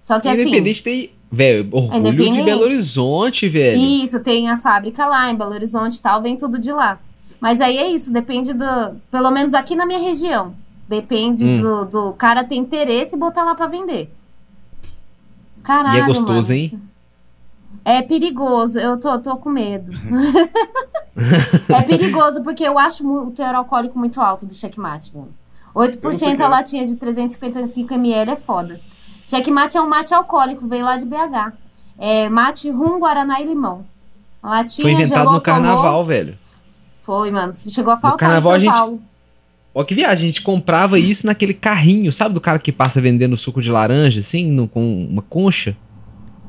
[0.00, 0.42] Só que assim...
[0.42, 1.12] Independente tem...
[1.32, 3.78] Velho, orgulho de Belo Horizonte, velho.
[3.78, 6.98] Isso, tem a fábrica lá em Belo Horizonte e tal, vem tudo de lá.
[7.40, 8.64] Mas aí é isso, depende do...
[9.10, 10.54] Pelo menos aqui na minha região.
[10.90, 11.62] Depende hum.
[11.62, 14.12] do, do cara ter interesse e botar lá para vender.
[15.62, 16.64] Caralho, E é gostoso, mano.
[16.64, 16.82] hein?
[17.84, 19.92] É perigoso, eu tô, tô com medo.
[21.72, 25.32] é perigoso porque eu acho o teor alcoólico muito alto do checkmate, mano.
[25.76, 28.80] 8% a latinha de 355ml é foda.
[29.26, 31.52] Checkmate é um mate alcoólico, veio lá de BH.
[31.98, 33.86] É mate rum, guaraná e limão.
[34.42, 36.04] A latinha Foi inventado gelou, no carnaval, tomou.
[36.04, 36.36] velho.
[37.02, 37.54] Foi, mano.
[37.54, 38.92] Chegou a faltar no carnaval, em São Paulo.
[38.94, 39.09] A gente...
[39.72, 43.36] Ó, que viagem, a gente comprava isso naquele carrinho, sabe do cara que passa vendendo
[43.36, 45.76] suco de laranja, assim, no, com uma concha?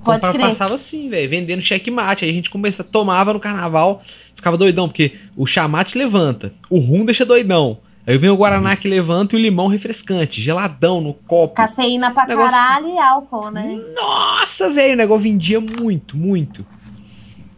[0.03, 0.41] Pode crer.
[0.41, 2.25] Passava assim, velho, vendendo checkmate.
[2.25, 4.01] Aí a gente começa, tomava no carnaval,
[4.35, 7.77] ficava doidão, porque o chamate levanta, o rum deixa doidão.
[8.05, 11.53] Aí vem o Guaraná que levanta e o limão refrescante, geladão no copo.
[11.53, 12.51] Cafeína pra negócio...
[12.51, 13.79] caralho e álcool, né?
[13.95, 16.65] Nossa, velho, o negócio vendia muito, muito.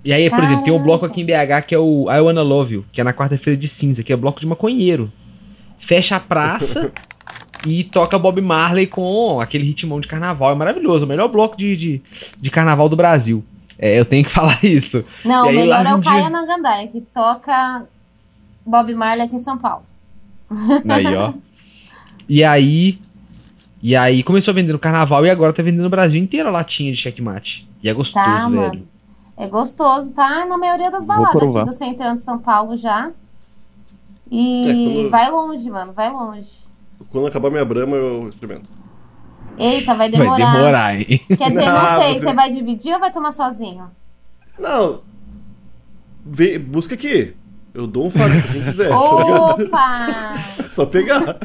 [0.04, 2.42] E aí, por exemplo, tem um bloco aqui em BH que é o I Wanna
[2.42, 5.10] Love You, que é na quarta-feira de cinza, que é bloco de maconheiro.
[5.84, 6.92] Fecha a praça
[7.68, 10.52] e toca Bob Marley com aquele ritmão de carnaval.
[10.52, 12.02] É maravilhoso, o melhor bloco de, de,
[12.40, 13.44] de carnaval do Brasil.
[13.78, 15.04] É, eu tenho que falar isso.
[15.26, 16.46] Não, o melhor é o Caia dia...
[16.46, 17.86] Gandaia, que toca
[18.66, 19.84] Bob Marley aqui em São Paulo.
[20.90, 21.34] Aí, ó.
[22.30, 23.00] E aí.
[23.82, 26.52] E aí começou a vender no carnaval e agora tá vendendo no Brasil inteiro a
[26.54, 27.68] latinha de checkmate.
[27.84, 28.56] E é gostoso, tá, velho.
[28.56, 28.88] Mano.
[29.36, 33.12] É gostoso, tá na maioria das baladas aqui do centrão de São Paulo já.
[34.36, 36.64] E é, vai longe, mano, vai longe.
[37.12, 38.68] Quando acabar minha brama, eu experimento.
[39.60, 40.32] Eita, vai demorar.
[40.32, 41.22] Vai demorar, hein?
[41.38, 42.20] Quer dizer, não, não sei, você...
[42.20, 43.92] você vai dividir ou vai tomar sozinho?
[44.58, 45.02] Não.
[46.26, 47.36] Vem, busca aqui.
[47.76, 48.90] Eu dou um fardo pra quem quiser.
[48.90, 48.98] Tá
[49.54, 50.38] Opa!
[50.74, 51.38] Só pegar.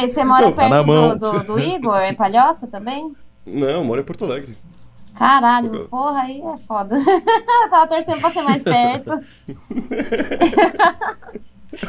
[0.00, 1.98] Você mora não, tá perto tá do, do, do, Igor?
[1.98, 3.14] É palhoça também?
[3.44, 4.56] Não, eu moro em Porto Alegre.
[5.14, 6.96] Caralho, porra, aí é foda.
[7.70, 9.10] Tava torcendo pra ser mais perto.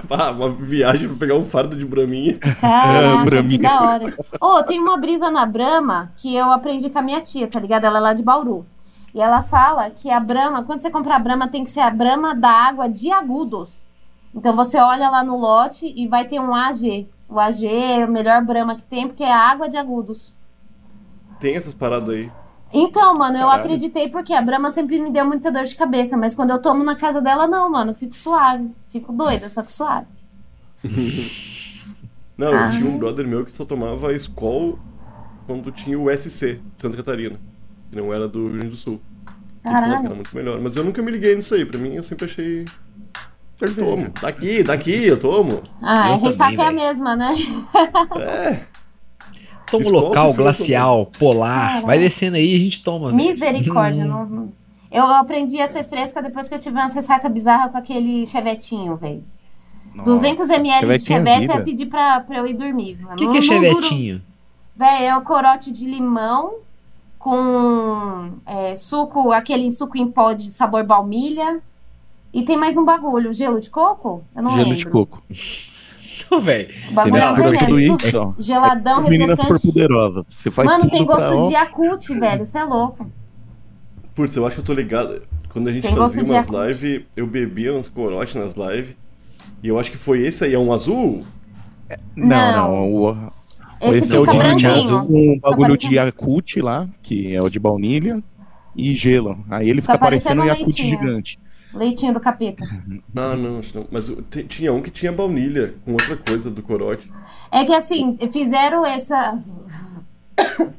[0.09, 2.37] Ah, uma viagem pra pegar um fardo de braminha.
[2.37, 4.15] Caraca, é, que da hora.
[4.39, 7.59] Ô, oh, tem uma brisa na Brama que eu aprendi com a minha tia, tá
[7.59, 7.85] ligado?
[7.85, 8.65] Ela é lá de Bauru.
[9.13, 11.89] E ela fala que a Brama, quando você comprar a Brama, tem que ser a
[11.89, 13.87] Brama da água de agudos.
[14.33, 17.07] Então você olha lá no lote e vai ter um AG.
[17.27, 20.33] O AG é o melhor Brama que tem, porque é água de agudos.
[21.39, 22.31] Tem essas paradas aí.
[22.73, 26.33] Então, mano, eu acreditei porque a Brahma sempre me deu muita dor de cabeça, mas
[26.33, 28.69] quando eu tomo na casa dela, não, mano, eu fico suave.
[28.89, 30.07] Fico doida, só que suave.
[32.37, 32.69] não, ah.
[32.69, 34.79] tinha um brother meu que só tomava Skol
[35.45, 37.39] quando tinha o SC, Santa Catarina.
[37.89, 39.01] Que não era do Rio Grande do Sul.
[39.63, 40.05] Caralho.
[40.05, 40.59] Era muito melhor.
[40.61, 41.65] Mas eu nunca me liguei nisso aí.
[41.65, 42.65] Pra mim, eu sempre achei.
[43.59, 44.11] Eu tomo.
[44.21, 45.61] Daqui, daqui, eu tomo.
[45.81, 47.31] Ah, eu a ressaca é a mesma, né?
[48.19, 48.65] É.
[49.71, 51.67] Toma um local glacial, polar.
[51.69, 51.87] Caramba.
[51.87, 53.11] Vai descendo aí e a gente toma.
[53.11, 54.05] Misericórdia.
[54.05, 54.51] não,
[54.91, 58.97] eu aprendi a ser fresca depois que eu tive umas ressaca bizarra com aquele chevetinho,
[58.97, 59.23] velho.
[60.03, 62.97] 200 ml de chevette é pedir pra, pra eu ir dormir.
[63.11, 64.21] O que, que é chevetinho?
[64.75, 66.55] Velho, é o corote de limão
[67.17, 71.61] com é, suco, aquele suco em pó de sabor baunilha.
[72.33, 74.23] E tem mais um bagulho, gelo de coco?
[74.35, 74.77] Eu não gelo lembro.
[74.77, 75.21] de coco
[76.39, 76.73] velho.
[76.91, 80.25] Bagulho é Geladão, Meninas super poderosas.
[80.29, 81.47] Você faz Mano, tem gosto pra...
[81.47, 82.45] de Yakut, velho.
[82.45, 83.11] Você é louco.
[84.15, 85.21] Putz, eu acho que eu tô ligado.
[85.49, 88.95] Quando a gente tem fazia umas lives, eu bebia uns corotes nas lives.
[89.63, 91.25] E eu acho que foi esse aí, é um azul?
[92.15, 92.93] Não, não.
[92.93, 93.31] O,
[93.81, 97.59] esse, esse é o de azul, um bagulho de Yakut lá, que é o de
[97.59, 98.23] baunilha,
[98.75, 99.43] e gelo.
[99.49, 101.39] Aí ele fica, fica parecendo um Yakut gigante.
[101.73, 102.63] Leitinho do capeta.
[103.15, 103.87] Ah, não, não.
[103.91, 104.11] Mas
[104.47, 107.11] tinha um que tinha baunilha com outra coisa do corote.
[107.51, 109.37] É que assim, fizeram essa.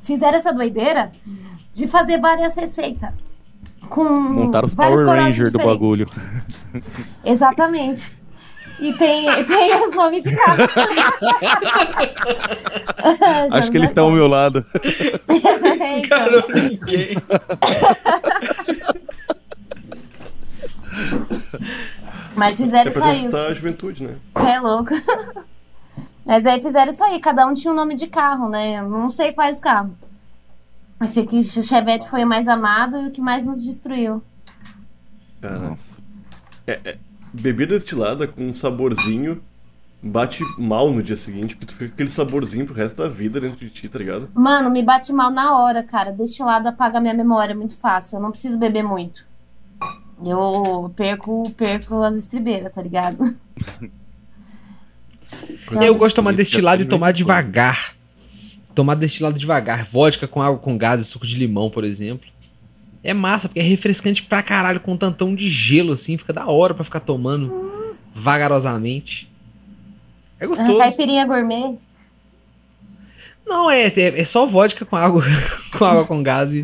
[0.00, 1.10] fizeram essa doideira
[1.72, 3.10] de fazer várias receitas.
[3.88, 4.04] Com.
[4.04, 6.06] Montaram os Power Ranger do bagulho.
[7.24, 8.14] Exatamente.
[8.80, 10.64] E tem, tem os nomes de carro.
[13.52, 14.64] Acho que ele tá ao meu lado.
[15.28, 16.02] então.
[16.08, 17.16] Cara, ninguém.
[22.36, 23.46] Mas fizeram é pra isso aí.
[23.46, 24.16] a juventude, né?
[24.34, 24.90] Você é louco.
[26.26, 28.80] Mas aí fizeram isso aí, cada um tinha um nome de carro, né?
[28.82, 29.92] Não sei quais carros.
[31.02, 34.22] Esse aqui, o Chevette foi o mais amado e o que mais nos destruiu.
[35.40, 35.76] Cara,
[36.66, 36.98] é, é,
[37.32, 39.42] bebida destilada com um saborzinho
[40.04, 43.40] bate mal no dia seguinte, porque tu fica com aquele saborzinho pro resto da vida
[43.40, 44.28] dentro de ti, tá ligado?
[44.34, 46.12] Mano, me bate mal na hora, cara.
[46.12, 48.16] Destilado apaga minha memória muito fácil.
[48.16, 49.26] Eu não preciso beber muito.
[50.24, 53.36] Eu perco, perco as estribeiras, tá ligado?
[55.70, 57.94] Eu gosto de tomar destilado e tomar devagar.
[58.74, 59.84] Tomar destilado devagar.
[59.84, 62.28] Vodka com água com gás e suco de limão, por exemplo.
[63.02, 66.16] É massa, porque é refrescante pra caralho, com um tantão de gelo, assim.
[66.16, 67.92] Fica da hora pra ficar tomando hum.
[68.14, 69.30] vagarosamente.
[70.38, 70.78] É gostoso.
[70.78, 71.78] caipirinha gourmet?
[73.46, 75.22] Não, é, é, é, só vodka com água
[75.76, 76.62] com, água com gás e,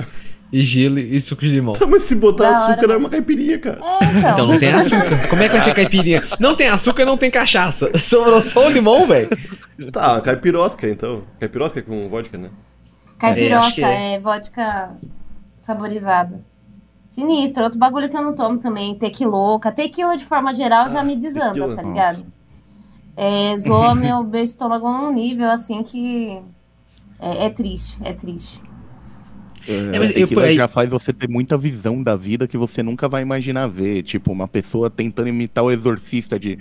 [0.52, 1.74] e gelo e suco de limão.
[1.74, 3.80] Tá, mas se botar da açúcar hora, é uma caipirinha, cara.
[3.82, 4.30] É, então.
[4.32, 5.26] então não tem açúcar.
[5.30, 6.22] Como é que vai ser caipirinha?
[6.40, 7.90] Não tem açúcar e não tem cachaça.
[7.98, 9.28] Sobrou só o limão, velho.
[9.92, 11.22] Tá, caipirosca, então.
[11.38, 12.50] Caipirosca com vodka, né?
[13.18, 14.90] Caipirosca é, é vodka
[15.60, 16.40] saborizada.
[17.08, 17.62] Sinistro.
[17.62, 19.70] Outro bagulho que eu não tomo também, tequilouca.
[19.70, 22.16] Tequila, de forma geral, ah, já me desanda, tequila, tá ligado?
[22.16, 22.40] Nossa.
[23.16, 26.40] É, zoa meu, meu estômago num nível, assim, que
[27.20, 28.62] é, é triste, é triste.
[29.68, 33.08] É, mas tequila eu, já faz você ter muita visão da vida que você nunca
[33.08, 34.02] vai imaginar ver.
[34.02, 36.58] Tipo, uma pessoa tentando imitar o exorcista de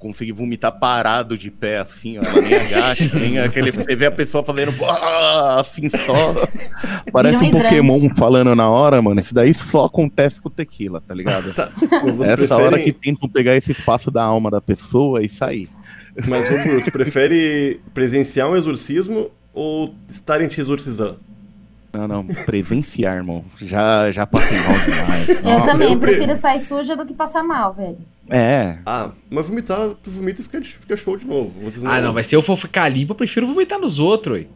[0.00, 2.22] conseguir vomitar parado de pé, assim, ó.
[2.22, 3.70] Ela nem agacha, nem aquele.
[3.70, 4.72] Você vê a pessoa fazendo
[5.58, 6.34] assim só.
[7.12, 9.20] Parece um Pokémon falando na hora, mano.
[9.20, 11.50] Isso daí só acontece com o tequila, tá ligado?
[11.60, 11.68] Tá.
[12.22, 12.64] Essa preferem...
[12.64, 15.68] hora que tentam pegar esse espaço da alma da pessoa e sair.
[16.26, 21.18] Mas, Bruno, tu prefere presenciar um exorcismo ou estarem te exorcizando?
[21.92, 23.44] Não, não, presenciar, irmão.
[23.60, 25.28] Já, já passei mal demais.
[25.44, 27.98] Eu também, eu prefiro sair suja do que passar mal, velho.
[28.28, 28.78] É.
[28.86, 31.52] Ah, mas vomitar, tu vomita e fica, fica show de novo.
[31.62, 34.38] Vocês não ah, não, mas se eu for ficar limpo, eu prefiro vomitar nos outros,
[34.38, 34.46] ué.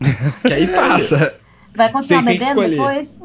[0.46, 1.38] que aí passa.
[1.74, 3.20] Vai continuar bebendo depois?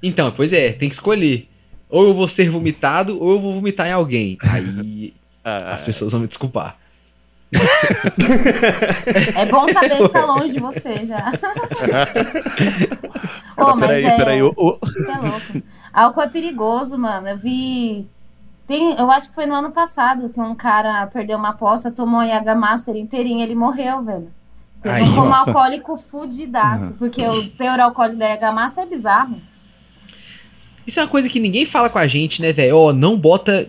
[0.00, 1.48] Então, pois é, tem que escolher.
[1.88, 4.38] Ou eu vou ser vomitado, ou eu vou vomitar em alguém.
[4.42, 5.14] Aí
[5.44, 6.78] ah, as pessoas vão me desculpar.
[9.36, 11.32] É bom saber que tá longe de você já.
[13.56, 14.16] oh, mas peraí, é...
[14.16, 14.42] peraí.
[14.42, 14.78] Oh, oh.
[14.84, 15.62] Isso é louco.
[15.92, 17.28] Álcool é perigoso, mano.
[17.28, 18.06] Eu vi
[18.68, 22.20] tem, eu acho que foi no ano passado que um cara perdeu uma aposta, tomou
[22.20, 24.30] a Yaga Master inteirinha, ele morreu, velho.
[24.82, 26.98] Teve um como alcoólico fudidaço, uhum.
[26.98, 29.40] porque o teor alcoólico da Yaga Master é bizarro.
[30.86, 32.76] Isso é uma coisa que ninguém fala com a gente, né, velho?
[32.76, 33.66] Ó, oh, não bota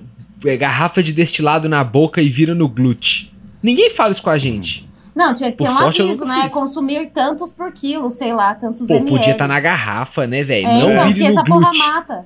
[0.59, 3.28] garrafa de destilado na boca e vira no glute.
[3.61, 4.89] Ninguém fala isso com a gente.
[5.15, 6.43] Não, tinha que ter um sorte, aviso, né?
[6.43, 6.53] Fiz.
[6.53, 9.09] Consumir tantos por quilo, sei lá, tantos Pô, ml.
[9.09, 10.67] podia estar tá na garrafa, né, velho?
[10.67, 11.77] É, não então, vire porque no essa glute.
[11.79, 12.25] porra mata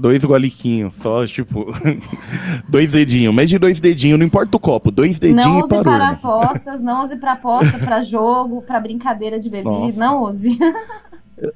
[0.00, 1.66] dois goliquinhos, só tipo,
[2.68, 5.82] dois dedinhos, mais de dois dedinhos, não importa o copo, dois dedinhos não e use
[5.82, 9.98] para apostas, não use para aposta, para jogo, para brincadeira de bebida, Nossa.
[9.98, 10.58] não use.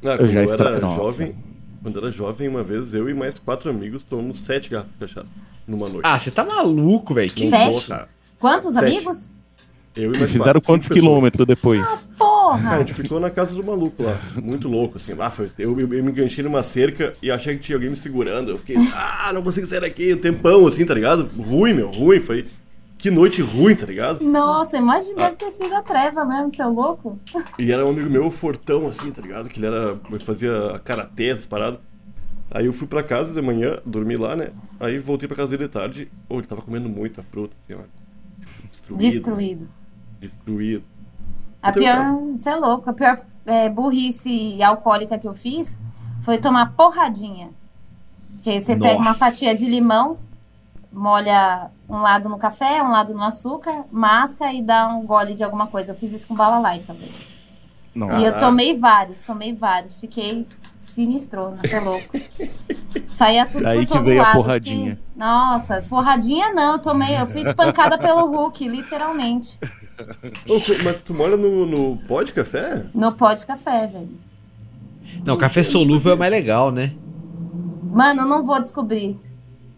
[0.02, 1.34] Não, eu já era jovem,
[1.82, 5.53] quando era jovem, uma vez eu e mais quatro amigos tomamos sete garrafas de cachaça
[5.66, 6.04] numa noite.
[6.04, 7.30] Ah, você tá maluco, velho?
[7.30, 8.06] Sete?
[8.38, 8.84] Quantos sete.
[8.84, 9.32] amigos?
[9.96, 11.80] Eu e mais Fizeram quatro, quantos quilômetros depois?
[11.80, 12.70] Ah, porra!
[12.70, 14.20] a gente ficou na casa do maluco lá.
[14.34, 15.14] Muito louco, assim.
[15.14, 17.96] Lá foi, eu, eu, eu, me enganchei numa cerca e achei que tinha alguém me
[17.96, 18.50] segurando.
[18.50, 20.12] Eu fiquei, ah, não consigo sair daqui.
[20.12, 21.30] Um tempão, assim, tá ligado?
[21.40, 22.18] Ruim, meu, ruim.
[22.18, 22.44] Foi.
[22.98, 24.24] Que noite ruim, tá ligado?
[24.24, 25.24] Nossa, imagina, ah.
[25.26, 27.18] deve ter sido a treva mesmo, seu louco.
[27.56, 29.48] E era um amigo meu, fortão, assim, tá ligado?
[29.48, 29.96] Que ele era.
[30.20, 31.78] fazia karatê, essas paradas.
[32.50, 34.50] Aí eu fui pra casa de manhã, dormi lá, né?
[34.78, 36.12] Aí voltei pra casa dele de tarde.
[36.28, 37.84] Oh, ele tava comendo muita fruta, assim, ó.
[38.70, 39.00] Destruído.
[39.00, 39.64] Destruído.
[39.64, 39.70] Né?
[40.24, 40.82] destruir.
[41.62, 45.78] A então, pior, você é louco, a pior é, burrice alcoólica que eu fiz
[46.22, 47.50] foi tomar porradinha.
[48.42, 48.90] Que aí você Nossa.
[48.90, 50.16] pega uma fatia de limão,
[50.92, 55.44] molha um lado no café, um lado no açúcar, masca e dá um gole de
[55.44, 55.92] alguma coisa.
[55.92, 57.12] Eu fiz isso com bala light também.
[57.94, 58.18] Nossa.
[58.18, 59.96] E eu tomei vários, tomei vários.
[59.96, 60.46] Fiquei
[60.94, 62.20] sinistrona, você é louco.
[63.08, 64.30] Saía tudo Aí por todo que veio lado.
[64.30, 64.90] a porradinha.
[64.90, 65.04] Fiquei...
[65.16, 69.58] Nossa, porradinha não, eu tomei, eu fui espancada pelo Hulk, literalmente.
[70.84, 72.86] Mas tu mora no, no pó de café?
[72.94, 74.08] No pó de café, velho.
[75.24, 76.92] Não, café solúvel é mais legal, né?
[77.82, 79.18] Mano, eu não vou descobrir.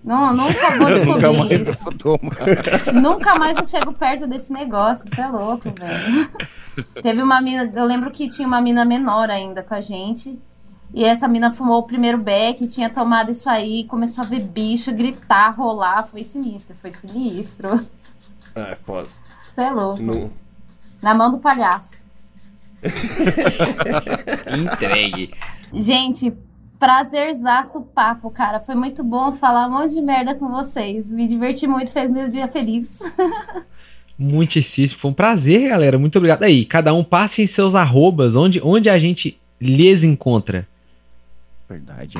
[0.05, 2.93] Não, nunca vou descobrir nunca isso.
[2.95, 6.31] nunca mais eu chego perto desse negócio, você é louco, velho.
[7.03, 10.39] Teve uma mina, eu lembro que tinha uma mina menor ainda com a gente.
[10.95, 14.93] E essa mina fumou o primeiro beck, tinha tomado isso aí, começou a ver bicho,
[14.93, 16.05] gritar, rolar.
[16.05, 17.87] Foi sinistro, foi sinistro.
[18.55, 19.09] Ah, é foda.
[19.53, 20.03] Você é louco.
[20.03, 20.33] No...
[21.03, 22.03] Na mão do palhaço.
[24.57, 25.33] Entregue.
[25.73, 26.33] Gente,
[26.79, 28.61] prazerzaço papo, cara.
[28.61, 31.15] Foi muito bom falar um monte de merda com vocês.
[31.15, 32.99] Me diverti muito, fez meu dia feliz.
[34.19, 34.99] Muitíssimo.
[34.99, 35.99] Foi um prazer, galera.
[35.99, 36.43] Muito obrigado.
[36.43, 40.67] Aí, cada um passe em seus arrobas, onde, onde a gente lhes encontra.
[41.69, 42.17] Verdade.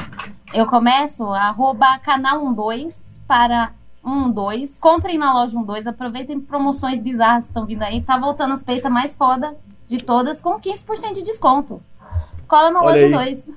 [0.53, 3.73] Eu começo, arroba canal 12 para
[4.05, 4.79] 12.
[4.81, 8.01] Comprem na loja 12, aproveitem promoções bizarras que estão vindo aí.
[8.01, 9.57] Tá voltando as peitas mais foda
[9.87, 11.83] de todas com 15% de desconto.
[12.47, 13.13] Cola na Olha loja aí.
[13.35, 13.51] 2.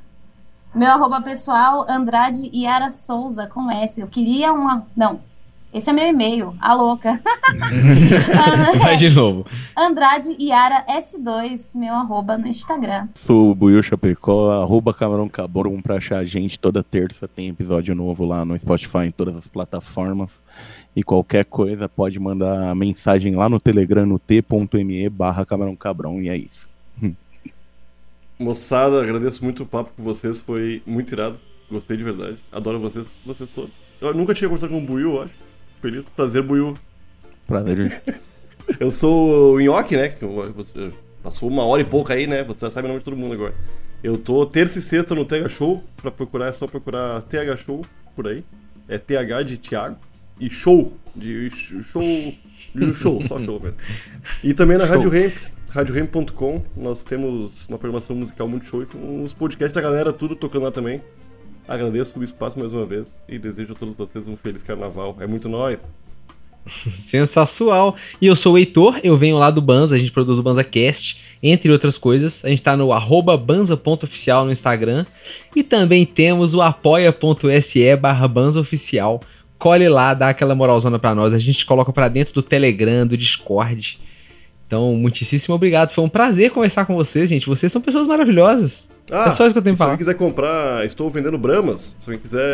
[0.73, 4.01] Meu arroba pessoal, Andrade Yara Souza, com S.
[4.01, 4.85] Eu queria uma.
[4.95, 5.19] Não,
[5.71, 7.21] esse é meu e-mail, a louca.
[8.79, 9.45] Vai de novo.
[9.77, 13.07] Andrade Iara S2, meu arroba no Instagram.
[13.13, 16.57] Sou o Buiu Chapecó, arroba Camarão Cabrum pra achar a gente.
[16.57, 20.41] Toda terça tem episódio novo lá no Spotify, em todas as plataformas.
[20.95, 26.19] E qualquer coisa pode mandar mensagem lá no Telegram, no t.me barra Camarão Cabrão.
[26.19, 26.67] E é isso.
[28.39, 31.39] Moçada, agradeço muito o papo com vocês, foi muito irado.
[31.69, 32.37] Gostei de verdade.
[32.51, 33.71] Adoro vocês, vocês todos.
[34.01, 35.48] Eu nunca tinha conversado com o Buiu, eu acho.
[35.81, 36.07] Feliz.
[36.09, 36.77] Prazer, Buiu.
[37.47, 38.01] Prazer.
[38.79, 40.13] eu sou o Nhoque, né?
[41.23, 42.43] Passou uma hora e pouco aí, né?
[42.43, 43.53] Você já sabe o nome de todo mundo agora.
[44.03, 45.83] Eu tô terça e sexta no TH Show.
[45.97, 47.85] Pra procurar, é só procurar TH Show
[48.15, 48.43] por aí.
[48.87, 49.97] É TH de Thiago.
[50.39, 50.93] E show.
[51.15, 52.01] De show.
[52.73, 53.77] De show, só show mesmo.
[54.43, 54.95] E também na show.
[54.95, 55.33] Rádio Ramp.
[55.69, 56.63] RadioRamp.com.
[56.75, 60.63] Nós temos uma programação musical muito show e com os podcasts da galera, tudo tocando
[60.63, 61.01] lá também.
[61.69, 65.15] Agradeço o espaço mais uma vez e desejo a todos vocês um feliz carnaval.
[65.19, 65.85] É muito nós.
[66.65, 67.95] Sensacional.
[68.19, 71.37] E eu sou o Heitor, eu venho lá do Banza, a gente produz o BanzaCast,
[71.43, 72.43] entre outras coisas.
[72.43, 75.05] A gente tá no arroba banza.oficial no Instagram.
[75.55, 79.21] E também temos o apoia.se barra banzaoficial.
[79.59, 81.35] Colhe lá, dá aquela moralzona pra nós.
[81.35, 83.99] A gente coloca pra dentro do Telegram, do Discord.
[84.69, 85.89] Então, muitíssimo obrigado.
[85.89, 87.47] Foi um prazer conversar com vocês, gente.
[87.47, 88.87] Vocês são pessoas maravilhosas.
[89.11, 89.97] Ah, é só isso que eu tenho pra falar.
[89.97, 91.95] Se alguém quiser comprar, estou vendendo Bramas.
[91.97, 92.53] Se alguém quiser.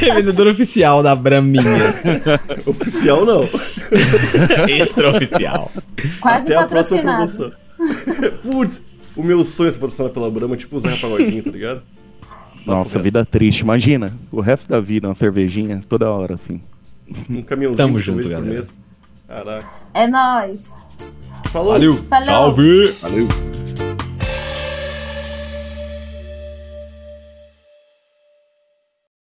[0.00, 1.94] é vendedor oficial da Braminha.
[2.64, 3.46] oficial não.
[4.66, 5.70] Extraoficial.
[6.18, 6.62] Quase Até patrocinado.
[6.62, 7.52] a próxima promoção.
[8.50, 8.82] Putz,
[9.14, 11.82] o meu sonho é ser patrocinado pela Brahma, tipo o Zé Pagodinho, tá ligado?
[12.64, 13.60] Nossa, vida triste.
[13.60, 16.62] Imagina, o resto da vida, uma cervejinha, toda hora, assim.
[17.30, 18.66] Um caminhãozinho Tamo junto, galera.
[19.28, 19.68] Caraca.
[19.94, 20.72] É nóis.
[21.50, 21.72] Falou.
[21.72, 21.92] Valeu.
[22.08, 22.24] Valeu.
[22.24, 22.86] Salve.
[23.02, 23.85] Valeu.